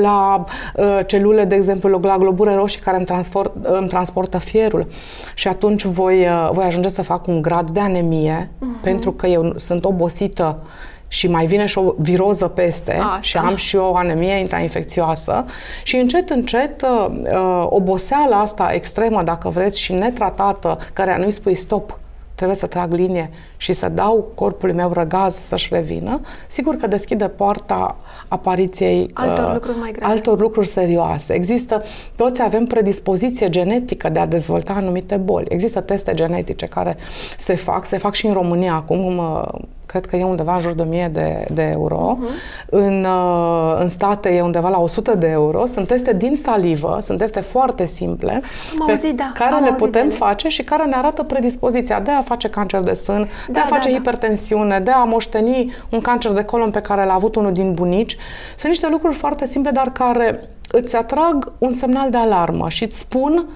la 0.00 0.44
uh, 0.76 1.00
celule, 1.06 1.44
de 1.44 1.54
exemplu, 1.54 2.00
la 2.02 2.16
globule 2.18 2.54
roșii 2.54 2.80
care 2.80 2.96
îmi, 2.96 3.06
transport, 3.06 3.52
îmi 3.62 3.88
transportă 3.88 4.38
fierul 4.38 4.86
și 5.34 5.48
atunci 5.48 5.84
voi, 5.84 6.19
uh, 6.20 6.48
voi 6.52 6.64
ajunge 6.64 6.88
să 6.88 7.02
fac 7.02 7.26
un 7.26 7.42
grad 7.42 7.70
de 7.70 7.80
anemie 7.80 8.50
Mhm. 8.58 8.80
pentru 8.80 9.12
că 9.12 9.26
eu 9.26 9.52
sunt 9.56 9.84
obosită 9.84 10.62
și 11.08 11.26
mai 11.28 11.46
vine 11.46 11.66
și 11.66 11.78
o 11.78 11.94
viroză 11.98 12.48
peste 12.48 12.92
Asta. 12.92 13.18
și 13.20 13.36
am 13.36 13.56
și 13.56 13.76
o 13.76 13.96
anemie 13.96 14.38
intrainfecțioasă 14.38 15.44
și 15.82 15.96
încet, 15.96 16.30
încet 16.30 16.82
uh, 16.82 17.06
uh, 17.32 17.66
oboseala 17.68 18.40
asta 18.40 18.70
extremă, 18.72 19.22
dacă 19.22 19.48
vreți, 19.48 19.80
și 19.80 19.92
netratată, 19.92 20.78
care 20.92 21.16
nu-i 21.18 21.30
spui 21.30 21.54
stop, 21.54 21.98
trebuie 22.40 22.56
să 22.56 22.66
trag 22.66 22.92
linie 22.92 23.30
și 23.56 23.72
să 23.72 23.88
dau 23.88 24.30
corpului 24.34 24.74
meu 24.74 24.92
răgaz 24.92 25.34
să-și 25.34 25.68
revină, 25.74 26.20
sigur 26.48 26.76
că 26.76 26.86
deschide 26.86 27.28
poarta 27.28 27.96
apariției 28.28 29.10
Altor 29.12 29.52
lucruri 29.52 29.78
mai 29.78 29.92
grave. 29.92 30.12
altor 30.12 30.40
lucruri 30.40 30.66
serioase. 30.66 31.32
Există, 31.32 31.82
toți 32.16 32.42
avem 32.42 32.64
predispoziție 32.64 33.48
genetică 33.48 34.08
de 34.08 34.18
a 34.18 34.26
dezvolta 34.26 34.72
anumite 34.72 35.16
boli. 35.16 35.46
Există 35.48 35.80
teste 35.80 36.14
genetice 36.14 36.66
care 36.66 36.96
se 37.38 37.54
fac, 37.54 37.84
se 37.84 37.98
fac 37.98 38.14
și 38.14 38.26
în 38.26 38.32
România 38.32 38.74
acum, 38.74 39.14
mă, 39.14 39.48
cred 39.90 40.06
că 40.06 40.16
e 40.16 40.24
undeva 40.24 40.54
în 40.54 40.60
jur 40.60 40.72
de 40.72 40.82
1000 40.82 41.08
de, 41.12 41.44
de 41.52 41.62
euro. 41.62 42.18
Uh-huh. 42.18 42.66
În, 42.66 43.04
uh, 43.04 43.76
în 43.80 43.88
state 43.88 44.28
e 44.28 44.40
undeva 44.42 44.68
la 44.68 44.78
100 44.78 45.14
de 45.14 45.26
euro. 45.26 45.66
Sunt 45.66 45.86
teste 45.86 46.12
din 46.12 46.34
salivă, 46.34 46.98
sunt 47.00 47.18
teste 47.18 47.40
foarte 47.40 47.84
simple 47.84 48.42
Am 48.80 48.86
pe 48.86 48.92
auzit, 48.92 49.16
da, 49.16 49.32
care 49.34 49.54
am 49.54 49.60
le 49.60 49.66
auzit 49.66 49.84
putem 49.84 50.08
de 50.08 50.14
ele. 50.14 50.24
face 50.24 50.48
și 50.48 50.62
care 50.62 50.84
ne 50.84 50.94
arată 50.94 51.22
predispoziția 51.22 52.00
de 52.00 52.10
a 52.10 52.20
face 52.22 52.48
cancer 52.48 52.80
de 52.80 52.94
sân, 52.94 53.28
de 53.46 53.52
Da, 53.52 53.60
a 53.60 53.64
face 53.64 53.88
da, 53.88 53.94
da. 53.94 53.96
hipertensiune, 53.96 54.80
de 54.80 54.90
a 54.90 55.04
moșteni 55.04 55.72
un 55.90 56.00
cancer 56.00 56.32
de 56.32 56.42
colon 56.42 56.70
pe 56.70 56.80
care 56.80 57.04
l-a 57.04 57.14
avut 57.14 57.34
unul 57.34 57.52
din 57.52 57.72
bunici. 57.74 58.16
Sunt 58.56 58.68
niște 58.68 58.88
lucruri 58.90 59.14
foarte 59.14 59.46
simple, 59.46 59.70
dar 59.70 59.92
care 59.92 60.48
îți 60.72 60.96
atrag 60.96 61.52
un 61.58 61.70
semnal 61.70 62.10
de 62.10 62.16
alarmă 62.16 62.68
și 62.68 62.84
îți 62.84 62.98
spun 62.98 63.48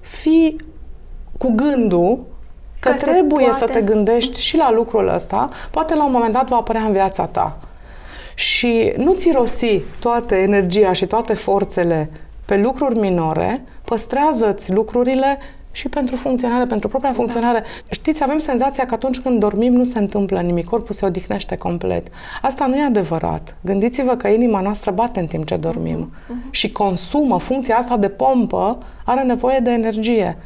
fi 0.00 0.56
cu 1.38 1.52
gândul 1.54 2.26
că, 2.80 2.88
Că 2.90 2.98
se 2.98 3.04
trebuie 3.04 3.48
să 3.52 3.58
poate. 3.64 3.72
te 3.72 3.80
gândești 3.80 4.40
și 4.40 4.56
la 4.56 4.72
lucrul 4.72 5.08
ăsta, 5.14 5.48
poate 5.70 5.94
la 5.94 6.04
un 6.04 6.12
moment 6.12 6.32
dat 6.32 6.48
va 6.48 6.56
apărea 6.56 6.82
în 6.82 6.92
viața 6.92 7.26
ta. 7.26 7.58
Și 8.34 8.92
nu-ți 8.96 9.28
irosi 9.28 9.80
toată 10.00 10.34
energia 10.34 10.92
și 10.92 11.06
toate 11.06 11.34
forțele 11.34 12.10
pe 12.44 12.56
lucruri 12.58 12.98
minore, 12.98 13.64
păstrează-ți 13.84 14.72
lucrurile 14.72 15.38
și 15.72 15.88
pentru 15.88 16.16
funcționare, 16.16 16.64
pentru 16.64 16.88
propria 16.88 17.12
funcționare. 17.12 17.64
Știți, 17.90 18.22
avem 18.22 18.38
senzația 18.38 18.86
că 18.86 18.94
atunci 18.94 19.18
când 19.18 19.40
dormim 19.40 19.72
nu 19.72 19.84
se 19.84 19.98
întâmplă 19.98 20.40
nimic, 20.40 20.64
corpul 20.64 20.94
se 20.94 21.04
odihnește 21.04 21.56
complet. 21.56 22.06
Asta 22.42 22.66
nu 22.66 22.76
e 22.76 22.82
adevărat. 22.82 23.56
Gândiți-vă 23.60 24.14
că 24.16 24.28
inima 24.28 24.60
noastră 24.60 24.90
bate 24.90 25.20
în 25.20 25.26
timp 25.26 25.46
ce 25.46 25.56
dormim 25.56 26.12
și 26.50 26.72
consumă, 26.72 27.38
funcția 27.38 27.76
asta 27.76 27.96
de 27.96 28.08
pompă 28.08 28.78
are 29.04 29.22
nevoie 29.22 29.58
de 29.58 29.70
energie. 29.70 30.36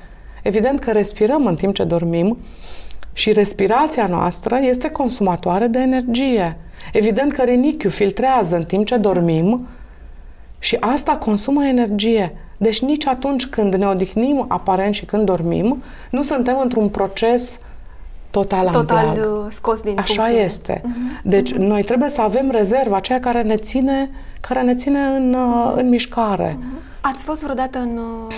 Evident 0.44 0.78
că 0.78 0.92
respirăm 0.92 1.46
în 1.46 1.54
timp 1.54 1.74
ce 1.74 1.85
dormim, 1.85 2.37
Și 3.16 3.33
respirația 3.33 4.07
noastră 4.07 4.59
este 4.62 4.90
consumatoare 4.90 5.66
de 5.66 5.78
energie. 5.78 6.57
Evident 6.92 7.33
că 7.33 7.42
renichiul 7.42 7.90
filtrează 7.90 8.57
în 8.57 8.62
timp 8.62 8.87
ce 8.87 8.96
dormim 8.96 9.66
și 10.59 10.76
asta 10.80 11.16
consumă 11.16 11.64
energie. 11.64 12.37
Deci 12.57 12.83
nici 12.83 13.07
atunci 13.07 13.46
când 13.46 13.74
ne 13.74 13.87
odihnim 13.87 14.44
aparent 14.48 14.94
și 14.94 15.04
când 15.04 15.24
dormim, 15.24 15.83
nu 16.11 16.22
suntem 16.22 16.59
într-un 16.62 16.88
proces 16.88 17.59
total 18.30 18.68
Total 18.72 18.96
amplag. 19.07 19.26
uh, 19.26 19.46
scos 19.50 19.80
din 19.80 19.98
Așa 19.98 20.22
funcție. 20.22 20.44
este. 20.44 20.83
Deci 21.22 21.52
noi 21.52 21.83
trebuie 21.83 22.09
să 22.09 22.20
avem 22.20 22.50
rezerva 22.50 22.96
aceea 22.96 23.20
care 23.20 23.42
ne 23.42 23.57
ține, 23.57 24.11
care 24.40 24.62
ne 24.62 24.74
ține 24.74 25.00
în, 25.00 25.35
uh, 25.35 25.72
în 25.76 25.88
mișcare. 25.88 26.59
Ați 27.00 27.22
fost 27.22 27.42
vreodată 27.42 27.78
în, 27.78 27.96
uh, 28.28 28.35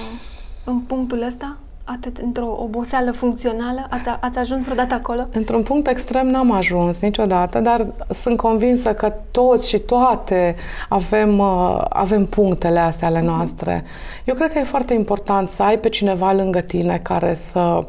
în 0.65 0.79
punctul 0.79 1.23
ăsta? 1.27 1.57
Atât 1.89 2.19
într-o 2.19 2.57
oboseală 2.63 3.11
funcțională? 3.11 3.87
Ați, 3.91 4.09
ați 4.21 4.39
ajuns 4.39 4.63
vreodată 4.63 4.95
acolo? 4.95 5.27
Într-un 5.33 5.63
punct 5.63 5.89
extrem 5.89 6.27
n-am 6.27 6.51
ajuns 6.51 7.01
niciodată, 7.01 7.59
dar 7.59 7.87
sunt 8.09 8.37
convinsă 8.37 8.95
că 8.95 9.13
toți 9.31 9.69
și 9.69 9.79
toate 9.79 10.57
avem, 10.89 11.39
uh, 11.39 11.85
avem 11.89 12.25
punctele 12.25 12.79
astea 12.79 13.09
ale 13.09 13.23
noastre. 13.23 13.85
Eu 14.25 14.35
cred 14.35 14.53
că 14.53 14.59
e 14.59 14.63
foarte 14.63 14.95
important 14.95 15.49
să 15.49 15.63
ai 15.63 15.79
pe 15.79 15.89
cineva 15.89 16.33
lângă 16.33 16.61
tine 16.61 17.01
care 17.03 17.35
să, 17.35 17.85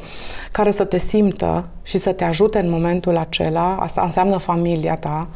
care 0.52 0.70
să 0.70 0.84
te 0.84 0.98
simtă 0.98 1.68
și 1.88 1.98
să 1.98 2.12
te 2.12 2.24
ajute 2.24 2.58
în 2.58 2.70
momentul 2.70 3.16
acela. 3.16 3.76
Asta 3.80 4.02
înseamnă 4.02 4.36
familia 4.36 4.94
ta. 4.94 5.28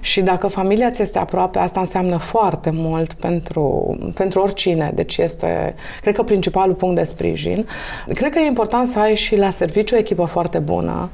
Și 0.00 0.20
dacă 0.20 0.46
familia 0.46 0.90
ți 0.90 1.02
este 1.02 1.18
aproape, 1.18 1.58
asta 1.58 1.80
înseamnă 1.80 2.16
foarte 2.16 2.70
mult 2.70 3.12
pentru, 3.12 3.96
pentru 4.14 4.40
oricine. 4.40 4.92
Deci 4.94 5.16
este, 5.16 5.74
cred 6.00 6.14
că, 6.14 6.22
principalul 6.22 6.74
punct 6.74 6.96
de 6.96 7.04
sprijin. 7.04 7.66
Cred 8.14 8.32
că 8.32 8.38
e 8.38 8.46
important 8.46 8.86
să 8.86 8.98
ai 8.98 9.14
și 9.14 9.36
la 9.36 9.50
serviciu 9.50 9.94
o 9.94 9.98
echipă 9.98 10.24
foarte 10.24 10.58
bună, 10.58 11.08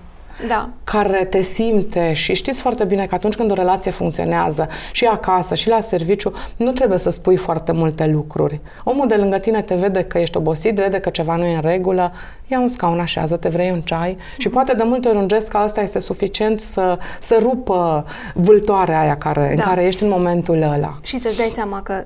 Da. 0.48 0.68
care 0.84 1.24
te 1.24 1.42
simte 1.42 2.12
și 2.12 2.34
știți 2.34 2.60
foarte 2.60 2.84
bine 2.84 3.06
că 3.06 3.14
atunci 3.14 3.34
când 3.34 3.50
o 3.50 3.54
relație 3.54 3.90
funcționează 3.90 4.68
și 4.92 5.04
acasă 5.06 5.54
și 5.54 5.68
la 5.68 5.80
serviciu, 5.80 6.32
nu 6.56 6.70
trebuie 6.72 6.98
să 6.98 7.10
spui 7.10 7.36
foarte 7.36 7.72
multe 7.72 8.06
lucruri. 8.06 8.60
Omul 8.84 9.06
de 9.08 9.14
lângă 9.14 9.38
tine 9.38 9.60
te 9.60 9.74
vede 9.74 10.02
că 10.02 10.18
ești 10.18 10.36
obosit, 10.36 10.74
vede 10.74 10.98
că 10.98 11.10
ceva 11.10 11.36
nu 11.36 11.44
e 11.44 11.54
în 11.54 11.60
regulă, 11.60 12.12
ia 12.46 12.60
un 12.60 12.68
scaun, 12.68 13.00
așează, 13.00 13.36
te 13.36 13.48
vrei 13.48 13.70
un 13.70 13.80
ceai 13.80 14.16
și 14.38 14.48
poate 14.48 14.72
de 14.74 14.82
multe 14.82 15.08
ori 15.08 15.16
un 15.18 15.28
gest 15.28 15.48
ca 15.48 15.58
asta 15.58 15.80
este 15.80 15.98
suficient 15.98 16.60
să, 16.60 16.98
să 17.20 17.38
rupă 17.40 18.04
vâltoarea 18.34 19.00
aia 19.00 19.16
care, 19.16 19.50
în 19.50 19.56
Da. 19.56 19.62
care 19.62 19.84
ești 19.84 20.02
în 20.02 20.08
momentul 20.08 20.62
ăla. 20.62 20.98
Și 21.02 21.18
să-ți 21.18 21.36
dai 21.36 21.50
seama 21.54 21.82
că 21.82 22.04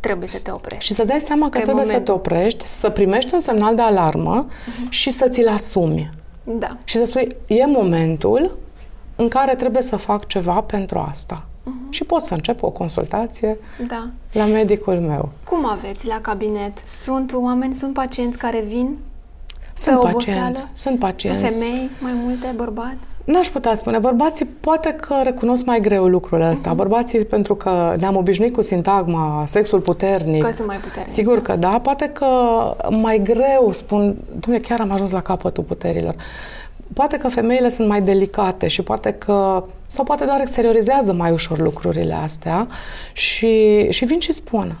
trebuie 0.00 0.28
să 0.28 0.38
te 0.42 0.50
oprești. 0.50 0.84
Și 0.84 0.94
să-ți 0.94 1.08
dai 1.08 1.20
seama 1.20 1.48
că 1.48 1.58
e 1.58 1.60
trebuie 1.62 1.84
să 1.84 1.90
momentul. 1.90 2.14
te 2.14 2.20
oprești, 2.20 2.66
să 2.66 2.88
primești 2.90 3.34
un 3.34 3.40
semnal 3.40 3.74
de 3.74 3.82
alarmă 3.82 4.46
și 4.88 5.10
să 5.10 5.28
ți-l 5.28 5.48
asumi. 5.48 6.10
Da. 6.58 6.76
Și 6.84 6.96
să 6.96 7.04
spui, 7.04 7.36
e 7.46 7.66
momentul 7.66 8.58
în 9.16 9.28
care 9.28 9.54
trebuie 9.54 9.82
să 9.82 9.96
fac 9.96 10.26
ceva 10.26 10.60
pentru 10.60 10.98
asta. 10.98 11.42
Și 11.90 12.04
pot 12.04 12.20
să 12.20 12.34
încep 12.34 12.62
o 12.62 12.70
consultație 12.70 13.56
Da. 13.86 14.08
la 14.32 14.44
medicul 14.44 15.00
meu. 15.00 15.28
Cum 15.44 15.66
aveți 15.66 16.06
la 16.06 16.20
cabinet? 16.20 16.78
Sunt 16.86 17.32
oameni, 17.34 17.74
sunt 17.74 17.92
pacienți 17.92 18.38
care 18.38 18.60
vin 18.60 18.96
Sunt 19.78 20.00
pe 20.00 20.10
pacienți, 20.12 20.40
oboseală? 20.40 20.68
sunt 20.74 20.98
pacienți. 20.98 21.40
Sunt 21.40 21.52
femei, 21.52 21.90
mai 22.00 22.12
multe, 22.24 22.52
bărbați? 22.56 23.08
N-aș 23.24 23.48
putea 23.48 23.74
spune. 23.74 23.98
Bărbații 23.98 24.44
poate 24.44 24.96
că 25.00 25.14
recunosc 25.22 25.64
mai 25.64 25.80
greu 25.80 26.06
lucrul 26.06 26.40
ăsta. 26.40 26.72
Bărbații, 26.74 27.24
pentru 27.24 27.54
că 27.54 27.94
ne-am 27.98 28.16
obișnuit 28.16 28.52
cu 28.52 28.62
sintagma 28.62 29.44
sexul 29.46 29.80
puternic. 29.80 30.44
Că 30.44 30.50
sunt 30.50 30.66
mai 30.66 30.76
puternici, 30.76 31.12
Sigur 31.12 31.42
că 31.42 31.56
da. 31.56 31.80
Poate 31.82 32.08
că 32.08 32.26
mai 32.90 33.20
greu 33.24 33.70
spun, 33.72 34.16
domnule, 34.40 34.64
chiar 34.64 34.80
am 34.80 34.92
ajuns 34.92 35.10
la 35.10 35.20
capătul 35.20 35.64
puterilor. 35.64 36.14
Poate 36.92 37.16
că 37.16 37.28
femeile 37.28 37.68
sunt 37.68 37.88
mai 37.88 38.02
delicate 38.02 38.68
și 38.68 38.82
poate 38.82 39.12
că, 39.12 39.64
sau 39.86 40.04
poate 40.04 40.24
doar 40.24 40.40
exteriorizează 40.40 41.12
mai 41.12 41.30
ușor 41.30 41.58
lucrurile 41.58 42.14
astea 42.14 42.68
și, 43.12 43.86
și 43.90 44.04
vin 44.04 44.18
și 44.18 44.32
spun, 44.32 44.76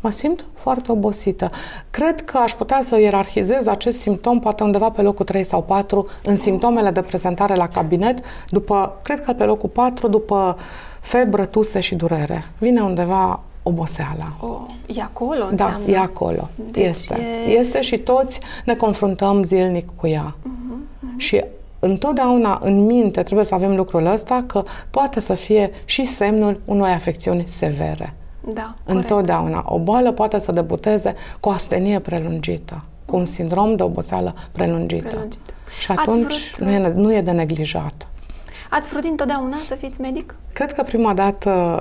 mă 0.00 0.10
simt 0.10 0.44
foarte 0.54 0.92
obosită. 0.92 1.50
Cred 1.90 2.20
că 2.24 2.36
aș 2.38 2.52
putea 2.52 2.80
să 2.82 3.00
ierarhizez 3.00 3.66
acest 3.66 3.98
simptom 4.00 4.38
poate 4.40 4.62
undeva 4.62 4.90
pe 4.90 5.02
locul 5.02 5.24
3 5.24 5.44
sau 5.44 5.62
4 5.62 6.06
în 6.22 6.36
simptomele 6.36 6.90
de 6.90 7.00
prezentare 7.00 7.54
la 7.54 7.68
cabinet, 7.68 8.18
după, 8.48 8.98
cred 9.02 9.24
că 9.24 9.32
pe 9.32 9.44
locul 9.44 9.68
4, 9.68 10.08
după 10.08 10.56
febră, 11.00 11.44
tuse 11.44 11.80
și 11.80 11.94
durere. 11.94 12.44
Vine 12.58 12.80
undeva 12.80 13.40
oboseala. 13.62 14.32
O, 14.40 14.46
e 14.86 15.02
acolo, 15.02 15.38
Da, 15.38 15.46
înseamnă? 15.64 15.86
e 15.90 15.98
acolo. 15.98 16.48
Deci 16.70 16.84
este. 16.86 17.14
e- 17.46 17.50
Este 17.50 17.80
și 17.80 17.98
toți 17.98 18.40
ne 18.64 18.74
confruntăm 18.74 19.42
zilnic 19.42 19.88
cu 19.96 20.06
ea. 20.06 20.34
Mhm, 20.42 21.18
Și 21.18 21.44
întotdeauna 21.78 22.60
în 22.62 22.84
minte 22.84 23.22
trebuie 23.22 23.46
să 23.46 23.54
avem 23.54 23.76
lucrul 23.76 24.06
ăsta 24.06 24.44
că 24.46 24.62
poate 24.90 25.20
să 25.20 25.34
fie 25.34 25.70
și 25.84 26.04
semnul 26.04 26.60
unei 26.64 26.92
afecțiuni 26.92 27.44
severe. 27.46 28.14
Da, 28.54 28.74
corect. 28.84 29.00
Întotdeauna. 29.02 29.62
O 29.66 29.78
boală 29.78 30.12
poate 30.12 30.38
să 30.38 30.52
debuteze 30.52 31.14
cu 31.40 31.48
o 31.48 31.52
astenie 31.52 31.98
prelungită, 31.98 32.82
cu 33.04 33.16
un 33.16 33.24
sindrom 33.24 33.76
de 33.76 33.82
oboseală 33.82 34.34
prelungită. 34.52 35.08
Prelungită. 35.08 35.52
Și 35.80 35.90
Ați 35.90 36.00
atunci 36.00 36.50
vrut- 36.56 36.68
nu 36.68 36.72
e, 36.74 36.92
nu 36.94 37.14
e 37.14 37.20
de 37.20 37.30
neglijat. 37.30 38.06
Ați 38.70 38.88
vrut 38.88 39.04
întotdeauna 39.04 39.56
să 39.66 39.74
fiți 39.74 40.00
medic? 40.00 40.34
Cred 40.52 40.72
că 40.72 40.82
prima 40.82 41.14
dată 41.14 41.80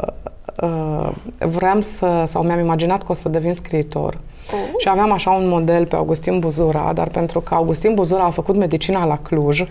uh, 0.62 1.10
vreau 1.40 1.82
să, 1.82 2.24
sau 2.26 2.44
mi-am 2.44 2.60
imaginat 2.60 3.04
că 3.04 3.12
o 3.12 3.16
să 3.16 3.30
devin 3.30 3.54
scriitor. 3.54 4.18
Oh. 4.54 4.60
Și 4.78 4.90
aveam 4.90 5.12
așa 5.12 5.30
un 5.30 5.48
model 5.48 5.88
pe 5.88 5.96
Augustin 5.96 6.40
Buzura, 6.40 6.92
dar 6.94 7.08
pentru 7.08 7.40
că 7.40 7.54
Augustin 7.54 7.94
Buzura 7.94 8.24
a 8.24 8.30
făcut 8.30 8.58
medicina 8.58 9.06
la 9.06 9.18
Cluj, 9.18 9.64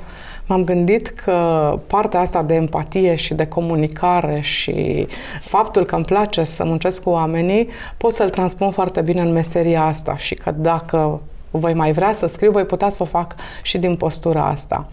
m-am 0.47 0.65
gândit 0.65 1.09
că 1.09 1.79
partea 1.87 2.21
asta 2.21 2.43
de 2.43 2.55
empatie 2.55 3.15
și 3.15 3.35
de 3.35 3.47
comunicare 3.47 4.41
și 4.41 5.07
faptul 5.41 5.85
că 5.85 5.95
îmi 5.95 6.05
place 6.05 6.45
să 6.45 6.65
muncesc 6.65 7.03
cu 7.03 7.11
oamenii, 7.11 7.69
pot 7.97 8.13
să-l 8.13 8.31
transpun 8.31 8.71
foarte 8.71 9.01
bine 9.01 9.21
în 9.21 9.33
meseria 9.33 9.85
asta 9.85 10.17
și 10.17 10.35
că 10.35 10.51
dacă 10.51 11.21
voi 11.51 11.75
mai 11.75 11.93
vrea 11.93 12.13
să 12.13 12.27
scriu, 12.27 12.51
voi 12.51 12.65
putea 12.65 12.91
să 12.91 13.03
o 13.03 13.07
fac 13.07 13.35
și 13.63 13.79
din 13.79 13.97
postura 13.97 14.45
asta. 14.45 14.87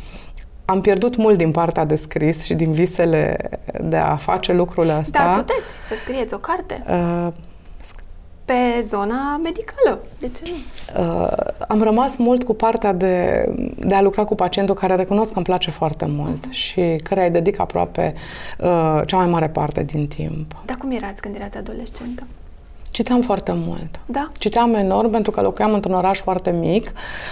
Am 0.65 0.81
pierdut 0.81 1.15
mult 1.15 1.37
din 1.37 1.51
partea 1.51 1.85
de 1.85 1.95
scris 1.95 2.43
și 2.43 2.53
din 2.53 2.71
visele 2.71 3.37
de 3.81 3.97
a 3.97 4.15
face 4.15 4.53
lucrul 4.53 4.89
ăsta. 4.89 5.23
Dar 5.23 5.43
puteți 5.43 5.87
să 5.87 5.95
scrieți 5.95 6.33
o 6.33 6.37
carte 6.37 6.83
Uh, 6.89 7.27
pe 8.45 8.81
zona 8.81 9.39
medicală. 9.43 9.99
De 10.19 10.29
ce 10.29 10.43
nu? 10.45 10.55
Uh, 11.03 11.31
am 11.67 11.81
rămas 11.81 12.15
mult 12.15 12.43
cu 12.43 12.53
partea 12.53 12.93
de, 12.93 13.45
de 13.75 13.95
a 13.95 14.01
lucra 14.01 14.23
cu 14.23 14.35
pacientul 14.35 14.75
care 14.75 14.95
recunosc 14.95 15.29
că 15.29 15.35
îmi 15.35 15.45
place 15.45 15.71
foarte 15.71 16.05
mult 16.07 16.45
și 16.49 16.99
care 17.03 17.23
îi 17.23 17.31
dedic 17.31 17.59
aproape 17.59 18.13
uh, 18.59 19.01
cea 19.05 19.17
mai 19.17 19.27
mare 19.27 19.49
parte 19.49 19.83
din 19.83 20.07
timp. 20.07 20.55
Dar 20.65 20.77
cum 20.77 20.91
erați 20.91 21.21
când 21.21 21.35
erați 21.35 21.57
adolescentă? 21.57 22.23
Citeam 22.93 23.21
foarte 23.21 23.53
mult. 23.55 23.99
Da? 24.05 24.29
Citeam 24.37 24.73
enorm 24.73 25.09
pentru 25.09 25.31
că 25.31 25.41
locuiam 25.41 25.73
într-un 25.73 25.93
oraș 25.93 26.19
foarte 26.19 26.51
mic, 26.51 26.91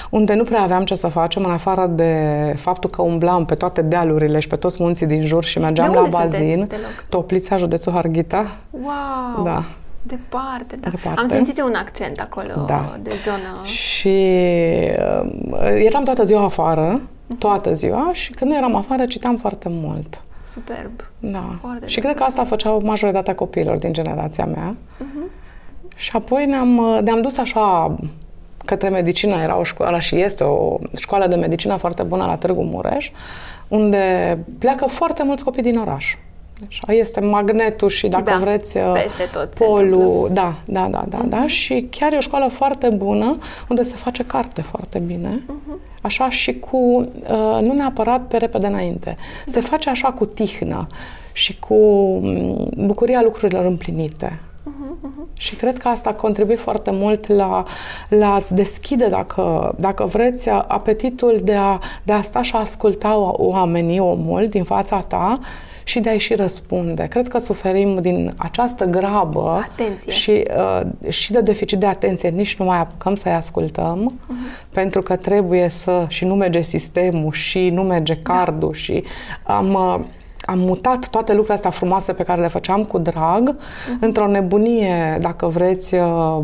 unde 0.09 0.33
nu 0.33 0.43
prea 0.43 0.61
aveam 0.61 0.83
ce 0.83 0.95
să 0.95 1.07
facem, 1.07 1.43
în 1.43 1.51
afară 1.51 1.85
de 1.87 2.13
faptul 2.57 2.89
că 2.89 3.01
umblam 3.01 3.45
pe 3.45 3.55
toate 3.55 3.81
dealurile 3.81 4.39
și 4.39 4.47
pe 4.47 4.55
toți 4.55 4.81
munții 4.83 5.05
din 5.05 5.21
jur 5.25 5.43
și 5.43 5.59
mergeam 5.59 5.89
De 5.89 5.95
la 5.95 6.01
unde 6.03 6.15
sunteți, 6.15 6.33
bazin. 6.43 6.55
deloc? 6.67 7.05
Toplița, 7.09 7.57
județul 7.57 7.91
Harghita. 7.91 8.57
Wow! 8.69 9.43
Da. 9.43 9.63
Departe, 10.03 10.75
da. 10.75 10.89
Departe. 10.89 11.19
Am 11.19 11.27
simțit 11.27 11.61
un 11.61 11.73
accent 11.75 12.19
acolo 12.19 12.63
Da. 12.67 12.95
de 13.01 13.09
zonă. 13.23 13.63
Și 13.65 14.07
uh, 14.07 15.83
eram 15.85 16.03
toată 16.03 16.23
ziua 16.23 16.43
afară, 16.43 17.01
toată 17.37 17.73
ziua, 17.73 18.09
și 18.13 18.31
când 18.31 18.51
nu 18.51 18.57
eram 18.57 18.75
afară, 18.75 19.05
citeam 19.05 19.35
foarte 19.37 19.67
mult. 19.71 20.21
Superb. 20.53 20.91
Da. 21.19 21.57
Foarte 21.61 21.87
și 21.87 21.99
cred 21.99 22.15
că 22.15 22.23
asta 22.23 22.43
făceau 22.43 22.81
majoritatea 22.83 23.35
copiilor 23.35 23.77
din 23.77 23.93
generația 23.93 24.45
mea. 24.45 24.75
Și 25.95 26.11
apoi 26.13 26.45
ne-am, 26.45 26.99
ne-am 27.03 27.21
dus 27.21 27.37
așa 27.37 27.95
către 28.65 28.89
medicină. 28.89 29.41
Era 29.43 29.59
o 29.59 29.63
școală 29.63 29.99
și 29.99 30.15
este 30.15 30.43
o 30.43 30.77
școală 30.99 31.27
de 31.27 31.35
medicină 31.35 31.75
foarte 31.75 32.03
bună 32.03 32.25
la 32.25 32.35
Târgu 32.35 32.63
Mureș, 32.63 33.11
unde 33.67 34.37
pleacă 34.59 34.85
foarte 34.85 35.23
mulți 35.23 35.43
copii 35.43 35.63
din 35.63 35.77
oraș. 35.77 36.15
Deci 36.59 36.81
este 36.87 37.19
magnetul 37.19 37.89
și, 37.89 38.07
dacă 38.07 38.23
Da, 38.23 38.37
vreți, 38.37 38.77
peste 38.77 39.23
tot 39.33 39.53
se 39.55 39.63
polul. 39.63 40.29
Da, 40.31 40.55
da, 40.65 40.87
da, 40.91 41.05
da, 41.09 41.21
da. 41.27 41.47
Și 41.47 41.87
chiar 41.89 42.13
e 42.13 42.17
o 42.17 42.19
școală 42.19 42.47
foarte 42.47 42.89
bună, 42.89 43.37
unde 43.69 43.83
se 43.83 43.95
face 43.95 44.23
carte 44.23 44.61
foarte 44.61 44.99
bine. 44.99 45.43
Așa 46.01 46.29
și 46.29 46.59
cu, 46.59 46.77
uh, 46.77 47.59
nu 47.61 47.73
neapărat 47.73 48.21
pe 48.27 48.37
repede 48.37 48.67
înainte. 48.67 49.17
Se 49.45 49.59
face 49.59 49.89
așa 49.89 50.11
cu 50.11 50.25
tihnă 50.25 50.87
și 51.31 51.59
cu 51.59 51.75
mm, 52.21 52.69
bucuria 52.85 53.21
lucrurilor 53.21 53.65
împlinite. 53.65 54.39
Și 55.33 55.55
cred 55.55 55.77
că 55.77 55.87
asta 55.87 56.13
contribuie 56.13 56.55
foarte 56.55 56.91
mult 56.91 57.27
la, 57.27 57.63
la 58.09 58.33
a-ți 58.33 58.55
deschide, 58.55 59.07
dacă, 59.07 59.75
dacă 59.77 60.05
vreți, 60.05 60.49
apetitul 60.49 61.39
de 61.43 61.53
a, 61.53 61.79
de 62.03 62.13
a 62.13 62.21
sta 62.21 62.41
și 62.41 62.55
a 62.55 62.59
asculta 62.59 63.17
o- 63.17 63.35
oamenii, 63.37 63.99
omul 63.99 64.47
din 64.49 64.63
fața 64.63 64.99
ta 64.99 65.39
și 65.83 65.99
de 65.99 66.09
a-i 66.09 66.17
și 66.17 66.35
răspunde. 66.35 67.03
Cred 67.03 67.27
că 67.27 67.37
suferim 67.37 68.01
din 68.01 68.33
această 68.37 68.85
grabă 68.85 69.65
Atenție. 69.71 70.11
și, 70.11 70.43
uh, 70.57 71.11
și 71.11 71.31
de 71.31 71.41
deficit 71.41 71.79
de 71.79 71.85
atenție. 71.85 72.29
Nici 72.29 72.55
nu 72.55 72.65
mai 72.65 72.79
apucăm 72.79 73.15
să-i 73.15 73.31
ascultăm, 73.31 74.13
uh-huh. 74.13 74.69
pentru 74.69 75.01
că 75.01 75.15
trebuie 75.15 75.69
să 75.69 76.05
și 76.07 76.25
nu 76.25 76.33
merge 76.33 76.61
sistemul 76.61 77.31
și 77.31 77.69
nu 77.69 77.81
merge 77.81 78.15
cardul 78.15 78.71
da. 78.71 78.77
și 78.77 79.03
am... 79.43 79.73
Uh, 79.73 79.99
am 80.41 80.59
mutat 80.59 81.09
toate 81.09 81.31
lucrurile 81.31 81.55
astea 81.55 81.69
frumoase 81.69 82.13
pe 82.13 82.23
care 82.23 82.41
le 82.41 82.47
făceam 82.47 82.83
cu 82.83 82.97
drag 82.97 83.55
uh-huh. 83.55 83.99
într-o 83.99 84.27
nebunie, 84.27 85.17
dacă 85.21 85.47
vreți, 85.47 85.95
uh, 85.95 86.39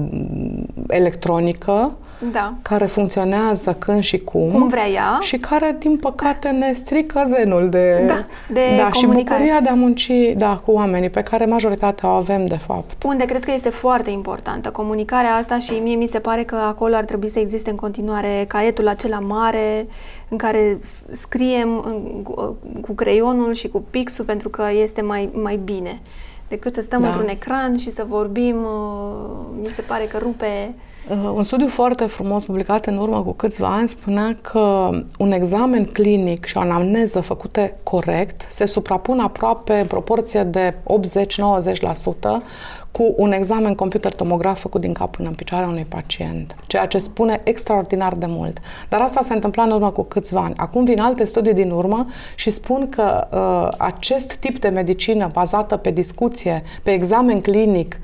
electronică, 0.88 1.92
da. 2.32 2.54
care 2.62 2.86
funcționează 2.86 3.74
când 3.74 4.02
și 4.02 4.20
cum. 4.20 4.52
Cum 4.52 4.68
vrea 4.68 4.88
ea. 4.88 5.18
Și 5.22 5.38
care, 5.38 5.76
din 5.80 5.98
păcate, 5.98 6.50
ne 6.50 6.74
strică 6.74 7.24
zenul 7.26 7.70
de, 7.70 8.04
da, 8.08 8.26
de 8.50 8.62
da, 8.78 8.92
și 8.92 9.06
bucuria 9.06 9.60
de 9.60 9.70
a 9.70 9.74
munci 9.74 10.12
da, 10.36 10.62
cu 10.66 10.72
oamenii, 10.72 11.10
pe 11.10 11.22
care 11.22 11.46
majoritatea 11.46 12.10
o 12.10 12.12
avem, 12.12 12.46
de 12.46 12.58
fapt. 12.58 13.04
Unde 13.04 13.26
cred 13.26 13.46
că 13.46 13.52
este 13.52 13.70
foarte 13.70 14.10
importantă 14.10 14.70
comunicarea 14.70 15.36
asta 15.36 15.58
și 15.58 15.72
mie 15.72 15.96
mi 15.96 16.08
se 16.08 16.20
pare 16.20 16.44
că 16.44 16.56
acolo 16.56 16.96
ar 16.96 17.06
trebui 17.06 17.30
să 17.30 17.40
existe 17.40 17.70
în 17.70 17.76
continuare 17.76 18.46
caietul 18.48 18.88
acela 18.88 19.20
mare 19.20 19.88
în 20.30 20.38
care 20.38 20.80
scriem 21.12 21.70
cu 22.82 22.94
creionul 22.94 23.54
și 23.54 23.68
cu 23.68 23.84
pixul 23.90 24.26
pentru 24.26 24.50
că 24.50 24.64
este 24.82 25.02
mai, 25.02 25.30
mai 25.34 25.60
bine 25.64 26.00
decât 26.48 26.74
să 26.74 26.82
stăm 26.82 27.02
da. 27.02 27.08
într-un 27.08 27.28
ecran 27.28 27.78
și 27.78 27.92
să 27.92 28.06
vorbim, 28.08 28.56
uh, 28.56 29.60
mi 29.62 29.72
se 29.72 29.82
pare 29.82 30.04
că 30.04 30.18
rupe 30.18 30.74
Uh, 30.74 30.97
un 31.10 31.44
studiu 31.44 31.68
foarte 31.68 32.06
frumos 32.06 32.44
publicat 32.44 32.86
în 32.86 32.98
urmă 32.98 33.24
cu 33.24 33.32
câțiva 33.32 33.68
ani 33.68 33.88
spunea 33.88 34.38
că 34.42 34.90
un 35.18 35.32
examen 35.32 35.86
clinic 35.86 36.46
și 36.46 36.58
o 36.58 36.60
anamneză 36.60 37.20
făcute 37.20 37.76
corect 37.84 38.48
se 38.50 38.66
suprapun 38.66 39.20
aproape 39.20 39.74
în 39.74 39.86
proporție 39.86 40.44
de 40.44 40.74
80-90% 40.74 40.76
cu 42.92 43.14
un 43.18 43.32
examen 43.32 43.76
computer 43.76 44.14
tomograf 44.14 44.60
făcut 44.60 44.82
din 44.82 44.94
cap 44.94 45.16
până 45.16 45.28
în 45.28 45.34
picioare 45.34 45.66
unui 45.66 45.86
pacient, 45.90 46.56
ceea 46.68 46.86
ce 46.86 46.98
spune 46.98 47.42
extraordinar 47.44 48.14
de 48.14 48.26
mult. 48.30 48.60
Dar 48.90 49.02
asta 49.02 49.22
se 49.22 49.34
întâmpla 49.34 49.64
în 49.64 49.72
urmă 49.72 49.92
cu 49.92 50.04
câțiva 50.04 50.42
ani. 50.42 50.54
Acum 50.58 50.84
vin 50.84 51.00
alte 51.00 51.24
studii 51.24 51.54
din 51.54 51.72
urmă 51.72 52.06
și 52.36 52.50
spun 52.50 52.90
că 52.90 53.28
uh, 53.32 53.76
acest 53.78 54.36
tip 54.36 54.60
de 54.60 54.70
medicină 54.70 55.30
bazată 55.34 55.78
pe 55.78 55.92
discuție, 55.92 56.64
pe 56.84 56.92
examen 56.92 57.42
clinic, 57.42 58.00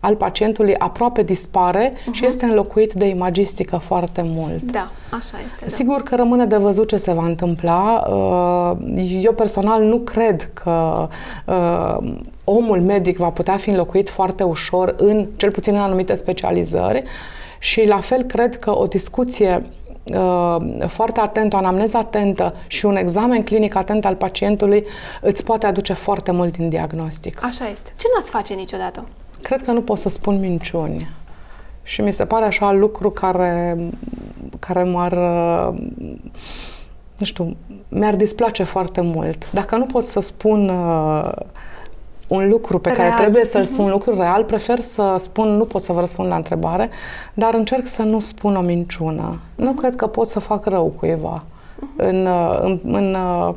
al 0.00 0.16
pacientului 0.16 0.76
aproape 0.76 1.22
dispare 1.22 1.92
uh-huh. 1.92 2.10
și 2.10 2.26
este 2.26 2.44
înlocuit 2.44 2.92
de 2.92 3.06
imagistică 3.06 3.76
foarte 3.76 4.22
mult. 4.24 4.72
Da, 4.72 4.90
așa 5.10 5.36
este. 5.46 5.64
Da. 5.64 5.68
Sigur 5.68 6.02
că 6.02 6.16
rămâne 6.16 6.44
de 6.44 6.56
văzut 6.56 6.88
ce 6.88 6.96
se 6.96 7.12
va 7.12 7.24
întâmpla. 7.24 8.06
Uh, 8.08 9.22
eu 9.22 9.32
personal 9.32 9.82
nu 9.82 9.98
cred 9.98 10.50
că 10.54 11.08
uh, 11.46 12.12
omul 12.44 12.80
medic 12.80 13.16
va 13.16 13.30
putea 13.30 13.56
fi 13.56 13.70
înlocuit 13.70 14.10
foarte 14.10 14.42
ușor 14.42 14.94
în, 14.98 15.26
cel 15.36 15.50
puțin 15.50 15.74
în 15.74 15.80
anumite 15.80 16.14
specializări 16.14 17.02
și 17.58 17.86
la 17.86 18.00
fel 18.00 18.22
cred 18.22 18.58
că 18.58 18.78
o 18.78 18.86
discuție 18.86 19.66
uh, 20.14 20.56
foarte 20.86 21.20
atentă, 21.20 21.56
o 21.56 21.58
anamneză 21.58 21.96
atentă 21.96 22.54
și 22.66 22.86
un 22.86 22.96
examen 22.96 23.42
clinic 23.42 23.74
atent 23.74 24.04
al 24.04 24.14
pacientului 24.14 24.84
îți 25.20 25.44
poate 25.44 25.66
aduce 25.66 25.92
foarte 25.92 26.30
mult 26.30 26.56
din 26.56 26.68
diagnostic. 26.68 27.44
Așa 27.44 27.68
este. 27.68 27.92
Ce 27.96 28.06
nu 28.14 28.20
ați 28.20 28.30
face 28.30 28.54
niciodată? 28.54 29.04
Cred 29.42 29.62
că 29.62 29.72
nu 29.72 29.82
pot 29.82 29.98
să 29.98 30.08
spun 30.08 30.40
minciuni. 30.40 31.08
Și 31.82 32.00
mi 32.00 32.12
se 32.12 32.24
pare 32.24 32.44
așa 32.44 32.72
lucru 32.72 33.10
care, 33.10 33.78
care 34.58 34.82
m-ar, 34.82 35.12
nu 37.16 37.24
știu, 37.24 37.56
mi-ar 37.88 38.16
displace 38.16 38.62
foarte 38.62 39.00
mult. 39.00 39.52
Dacă 39.52 39.76
nu 39.76 39.84
pot 39.84 40.04
să 40.04 40.20
spun 40.20 40.68
uh, 40.68 41.32
un 42.28 42.48
lucru 42.48 42.78
pe 42.78 42.90
real. 42.90 43.08
care 43.08 43.20
trebuie 43.20 43.44
să-l 43.44 43.64
spun, 43.64 43.84
un 43.84 43.90
lucru 43.90 44.14
real, 44.16 44.44
prefer 44.44 44.80
să 44.80 45.16
spun, 45.18 45.48
nu 45.48 45.64
pot 45.64 45.82
să 45.82 45.92
vă 45.92 46.00
răspund 46.00 46.28
la 46.28 46.36
întrebare, 46.36 46.90
dar 47.34 47.54
încerc 47.54 47.86
să 47.86 48.02
nu 48.02 48.20
spun 48.20 48.56
o 48.56 48.60
minciună. 48.60 49.40
Nu 49.54 49.72
cred 49.72 49.94
că 49.94 50.06
pot 50.06 50.26
să 50.26 50.40
fac 50.40 50.64
rău 50.64 50.86
cuiva. 50.98 51.44
Uh-huh. 51.44 51.96
În, 51.96 52.26
uh, 52.26 52.58
în, 52.60 52.80
în, 52.84 53.14
uh, 53.14 53.54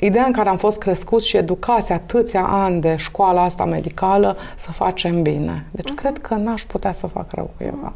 ideea 0.00 0.24
în 0.24 0.32
care 0.32 0.48
am 0.48 0.56
fost 0.56 0.78
crescuți 0.78 1.28
și 1.28 1.36
educați 1.36 1.92
atâția 1.92 2.46
ani 2.46 2.80
de 2.80 2.96
școala 2.96 3.42
asta 3.42 3.64
medicală 3.64 4.36
să 4.56 4.72
facem 4.72 5.22
bine. 5.22 5.66
Deci 5.70 5.90
uh-huh. 5.90 5.94
cred 5.94 6.18
că 6.18 6.34
n-aș 6.34 6.62
putea 6.62 6.92
să 6.92 7.06
fac 7.06 7.32
rău 7.32 7.50
cuiva. 7.56 7.92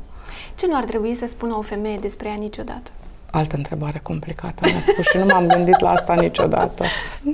Ce 0.55 0.67
nu 0.67 0.77
ar 0.77 0.85
trebui 0.85 1.15
să 1.15 1.27
spună 1.27 1.55
o 1.55 1.63
femeie 1.63 1.97
despre 2.01 2.29
ea 2.29 2.35
niciodată? 2.35 2.91
Altă 3.31 3.57
întrebare 3.57 4.01
complicată, 4.03 4.69
mi-ați 4.69 4.87
spus 4.87 5.07
și 5.07 5.17
nu 5.17 5.25
m-am 5.25 5.47
gândit 5.47 5.81
la 5.81 5.91
asta 5.91 6.15
niciodată. 6.15 6.85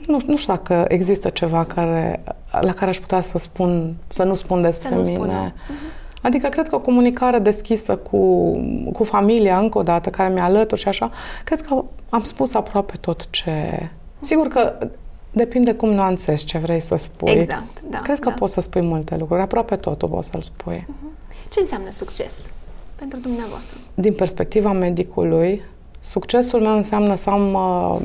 Nu, 0.07 0.19
nu 0.27 0.37
știu 0.37 0.53
dacă 0.55 0.85
există 0.89 1.29
ceva 1.29 1.65
care, 1.65 2.23
la 2.61 2.73
care 2.73 2.91
aș 2.91 2.99
putea 2.99 3.21
să 3.21 3.39
spun, 3.39 3.97
să 4.09 4.23
nu 4.23 4.35
spun 4.35 4.63
despre 4.63 4.95
nu 4.95 5.01
mine. 5.01 5.53
Uh-huh. 5.55 5.99
Adică 6.23 6.49
cred 6.49 6.69
că 6.69 6.75
o 6.75 6.81
comunicare 6.81 7.39
deschisă 7.39 7.97
cu, 7.97 8.53
cu 8.93 9.05
familia, 9.05 9.59
încă 9.59 9.79
o 9.79 9.83
dată, 9.83 10.11
care 10.11 10.33
mi-a 10.33 10.45
alături 10.45 10.81
și 10.81 10.89
așa, 10.89 11.11
cred 11.45 11.61
că 11.61 11.85
am 12.09 12.23
spus 12.23 12.55
aproape 12.55 12.97
tot 13.01 13.31
ce, 13.31 13.89
Sigur 14.21 14.49
că 14.49 14.89
depinde 15.31 15.75
cum 15.75 15.89
nuanțezi 15.89 16.45
ce 16.45 16.59
vrei 16.59 16.81
să 16.81 16.97
spui. 16.97 17.31
Exact, 17.31 17.83
da. 17.91 17.99
Cred 17.99 18.19
că 18.19 18.29
da. 18.29 18.35
poți 18.35 18.53
să 18.53 18.61
spui 18.61 18.81
multe 18.81 19.17
lucruri, 19.17 19.41
aproape 19.41 19.77
totul 19.77 20.09
poți 20.09 20.29
să-l 20.31 20.43
spui. 20.43 20.87
Uh-huh. 20.89 21.51
Ce 21.51 21.61
înseamnă 21.61 21.91
succes 21.91 22.35
pentru 22.97 23.19
dumneavoastră? 23.19 23.77
Din 23.95 24.15
perspectiva 24.15 24.73
medicului, 24.73 25.63
succesul 26.01 26.61
meu 26.61 26.77
înseamnă 26.77 27.15
să 27.15 27.31
am 27.31 27.55
uh, 27.55 28.01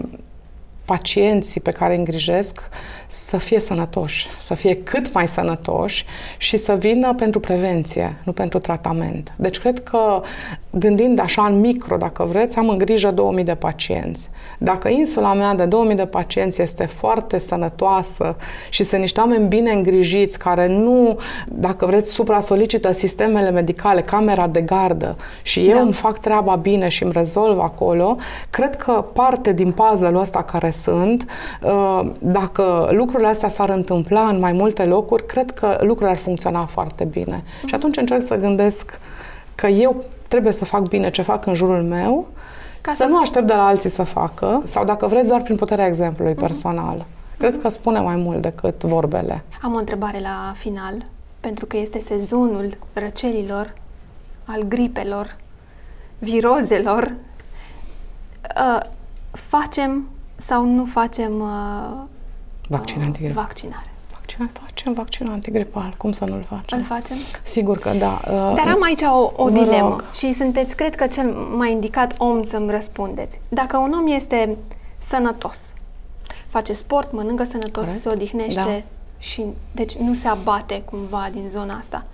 pacienții 0.85 1.61
pe 1.61 1.71
care 1.71 1.93
îi 1.93 1.99
îngrijesc 1.99 2.69
să 3.07 3.37
fie 3.37 3.59
sănătoși, 3.59 4.27
să 4.39 4.53
fie 4.53 4.75
cât 4.75 5.13
mai 5.13 5.27
sănătoși 5.27 6.05
și 6.37 6.57
să 6.57 6.73
vină 6.73 7.13
pentru 7.13 7.39
prevenție, 7.39 8.17
nu 8.25 8.31
pentru 8.31 8.59
tratament. 8.59 9.33
Deci 9.35 9.59
cred 9.59 9.83
că, 9.83 10.21
gândind 10.75 11.19
așa 11.19 11.45
în 11.45 11.59
micro, 11.59 11.97
dacă 11.97 12.23
vreți, 12.23 12.57
am 12.57 12.69
în 12.69 12.77
grijă 12.77 13.11
2000 13.11 13.43
de 13.43 13.55
pacienți. 13.55 14.29
Dacă 14.57 14.89
insula 14.89 15.33
mea 15.33 15.55
de 15.55 15.65
2000 15.65 15.95
de 15.95 16.05
pacienți 16.05 16.61
este 16.61 16.85
foarte 16.85 17.39
sănătoasă 17.39 18.35
și 18.69 18.83
sunt 18.83 19.01
niște 19.01 19.19
oameni 19.19 19.47
bine 19.47 19.71
îngrijiți, 19.71 20.39
care 20.39 20.67
nu, 20.67 21.19
dacă 21.47 21.85
vreți, 21.85 22.11
supra-solicită 22.13 22.91
sistemele 22.91 23.51
medicale, 23.51 24.01
camera 24.01 24.47
de 24.47 24.61
gardă 24.61 25.15
și 25.41 25.67
eu 25.69 25.75
da. 25.75 25.81
îmi 25.81 25.93
fac 25.93 26.17
treaba 26.17 26.55
bine 26.55 26.87
și 26.87 27.03
îmi 27.03 27.11
rezolv 27.11 27.59
acolo, 27.59 28.17
cred 28.49 28.75
că 28.75 29.05
parte 29.13 29.51
din 29.51 29.71
puzzle-ul 29.71 30.19
ăsta 30.19 30.43
care 30.43 30.69
sunt, 30.69 31.25
uh, 31.61 32.11
dacă 32.19 32.87
lucrurile 32.91 33.29
astea 33.29 33.49
s-ar 33.49 33.69
întâmpla 33.69 34.21
în 34.21 34.39
mai 34.39 34.51
multe 34.51 34.83
locuri, 34.83 35.25
cred 35.25 35.51
că 35.51 35.77
lucrurile 35.79 36.09
ar 36.09 36.17
funcționa 36.17 36.65
foarte 36.65 37.03
bine. 37.03 37.43
Uh-huh. 37.43 37.65
Și 37.65 37.75
atunci 37.75 37.97
încerc 37.97 38.21
să 38.21 38.35
gândesc 38.35 38.99
că 39.55 39.67
eu 39.67 40.03
trebuie 40.33 40.53
să 40.53 40.65
fac 40.65 40.87
bine 40.87 41.09
ce 41.09 41.21
fac 41.21 41.45
în 41.45 41.53
jurul 41.53 41.83
meu, 41.83 42.27
Ca 42.81 42.91
să, 42.91 42.97
să 42.97 43.09
nu 43.09 43.19
aștept 43.19 43.47
de 43.47 43.53
la 43.53 43.65
alții 43.65 43.89
să 43.89 44.03
facă, 44.03 44.61
sau 44.65 44.85
dacă 44.85 45.07
vreți, 45.07 45.27
doar 45.27 45.41
prin 45.41 45.55
puterea 45.55 45.85
exemplului 45.85 46.33
uh-huh. 46.33 46.39
personal. 46.39 47.05
Cred 47.37 47.61
că 47.61 47.69
spune 47.69 47.99
mai 47.99 48.15
mult 48.15 48.41
decât 48.41 48.83
vorbele. 48.83 49.43
Am 49.61 49.73
o 49.73 49.77
întrebare 49.77 50.19
la 50.19 50.53
final, 50.55 51.05
pentru 51.39 51.65
că 51.65 51.77
este 51.77 51.99
sezonul 51.99 52.77
răcelilor, 52.93 53.73
al 54.45 54.61
gripelor, 54.61 55.35
virozelor. 56.19 57.13
Uh, 58.57 58.79
facem 59.31 60.07
sau 60.35 60.65
nu 60.65 60.85
facem 60.85 61.39
uh, 61.39 62.01
vaccin 62.67 63.01
antigripal. 63.01 63.43
vaccinare? 63.43 63.92
Vaccinare, 64.37 64.67
facem 64.67 64.93
vaccin 64.93 65.27
antigripal. 65.27 65.93
Cum 65.97 66.11
să 66.11 66.25
nu-l 66.25 66.45
facem? 66.49 66.77
Îl 66.77 66.83
facem? 66.83 67.17
Sigur 67.43 67.77
că 67.77 67.89
da. 67.99 68.21
Uh, 68.23 68.31
Dar 68.31 68.67
am 68.67 68.83
aici 68.83 69.01
o, 69.01 69.31
o 69.35 69.49
dilemă 69.49 69.89
rog. 69.89 70.03
și 70.13 70.33
sunteți, 70.33 70.75
cred 70.75 70.95
că, 70.95 71.07
cel 71.07 71.31
mai 71.31 71.71
indicat 71.71 72.13
om 72.17 72.43
să-mi 72.43 72.71
răspundeți. 72.71 73.39
Dacă 73.49 73.77
un 73.77 73.93
om 73.93 74.07
este 74.07 74.57
sănătos, 74.97 75.59
face 76.47 76.73
sport, 76.73 77.11
mănâncă 77.11 77.43
sănătos, 77.43 77.83
Corect? 77.83 78.01
se 78.01 78.09
odihnește 78.09 78.61
da. 78.61 78.81
și 79.17 79.45
deci 79.71 79.95
nu 79.95 80.13
se 80.13 80.27
abate 80.27 80.81
cumva 80.85 81.29
din 81.31 81.49
zona 81.49 81.75
asta, 81.75 82.05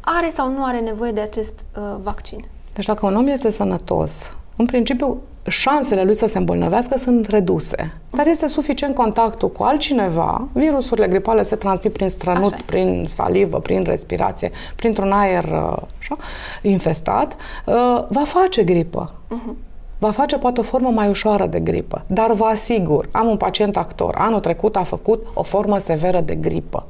are 0.00 0.28
sau 0.28 0.50
nu 0.52 0.64
are 0.64 0.78
nevoie 0.80 1.12
de 1.12 1.20
acest 1.20 1.52
uh, 1.76 1.82
vaccin? 2.02 2.44
Deci 2.74 2.84
dacă 2.84 3.06
un 3.06 3.16
om 3.16 3.26
este 3.26 3.50
sănătos, 3.50 4.32
în 4.56 4.66
principiu 4.66 5.20
șansele 5.48 6.02
lui 6.02 6.14
să 6.14 6.26
se 6.26 6.38
îmbolnăvească 6.38 6.98
sunt 6.98 7.26
reduse. 7.26 7.92
Dar 8.10 8.26
este 8.26 8.48
suficient 8.48 8.94
contactul 8.94 9.50
cu 9.50 9.62
altcineva. 9.62 10.48
Virusurile 10.52 11.06
gripale 11.06 11.42
se 11.42 11.56
transmit 11.56 11.92
prin 11.92 12.08
strănut, 12.08 12.52
așa. 12.52 12.62
prin 12.66 13.04
salivă, 13.06 13.58
prin 13.58 13.84
respirație, 13.84 14.50
printr-un 14.76 15.12
aer 15.12 15.44
uh, 15.44 15.76
așa, 15.98 16.16
infestat. 16.62 17.36
Uh, 17.66 18.04
va 18.08 18.24
face 18.24 18.64
gripă. 18.64 19.14
Uh-huh. 19.14 19.72
Va 19.98 20.10
face 20.10 20.38
poate 20.38 20.60
o 20.60 20.62
formă 20.62 20.88
mai 20.88 21.08
ușoară 21.08 21.46
de 21.46 21.60
gripă. 21.60 22.04
Dar 22.06 22.32
vă 22.32 22.44
asigur, 22.44 23.08
am 23.12 23.26
un 23.26 23.36
pacient 23.36 23.76
actor. 23.76 24.14
Anul 24.18 24.40
trecut 24.40 24.76
a 24.76 24.82
făcut 24.82 25.26
o 25.34 25.42
formă 25.42 25.78
severă 25.78 26.20
de 26.20 26.34
gripă 26.34 26.86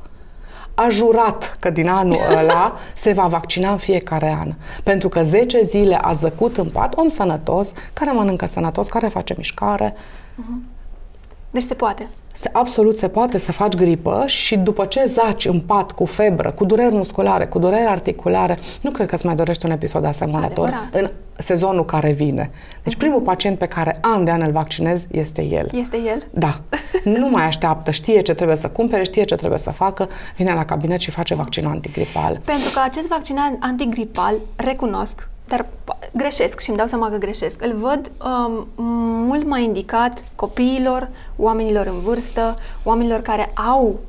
a 0.74 0.88
jurat 0.88 1.56
că 1.60 1.70
din 1.70 1.88
anul 1.88 2.20
ăla 2.38 2.76
se 2.94 3.12
va 3.12 3.26
vaccina 3.26 3.70
în 3.70 3.76
fiecare 3.76 4.36
an. 4.40 4.54
Pentru 4.82 5.08
că 5.08 5.22
10 5.22 5.62
zile 5.62 5.94
a 5.94 6.12
zăcut 6.12 6.56
în 6.56 6.68
pat, 6.68 6.96
om 6.96 7.08
sănătos, 7.08 7.72
care 7.92 8.10
mănâncă 8.10 8.46
sănătos, 8.46 8.88
care 8.88 9.08
face 9.08 9.34
mișcare. 9.36 9.94
Uh-huh. 9.94 10.73
Deci 11.54 11.62
se 11.62 11.74
poate. 11.74 12.08
Se, 12.32 12.50
absolut 12.52 12.96
se 12.96 13.08
poate 13.08 13.38
să 13.38 13.52
faci 13.52 13.74
gripă 13.74 14.22
și 14.26 14.56
după 14.56 14.84
ce 14.84 15.04
zaci 15.04 15.44
în 15.44 15.60
pat 15.60 15.92
cu 15.92 16.04
febră, 16.04 16.50
cu 16.50 16.64
dureri 16.64 16.94
musculare, 16.94 17.46
cu 17.46 17.58
dureri 17.58 17.86
articulare, 17.86 18.58
nu 18.80 18.90
cred 18.90 19.08
că 19.08 19.14
îți 19.14 19.26
mai 19.26 19.34
dorești 19.34 19.66
un 19.66 19.70
episod 19.70 20.04
asemănător 20.04 20.66
Adevărat. 20.66 20.94
în 20.94 21.10
sezonul 21.36 21.84
care 21.84 22.12
vine. 22.12 22.50
Deci 22.82 22.96
primul 22.96 23.20
pacient 23.20 23.58
pe 23.58 23.66
care 23.66 23.98
an 24.00 24.24
de 24.24 24.30
an 24.30 24.40
îl 24.40 24.52
vaccinez 24.52 25.06
este 25.10 25.42
el. 25.42 25.68
Este 25.72 25.96
el? 25.96 26.22
Da. 26.30 26.60
Nu 27.04 27.28
mai 27.28 27.44
așteaptă, 27.44 27.90
știe 27.90 28.20
ce 28.20 28.34
trebuie 28.34 28.56
să 28.56 28.68
cumpere, 28.68 29.02
știe 29.02 29.24
ce 29.24 29.34
trebuie 29.34 29.58
să 29.58 29.70
facă, 29.70 30.08
vine 30.36 30.54
la 30.54 30.64
cabinet 30.64 31.00
și 31.00 31.10
face 31.10 31.34
vaccinul 31.34 31.70
antigripal. 31.70 32.40
Pentru 32.44 32.70
că 32.74 32.80
acest 32.84 33.08
vaccin 33.08 33.36
antigripal, 33.60 34.40
recunosc, 34.56 35.28
dar 35.44 35.66
greșesc 36.12 36.60
și 36.60 36.68
îmi 36.68 36.78
dau 36.78 36.86
seama 36.86 37.10
că 37.10 37.16
greșesc. 37.16 37.62
Îl 37.62 37.72
văd 37.72 38.10
um, 38.24 38.68
mult 39.26 39.46
mai 39.46 39.64
indicat 39.64 40.24
copiilor, 40.34 41.08
oamenilor 41.36 41.86
în 41.86 42.00
vârstă, 42.00 42.56
oamenilor 42.84 43.20
care 43.20 43.52
au 43.54 44.00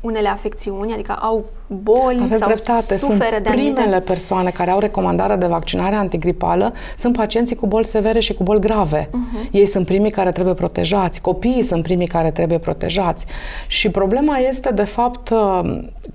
unele 0.00 0.28
afecțiuni, 0.28 0.92
adică 0.92 1.12
au 1.12 1.44
boli 1.82 2.18
Aveți 2.22 2.38
sau 2.40 2.48
dreptate. 2.48 2.96
suferă 2.96 3.30
sunt 3.30 3.42
de 3.42 3.48
anumite... 3.48 3.72
primele 3.72 4.00
persoane 4.00 4.50
care 4.50 4.70
au 4.70 4.78
recomandarea 4.78 5.36
de 5.36 5.46
vaccinare 5.46 5.94
antigripală 5.94 6.72
sunt 6.96 7.16
pacienții 7.16 7.56
cu 7.56 7.66
boli 7.66 7.84
severe 7.84 8.18
și 8.20 8.34
cu 8.34 8.42
boli 8.42 8.60
grave. 8.60 9.08
Uh-huh. 9.08 9.50
Ei 9.50 9.66
sunt 9.66 9.86
primii 9.86 10.10
care 10.10 10.32
trebuie 10.32 10.54
protejați, 10.54 11.20
copiii 11.20 11.62
sunt 11.62 11.82
primii 11.82 12.06
care 12.06 12.30
trebuie 12.30 12.58
protejați. 12.58 13.26
Și 13.66 13.90
problema 13.90 14.36
este, 14.36 14.70
de 14.70 14.84
fapt, 14.84 15.30
uh, 15.30 15.60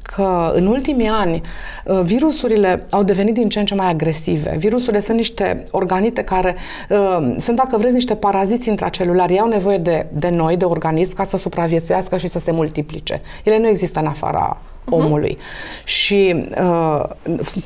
că 0.02 0.52
în 0.54 0.66
ultimii 0.66 1.08
ani 1.08 1.42
uh, 1.86 2.02
virusurile 2.04 2.86
au 2.90 3.04
devenit 3.04 3.34
din 3.34 3.50
ce 3.50 3.60
în 3.60 3.66
ce 3.66 3.76
mai 3.76 3.90
agresive. 3.90 4.56
Virusurile 4.58 5.00
sunt 5.00 5.18
niște 5.18 5.64
organite 5.72 6.24
care 6.24 6.56
uh, 6.90 7.36
sunt, 7.38 7.58
dacă 7.58 7.78
vreți, 7.78 7.94
niște 7.94 8.16
paraziți 8.16 8.70
intracelulari. 8.70 9.34
Ei 9.34 9.40
au 9.40 9.48
nevoie 9.48 9.78
de, 9.78 10.06
de 10.12 10.30
noi, 10.30 10.58
de 10.58 10.66
organism, 10.66 11.16
ca 11.16 11.24
să 11.24 11.38
supraviețuiască 11.38 12.18
și 12.18 12.28
să 12.28 12.40
se 12.40 12.52
multiplice. 12.52 13.22
Ele 13.44 13.60
nu 13.60 13.68
există 13.68 14.00
în 14.00 14.06
afara 14.06 14.58
omului. 14.90 15.38
Și 15.84 16.46
uh, 16.62 17.04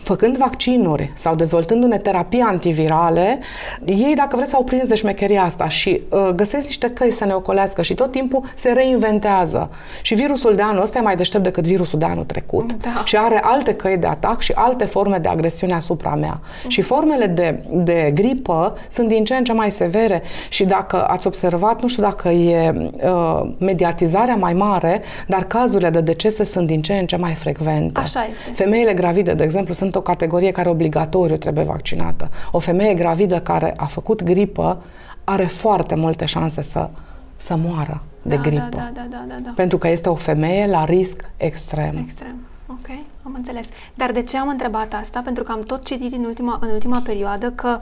făcând 0.01 0.37
vaccinuri 0.37 1.11
sau 1.15 1.35
dezvoltându-ne 1.35 1.97
terapii 1.97 2.39
antivirale, 2.39 3.39
ei, 3.85 4.13
dacă 4.15 4.35
vreți, 4.35 4.55
au 4.55 4.63
prins 4.63 4.87
de 4.87 4.95
șmecheria 4.95 5.43
asta 5.43 5.67
și 5.67 6.01
uh, 6.09 6.29
găsesc 6.35 6.65
niște 6.65 6.89
căi 6.89 7.11
să 7.11 7.25
ne 7.25 7.33
ocolească 7.33 7.81
și 7.81 7.93
tot 7.93 8.11
timpul 8.11 8.43
se 8.55 8.71
reinventează. 8.71 9.69
Și 10.01 10.13
virusul 10.13 10.55
de 10.55 10.61
anul 10.61 10.81
ăsta 10.81 10.97
e 10.97 11.01
mai 11.01 11.15
deștept 11.15 11.43
decât 11.43 11.63
virusul 11.63 11.99
de 11.99 12.05
anul 12.05 12.23
trecut 12.23 12.75
Da. 12.81 13.01
și 13.05 13.17
are 13.17 13.39
alte 13.43 13.73
căi 13.73 13.97
de 13.97 14.07
atac 14.07 14.41
și 14.41 14.51
alte 14.55 14.85
forme 14.85 15.17
de 15.17 15.29
agresiune 15.29 15.73
asupra 15.73 16.15
mea. 16.15 16.39
Și 16.67 16.81
formele 16.81 17.25
de, 17.25 17.59
de 17.69 18.11
gripă 18.13 18.77
sunt 18.89 19.07
din 19.07 19.23
ce 19.23 19.35
în 19.35 19.43
ce 19.43 19.53
mai 19.53 19.71
severe 19.71 20.21
și 20.49 20.65
dacă 20.65 21.05
ați 21.07 21.27
observat, 21.27 21.81
nu 21.81 21.87
știu 21.87 22.03
dacă 22.03 22.29
e 22.29 22.91
uh, 23.03 23.49
mediatizarea 23.57 24.35
mai 24.35 24.53
mare, 24.53 25.01
dar 25.27 25.43
cazurile 25.43 25.89
de 25.89 26.01
decese 26.01 26.43
sunt 26.43 26.67
din 26.67 26.81
ce 26.81 26.93
în 26.93 27.05
ce 27.05 27.12
mai 27.15 27.33
frecvente. 27.33 27.99
Așa 27.99 28.27
este. 28.31 28.51
Femeile 28.51 28.93
gravide, 28.93 29.33
de 29.33 29.43
exemplu, 29.43 29.73
sunt 29.73 29.95
o 29.95 30.01
categorie 30.01 30.51
care 30.51 30.69
obligatoriu 30.69 31.37
trebuie 31.37 31.63
vaccinată. 31.63 32.29
O 32.51 32.59
femeie 32.59 32.93
gravidă 32.93 33.39
care 33.39 33.73
a 33.77 33.85
făcut 33.85 34.23
gripă 34.23 34.83
are 35.23 35.45
foarte 35.45 35.95
multe 35.95 36.25
șanse 36.25 36.61
să, 36.61 36.89
să 37.37 37.55
moară 37.55 38.01
de 38.21 38.35
da, 38.35 38.41
gripă. 38.41 38.67
Da, 38.69 38.91
da, 38.93 39.05
da, 39.09 39.25
da, 39.27 39.35
da. 39.43 39.51
Pentru 39.55 39.77
că 39.77 39.87
este 39.87 40.09
o 40.09 40.15
femeie 40.15 40.67
la 40.67 40.85
risc 40.85 41.29
extrem. 41.37 41.97
Extrem. 41.97 42.35
Ok, 42.67 42.87
am 43.23 43.33
înțeles. 43.35 43.67
Dar 43.93 44.11
de 44.11 44.21
ce 44.21 44.37
am 44.37 44.47
întrebat 44.47 44.93
asta? 44.93 45.21
Pentru 45.23 45.43
că 45.43 45.51
am 45.51 45.61
tot 45.61 45.85
citit 45.85 46.13
în 46.13 46.23
ultima, 46.23 46.59
în 46.61 46.69
ultima 46.69 47.01
perioadă 47.01 47.51
că 47.51 47.79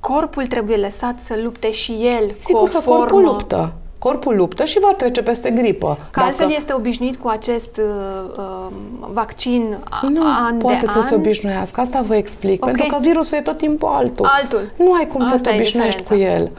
corpul 0.00 0.46
trebuie 0.46 0.76
lăsat 0.76 1.18
să 1.18 1.38
lupte 1.42 1.72
și 1.72 1.92
el 1.92 2.30
Sigur 2.30 2.60
cu 2.60 2.64
o 2.64 2.68
că 2.68 2.78
formă... 2.78 2.98
corpul 2.98 3.22
luptă. 3.22 3.72
Corpul 4.02 4.36
luptă 4.36 4.64
și 4.64 4.78
va 4.80 4.92
trece 4.96 5.22
peste 5.22 5.50
gripă. 5.50 5.98
Că 6.10 6.20
altfel 6.20 6.50
este 6.56 6.72
obișnuit 6.72 7.16
cu 7.16 7.28
acest 7.28 7.76
uh, 7.76 8.34
uh, 8.38 8.72
vaccin 9.12 9.76
a- 9.90 10.08
Nu 10.08 10.22
an 10.48 10.56
poate 10.58 10.78
de 10.80 10.86
să 10.86 10.98
an. 10.98 11.04
se 11.04 11.14
obișnuiască. 11.14 11.80
Asta 11.80 12.02
vă 12.06 12.14
explic. 12.16 12.64
Ok. 12.64 12.70
Pentru 12.72 12.86
că 12.86 12.96
virusul 13.00 13.36
e 13.36 13.40
tot 13.40 13.56
timpul 13.56 13.88
altul. 13.92 14.26
Altul. 14.40 14.60
Nu 14.76 14.92
ai 14.92 15.06
cum 15.06 15.20
Asta 15.20 15.34
să 15.34 15.40
te 15.40 15.50
e 15.50 15.54
obișnuiești 15.54 16.02
cu 16.02 16.14
diferența. 16.14 16.42
el. 16.42 16.50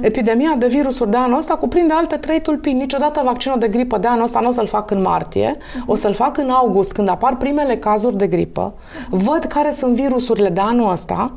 Epidemia 0.00 0.54
de 0.58 0.66
virusuri 0.66 1.10
de 1.10 1.16
anul 1.16 1.38
ăsta 1.38 1.54
cuprinde 1.54 1.92
alte 1.92 2.16
trei 2.16 2.40
tulpini. 2.40 2.78
Niciodată 2.80 3.20
vaccinul 3.24 3.58
de 3.58 3.68
gripă 3.68 3.98
de 3.98 4.06
anul 4.06 4.24
ăsta 4.24 4.40
nu 4.40 4.48
o 4.48 4.52
să-l 4.52 4.66
fac 4.66 4.90
în 4.90 5.00
martie, 5.00 5.56
o 5.86 5.94
să-l 5.94 6.12
fac 6.12 6.38
în 6.38 6.50
august, 6.50 6.92
când 6.92 7.08
apar 7.08 7.36
primele 7.36 7.76
cazuri 7.76 8.16
de 8.16 8.26
gripă. 8.26 8.72
Văd 9.10 9.44
care 9.44 9.72
sunt 9.72 9.94
virusurile 9.94 10.48
de 10.48 10.60
anul 10.60 10.90
ăsta 10.92 11.32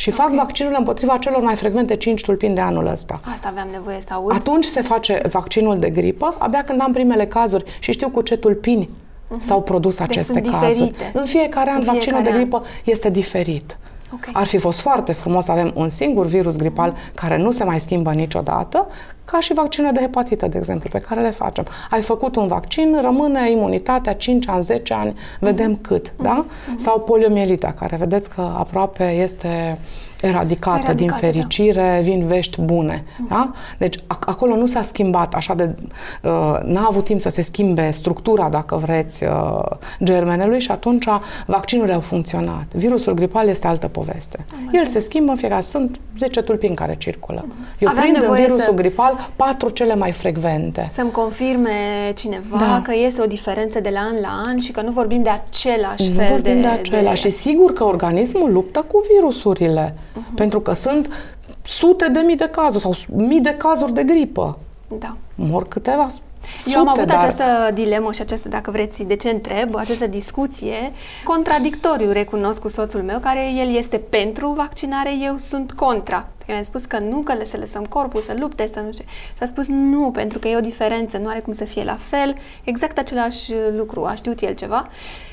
și 0.00 0.10
fac 0.10 0.30
vaccinurile 0.30 0.78
împotriva 0.78 1.16
celor 1.18 1.42
mai 1.42 1.54
frecvente 1.54 1.96
cinci 1.96 2.20
tulpini 2.22 2.54
de 2.54 2.60
anul 2.60 2.86
ăsta. 2.86 3.20
Asta 3.34 3.48
aveam 3.48 3.68
nevoie 3.72 3.98
să 4.06 4.12
aud. 4.14 4.32
Atunci 4.34 4.64
se 4.64 4.80
face 4.80 5.20
vaccinul 5.30 5.78
de 5.78 5.90
gripă, 5.90 6.34
abia 6.38 6.62
când 6.64 6.80
am 6.80 6.92
primele 6.92 7.26
cazuri 7.26 7.64
și 7.78 7.92
știu 7.92 8.08
cu 8.10 8.20
ce 8.20 8.36
tulpini 8.36 8.90
s-au 9.38 9.62
produs 9.62 9.98
aceste 9.98 10.32
Deci 10.32 10.42
sunt 10.46 10.60
cazuri. 10.60 10.86
diferite. 10.90 11.18
În 11.18 11.24
fiecare 11.24 11.70
an, 11.70 11.76
În 11.76 11.82
fiecare 11.82 11.96
vaccinul 11.96 12.22
de 12.22 12.28
an. 12.30 12.34
gripă 12.36 12.62
este 12.84 13.10
diferit. 13.10 13.76
Ok. 14.12 14.28
Ar 14.32 14.46
fi 14.46 14.58
fost 14.58 14.80
foarte 14.80 15.12
frumos 15.12 15.44
să 15.44 15.50
avem 15.50 15.72
un 15.74 15.88
singur 15.88 16.26
virus 16.26 16.56
gripal 16.56 16.94
care 17.14 17.36
nu 17.36 17.50
se 17.50 17.64
mai 17.64 17.80
schimbă 17.80 18.12
niciodată, 18.12 18.86
ca 19.24 19.40
și 19.40 19.52
vaccinurile 19.54 19.98
de 19.98 20.04
hepatită, 20.04 20.46
de 20.46 20.58
exemplu, 20.58 20.88
pe 20.92 20.98
care 20.98 21.20
le 21.20 21.30
facem. 21.30 21.66
Ai 21.90 22.00
făcut 22.00 22.36
un 22.36 22.46
vaccin, 22.46 22.98
rămâne 23.00 23.50
imunitatea 23.50 24.14
5 24.14 24.48
ani, 24.48 24.62
10 24.62 24.94
ani, 24.94 25.14
vedem 25.40 25.76
cât, 25.76 26.12
da? 26.16 26.44
Sau 26.76 27.00
poliomielita, 27.00 27.74
care 27.78 27.96
vedeți 27.96 28.30
că 28.30 28.40
aproape 28.40 29.10
este 29.10 29.78
eradicată, 30.20 30.78
din 30.78 30.88
Eradicată, 30.88 31.20
da. 31.20 31.26
fericire, 31.26 32.00
vin 32.02 32.26
vești 32.26 32.60
bune. 32.60 33.04
Da? 33.28 33.50
Deci 33.78 33.98
ac- 33.98 34.24
acolo 34.26 34.54
nu 34.56 34.66
s-a 34.66 34.82
schimbat 34.82 35.34
așa 35.34 35.54
de... 35.54 35.74
Uh, 36.22 36.30
n-a 36.64 36.86
avut 36.88 37.04
timp 37.04 37.20
să 37.20 37.28
se 37.28 37.42
schimbe 37.42 37.90
structura, 37.90 38.48
dacă 38.48 38.76
vreți, 38.76 39.24
uh, 39.24 39.60
germenelui 40.04 40.60
și 40.60 40.70
atunci 40.70 41.04
vaccinurile 41.46 41.94
au 41.94 42.00
funcționat. 42.00 42.64
Virusul 42.74 43.12
gripal 43.14 43.48
este 43.48 43.66
altă 43.66 43.88
poveste. 43.88 44.44
El 44.72 44.86
se 44.86 44.98
schimbă 45.00 45.30
în 45.30 45.36
fiecare... 45.36 45.60
Sunt 45.62 46.00
10 46.16 46.42
tulpini 46.42 46.74
care 46.74 46.94
circulă. 46.98 47.44
Eu 47.78 47.88
Aveam 47.88 48.02
prind 48.04 48.16
în 48.16 48.22
nevoie 48.22 48.40
virusul 48.42 48.64
să- 48.64 48.72
gripal 48.72 49.30
patru 49.36 49.68
cele 49.68 49.94
mai 49.94 50.12
frecvente. 50.12 50.88
Să-mi 50.92 51.10
confirme 51.10 51.70
cineva 52.14 52.56
Da. 52.58 52.80
că 52.84 52.92
este 53.06 53.20
o 53.22 53.26
diferență 53.26 53.80
de 53.80 53.88
la 53.92 54.00
an 54.00 54.14
la 54.20 54.42
an 54.48 54.58
și 54.58 54.70
că 54.72 54.80
nu 54.82 54.90
vorbim 54.90 55.22
de 55.22 55.28
același 55.30 56.08
Nu 56.08 56.14
fel 56.14 56.26
vorbim 56.30 56.54
de... 56.54 56.60
de, 56.60 56.66
acela. 56.66 57.14
Și 57.14 57.28
sigur 57.28 57.72
că 57.72 57.84
organismul 57.84 58.52
luptă 58.52 58.80
cu 58.88 59.02
virusurile. 59.14 59.94
Pentru 60.34 60.60
că 60.60 60.72
sunt 60.72 61.34
sute 61.62 62.08
de 62.08 62.20
mii 62.20 62.36
de 62.36 62.48
cazuri 62.48 62.82
sau 62.82 62.94
mii 63.08 63.40
de 63.40 63.54
cazuri 63.54 63.92
de 63.92 64.04
gripă. 64.04 64.58
Da. 64.98 65.16
Mor 65.34 65.68
câteva 65.68 66.08
sute, 66.08 66.22
Eu 66.66 66.80
am 66.80 66.88
avut 66.88 67.06
dar... 67.06 67.16
această 67.16 67.70
dilemă 67.74 68.12
și 68.12 68.20
această, 68.20 68.48
dacă 68.48 68.70
vreți, 68.70 69.02
de 69.02 69.16
ce 69.16 69.30
întreb, 69.30 69.76
această 69.76 70.06
discuție 70.06 70.92
contradictoriu, 71.24 72.12
recunosc 72.12 72.60
cu 72.60 72.68
soțul 72.68 73.02
meu, 73.02 73.18
care 73.18 73.52
el 73.52 73.76
este 73.76 73.98
pentru 73.98 74.50
vaccinare, 74.50 75.10
eu 75.22 75.36
sunt 75.36 75.72
contra. 75.72 76.28
Eu 76.46 76.56
am 76.56 76.62
spus 76.62 76.84
că 76.84 76.98
nu, 76.98 77.18
că 77.18 77.32
le 77.32 77.44
să 77.44 77.56
lăsăm 77.56 77.84
corpul 77.84 78.20
să 78.20 78.36
lupte, 78.38 78.66
să 78.66 78.80
nu 78.80 78.92
știu. 78.92 79.04
Și 79.08 79.42
a 79.42 79.44
spus 79.44 79.66
nu, 79.66 80.10
pentru 80.10 80.38
că 80.38 80.48
e 80.48 80.56
o 80.56 80.60
diferență, 80.60 81.18
nu 81.18 81.28
are 81.28 81.40
cum 81.40 81.52
să 81.52 81.64
fie 81.64 81.84
la 81.84 81.96
fel, 81.96 82.36
exact 82.64 82.98
același 82.98 83.52
lucru, 83.76 84.04
a 84.04 84.14
știut 84.14 84.40
el 84.40 84.54
ceva. 84.54 84.88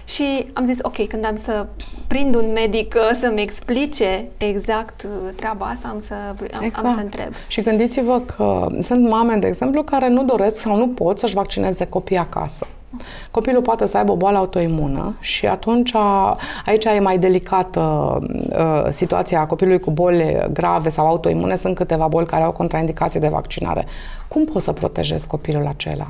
Și 0.05 0.45
am 0.53 0.65
zis, 0.65 0.77
ok, 0.81 1.07
când 1.07 1.25
am 1.25 1.35
să 1.35 1.65
prind 2.07 2.35
un 2.35 2.51
medic 2.53 2.93
uh, 2.95 3.17
să-mi 3.19 3.41
explice 3.41 4.25
exact 4.37 5.03
uh, 5.03 5.33
treaba 5.35 5.65
asta, 5.65 5.87
am 5.87 6.01
să, 6.05 6.13
am, 6.53 6.71
am 6.85 6.93
să 6.93 6.99
întreb. 6.99 7.33
Și 7.47 7.61
gândiți-vă 7.61 8.21
că 8.35 8.67
sunt 8.81 9.09
mame, 9.09 9.35
de 9.35 9.47
exemplu, 9.47 9.83
care 9.83 10.09
nu 10.09 10.23
doresc 10.23 10.59
sau 10.59 10.75
nu 10.75 10.87
pot 10.87 11.19
să-și 11.19 11.33
vaccineze 11.33 11.85
copiii 11.85 12.19
acasă. 12.19 12.67
Copilul 13.31 13.61
poate 13.61 13.85
să 13.85 13.97
aibă 13.97 14.11
o 14.11 14.15
boală 14.15 14.37
autoimună 14.37 15.15
și 15.19 15.45
atunci 15.45 15.93
aici 16.65 16.85
e 16.85 16.99
mai 16.99 17.17
delicată 17.17 17.81
uh, 18.49 18.87
situația 18.89 19.45
copilului 19.45 19.79
cu 19.79 19.91
boli 19.91 20.47
grave 20.53 20.89
sau 20.89 21.07
autoimune. 21.07 21.55
Sunt 21.55 21.75
câteva 21.75 22.07
boli 22.07 22.25
care 22.25 22.43
au 22.43 22.51
contraindicații 22.51 23.19
de 23.19 23.27
vaccinare. 23.27 23.85
Cum 24.27 24.45
poți 24.45 24.65
să 24.65 24.71
protejezi 24.71 25.27
copilul 25.27 25.67
acela? 25.67 26.07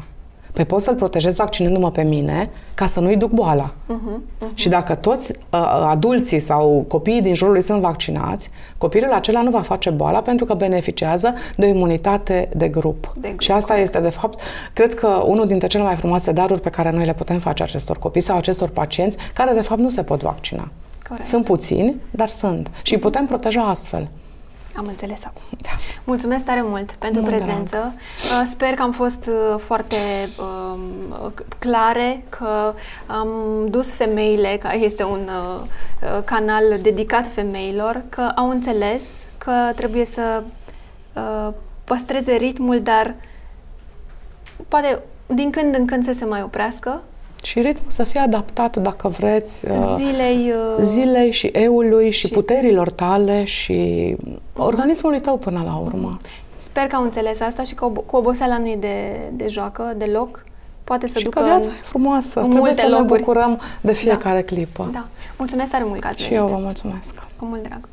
Păi 0.55 0.65
pot 0.65 0.81
să-l 0.81 0.95
protejez 0.95 1.35
vaccinându-mă 1.35 1.91
pe 1.91 2.03
mine 2.03 2.49
ca 2.73 2.85
să 2.85 2.99
nu-i 2.99 3.15
duc 3.15 3.31
boala. 3.31 3.73
Uh-huh, 3.73 4.19
uh-huh. 4.19 4.53
Și 4.53 4.69
dacă 4.69 4.95
toți 4.95 5.31
uh, 5.31 5.85
adulții 5.87 6.39
sau 6.39 6.85
copiii 6.87 7.21
din 7.21 7.33
jurul 7.33 7.53
lui 7.53 7.61
sunt 7.61 7.81
vaccinați, 7.81 8.49
copilul 8.77 9.11
acela 9.11 9.41
nu 9.41 9.49
va 9.49 9.61
face 9.61 9.89
boala 9.89 10.19
pentru 10.19 10.45
că 10.45 10.53
beneficiază 10.53 11.33
de 11.55 11.65
o 11.65 11.69
imunitate 11.69 12.49
de 12.55 12.67
grup. 12.67 13.11
De 13.15 13.27
grup, 13.27 13.39
și 13.39 13.51
asta 13.51 13.77
este, 13.77 13.99
de 13.99 14.09
fapt, 14.09 14.41
cred 14.73 14.93
că 14.93 15.07
unul 15.07 15.45
dintre 15.45 15.67
cele 15.67 15.83
mai 15.83 15.95
frumoase 15.95 16.31
daruri 16.31 16.61
pe 16.61 16.69
care 16.69 16.91
noi 16.91 17.05
le 17.05 17.13
putem 17.13 17.39
face 17.39 17.63
acestor 17.63 17.97
copii 17.97 18.21
sau 18.21 18.37
acestor 18.37 18.69
pacienți 18.69 19.17
care, 19.33 19.53
de 19.53 19.61
fapt, 19.61 19.79
nu 19.79 19.89
se 19.89 20.03
pot 20.03 20.21
vaccina. 20.21 20.71
Corect. 21.07 21.27
Sunt 21.27 21.45
puțini, 21.45 21.95
dar 22.11 22.29
sunt. 22.29 22.69
Și 22.81 22.93
îi 22.93 22.99
putem 22.99 23.25
proteja 23.25 23.61
astfel. 23.61 24.07
Am 24.77 24.85
înțeles 24.87 25.25
acum. 25.25 25.41
Da. 25.61 25.69
Mulțumesc 26.03 26.43
tare 26.43 26.61
mult 26.63 26.91
pentru 26.91 27.21
Nu, 27.21 27.27
prezență. 27.27 27.93
Uh, 27.95 28.47
Sper 28.51 28.73
că 28.73 28.81
am 28.81 28.91
fost 28.91 29.25
uh, 29.27 29.59
foarte 29.59 29.95
um, 30.39 30.81
c- 31.33 31.57
clare, 31.59 32.23
că 32.29 32.73
am 33.07 33.29
dus 33.69 33.93
femeile, 33.93 34.57
că 34.61 34.69
este 34.73 35.03
un 35.03 35.29
uh, 35.29 35.61
uh, 36.01 36.23
canal 36.23 36.63
dedicat 36.81 37.27
femeilor, 37.33 38.01
că 38.09 38.21
au 38.35 38.49
înțeles 38.49 39.03
că 39.37 39.71
trebuie 39.75 40.05
să 40.05 40.43
uh, 41.13 41.53
păstreze 41.83 42.33
ritmul, 42.33 42.81
dar 42.81 43.15
poate 44.67 45.01
din 45.27 45.49
când 45.51 45.75
în 45.75 45.85
când 45.85 46.05
să 46.05 46.13
se 46.13 46.25
mai 46.25 46.41
oprească. 46.41 47.01
Și 47.45 47.61
ritmul 47.61 47.91
să 47.91 48.03
fie 48.03 48.19
adaptat, 48.19 48.77
dacă 48.77 49.07
vreți, 49.07 49.65
uh, 49.69 49.93
zilei, 49.97 50.53
uh, 50.77 50.83
zilei 50.83 51.31
și 51.31 51.47
eului 51.47 52.11
și, 52.11 52.19
și 52.19 52.27
puterilor 52.27 52.91
tale 52.91 53.43
și 53.43 54.15
organismului 54.55 55.19
tău 55.19 55.37
până 55.37 55.61
la 55.65 55.75
urmă. 55.75 56.19
Sper 56.55 56.87
că 56.87 56.95
au 56.95 57.03
înțeles 57.03 57.39
asta 57.39 57.63
și 57.63 57.75
că 57.75 57.85
cu 57.85 58.15
oboseala 58.15 58.57
nu 58.57 58.67
e 58.67 58.75
de, 58.75 59.19
de 59.33 59.47
joacă 59.47 59.93
deloc. 59.97 60.45
Poate 60.83 61.07
să 61.07 61.17
și 61.17 61.23
ducă 61.23 61.39
că 61.39 61.45
viața 61.45 61.69
e 61.69 61.81
frumoasă. 61.81 62.39
În 62.41 62.49
Trebuie 62.49 62.73
să 62.73 62.87
locuri. 62.89 63.11
ne 63.11 63.17
bucurăm 63.17 63.59
de 63.81 63.93
fiecare 63.93 64.39
da. 64.39 64.55
clipă. 64.55 64.89
Da. 64.91 65.07
Mulțumesc 65.37 65.71
tare 65.71 65.83
mult 65.87 66.01
că 66.01 66.07
ați 66.07 66.21
Și 66.21 66.33
eu 66.33 66.47
vă 66.47 66.57
mulțumesc. 66.61 67.13
Cu 67.35 67.45
mult 67.45 67.63
drag. 67.67 67.87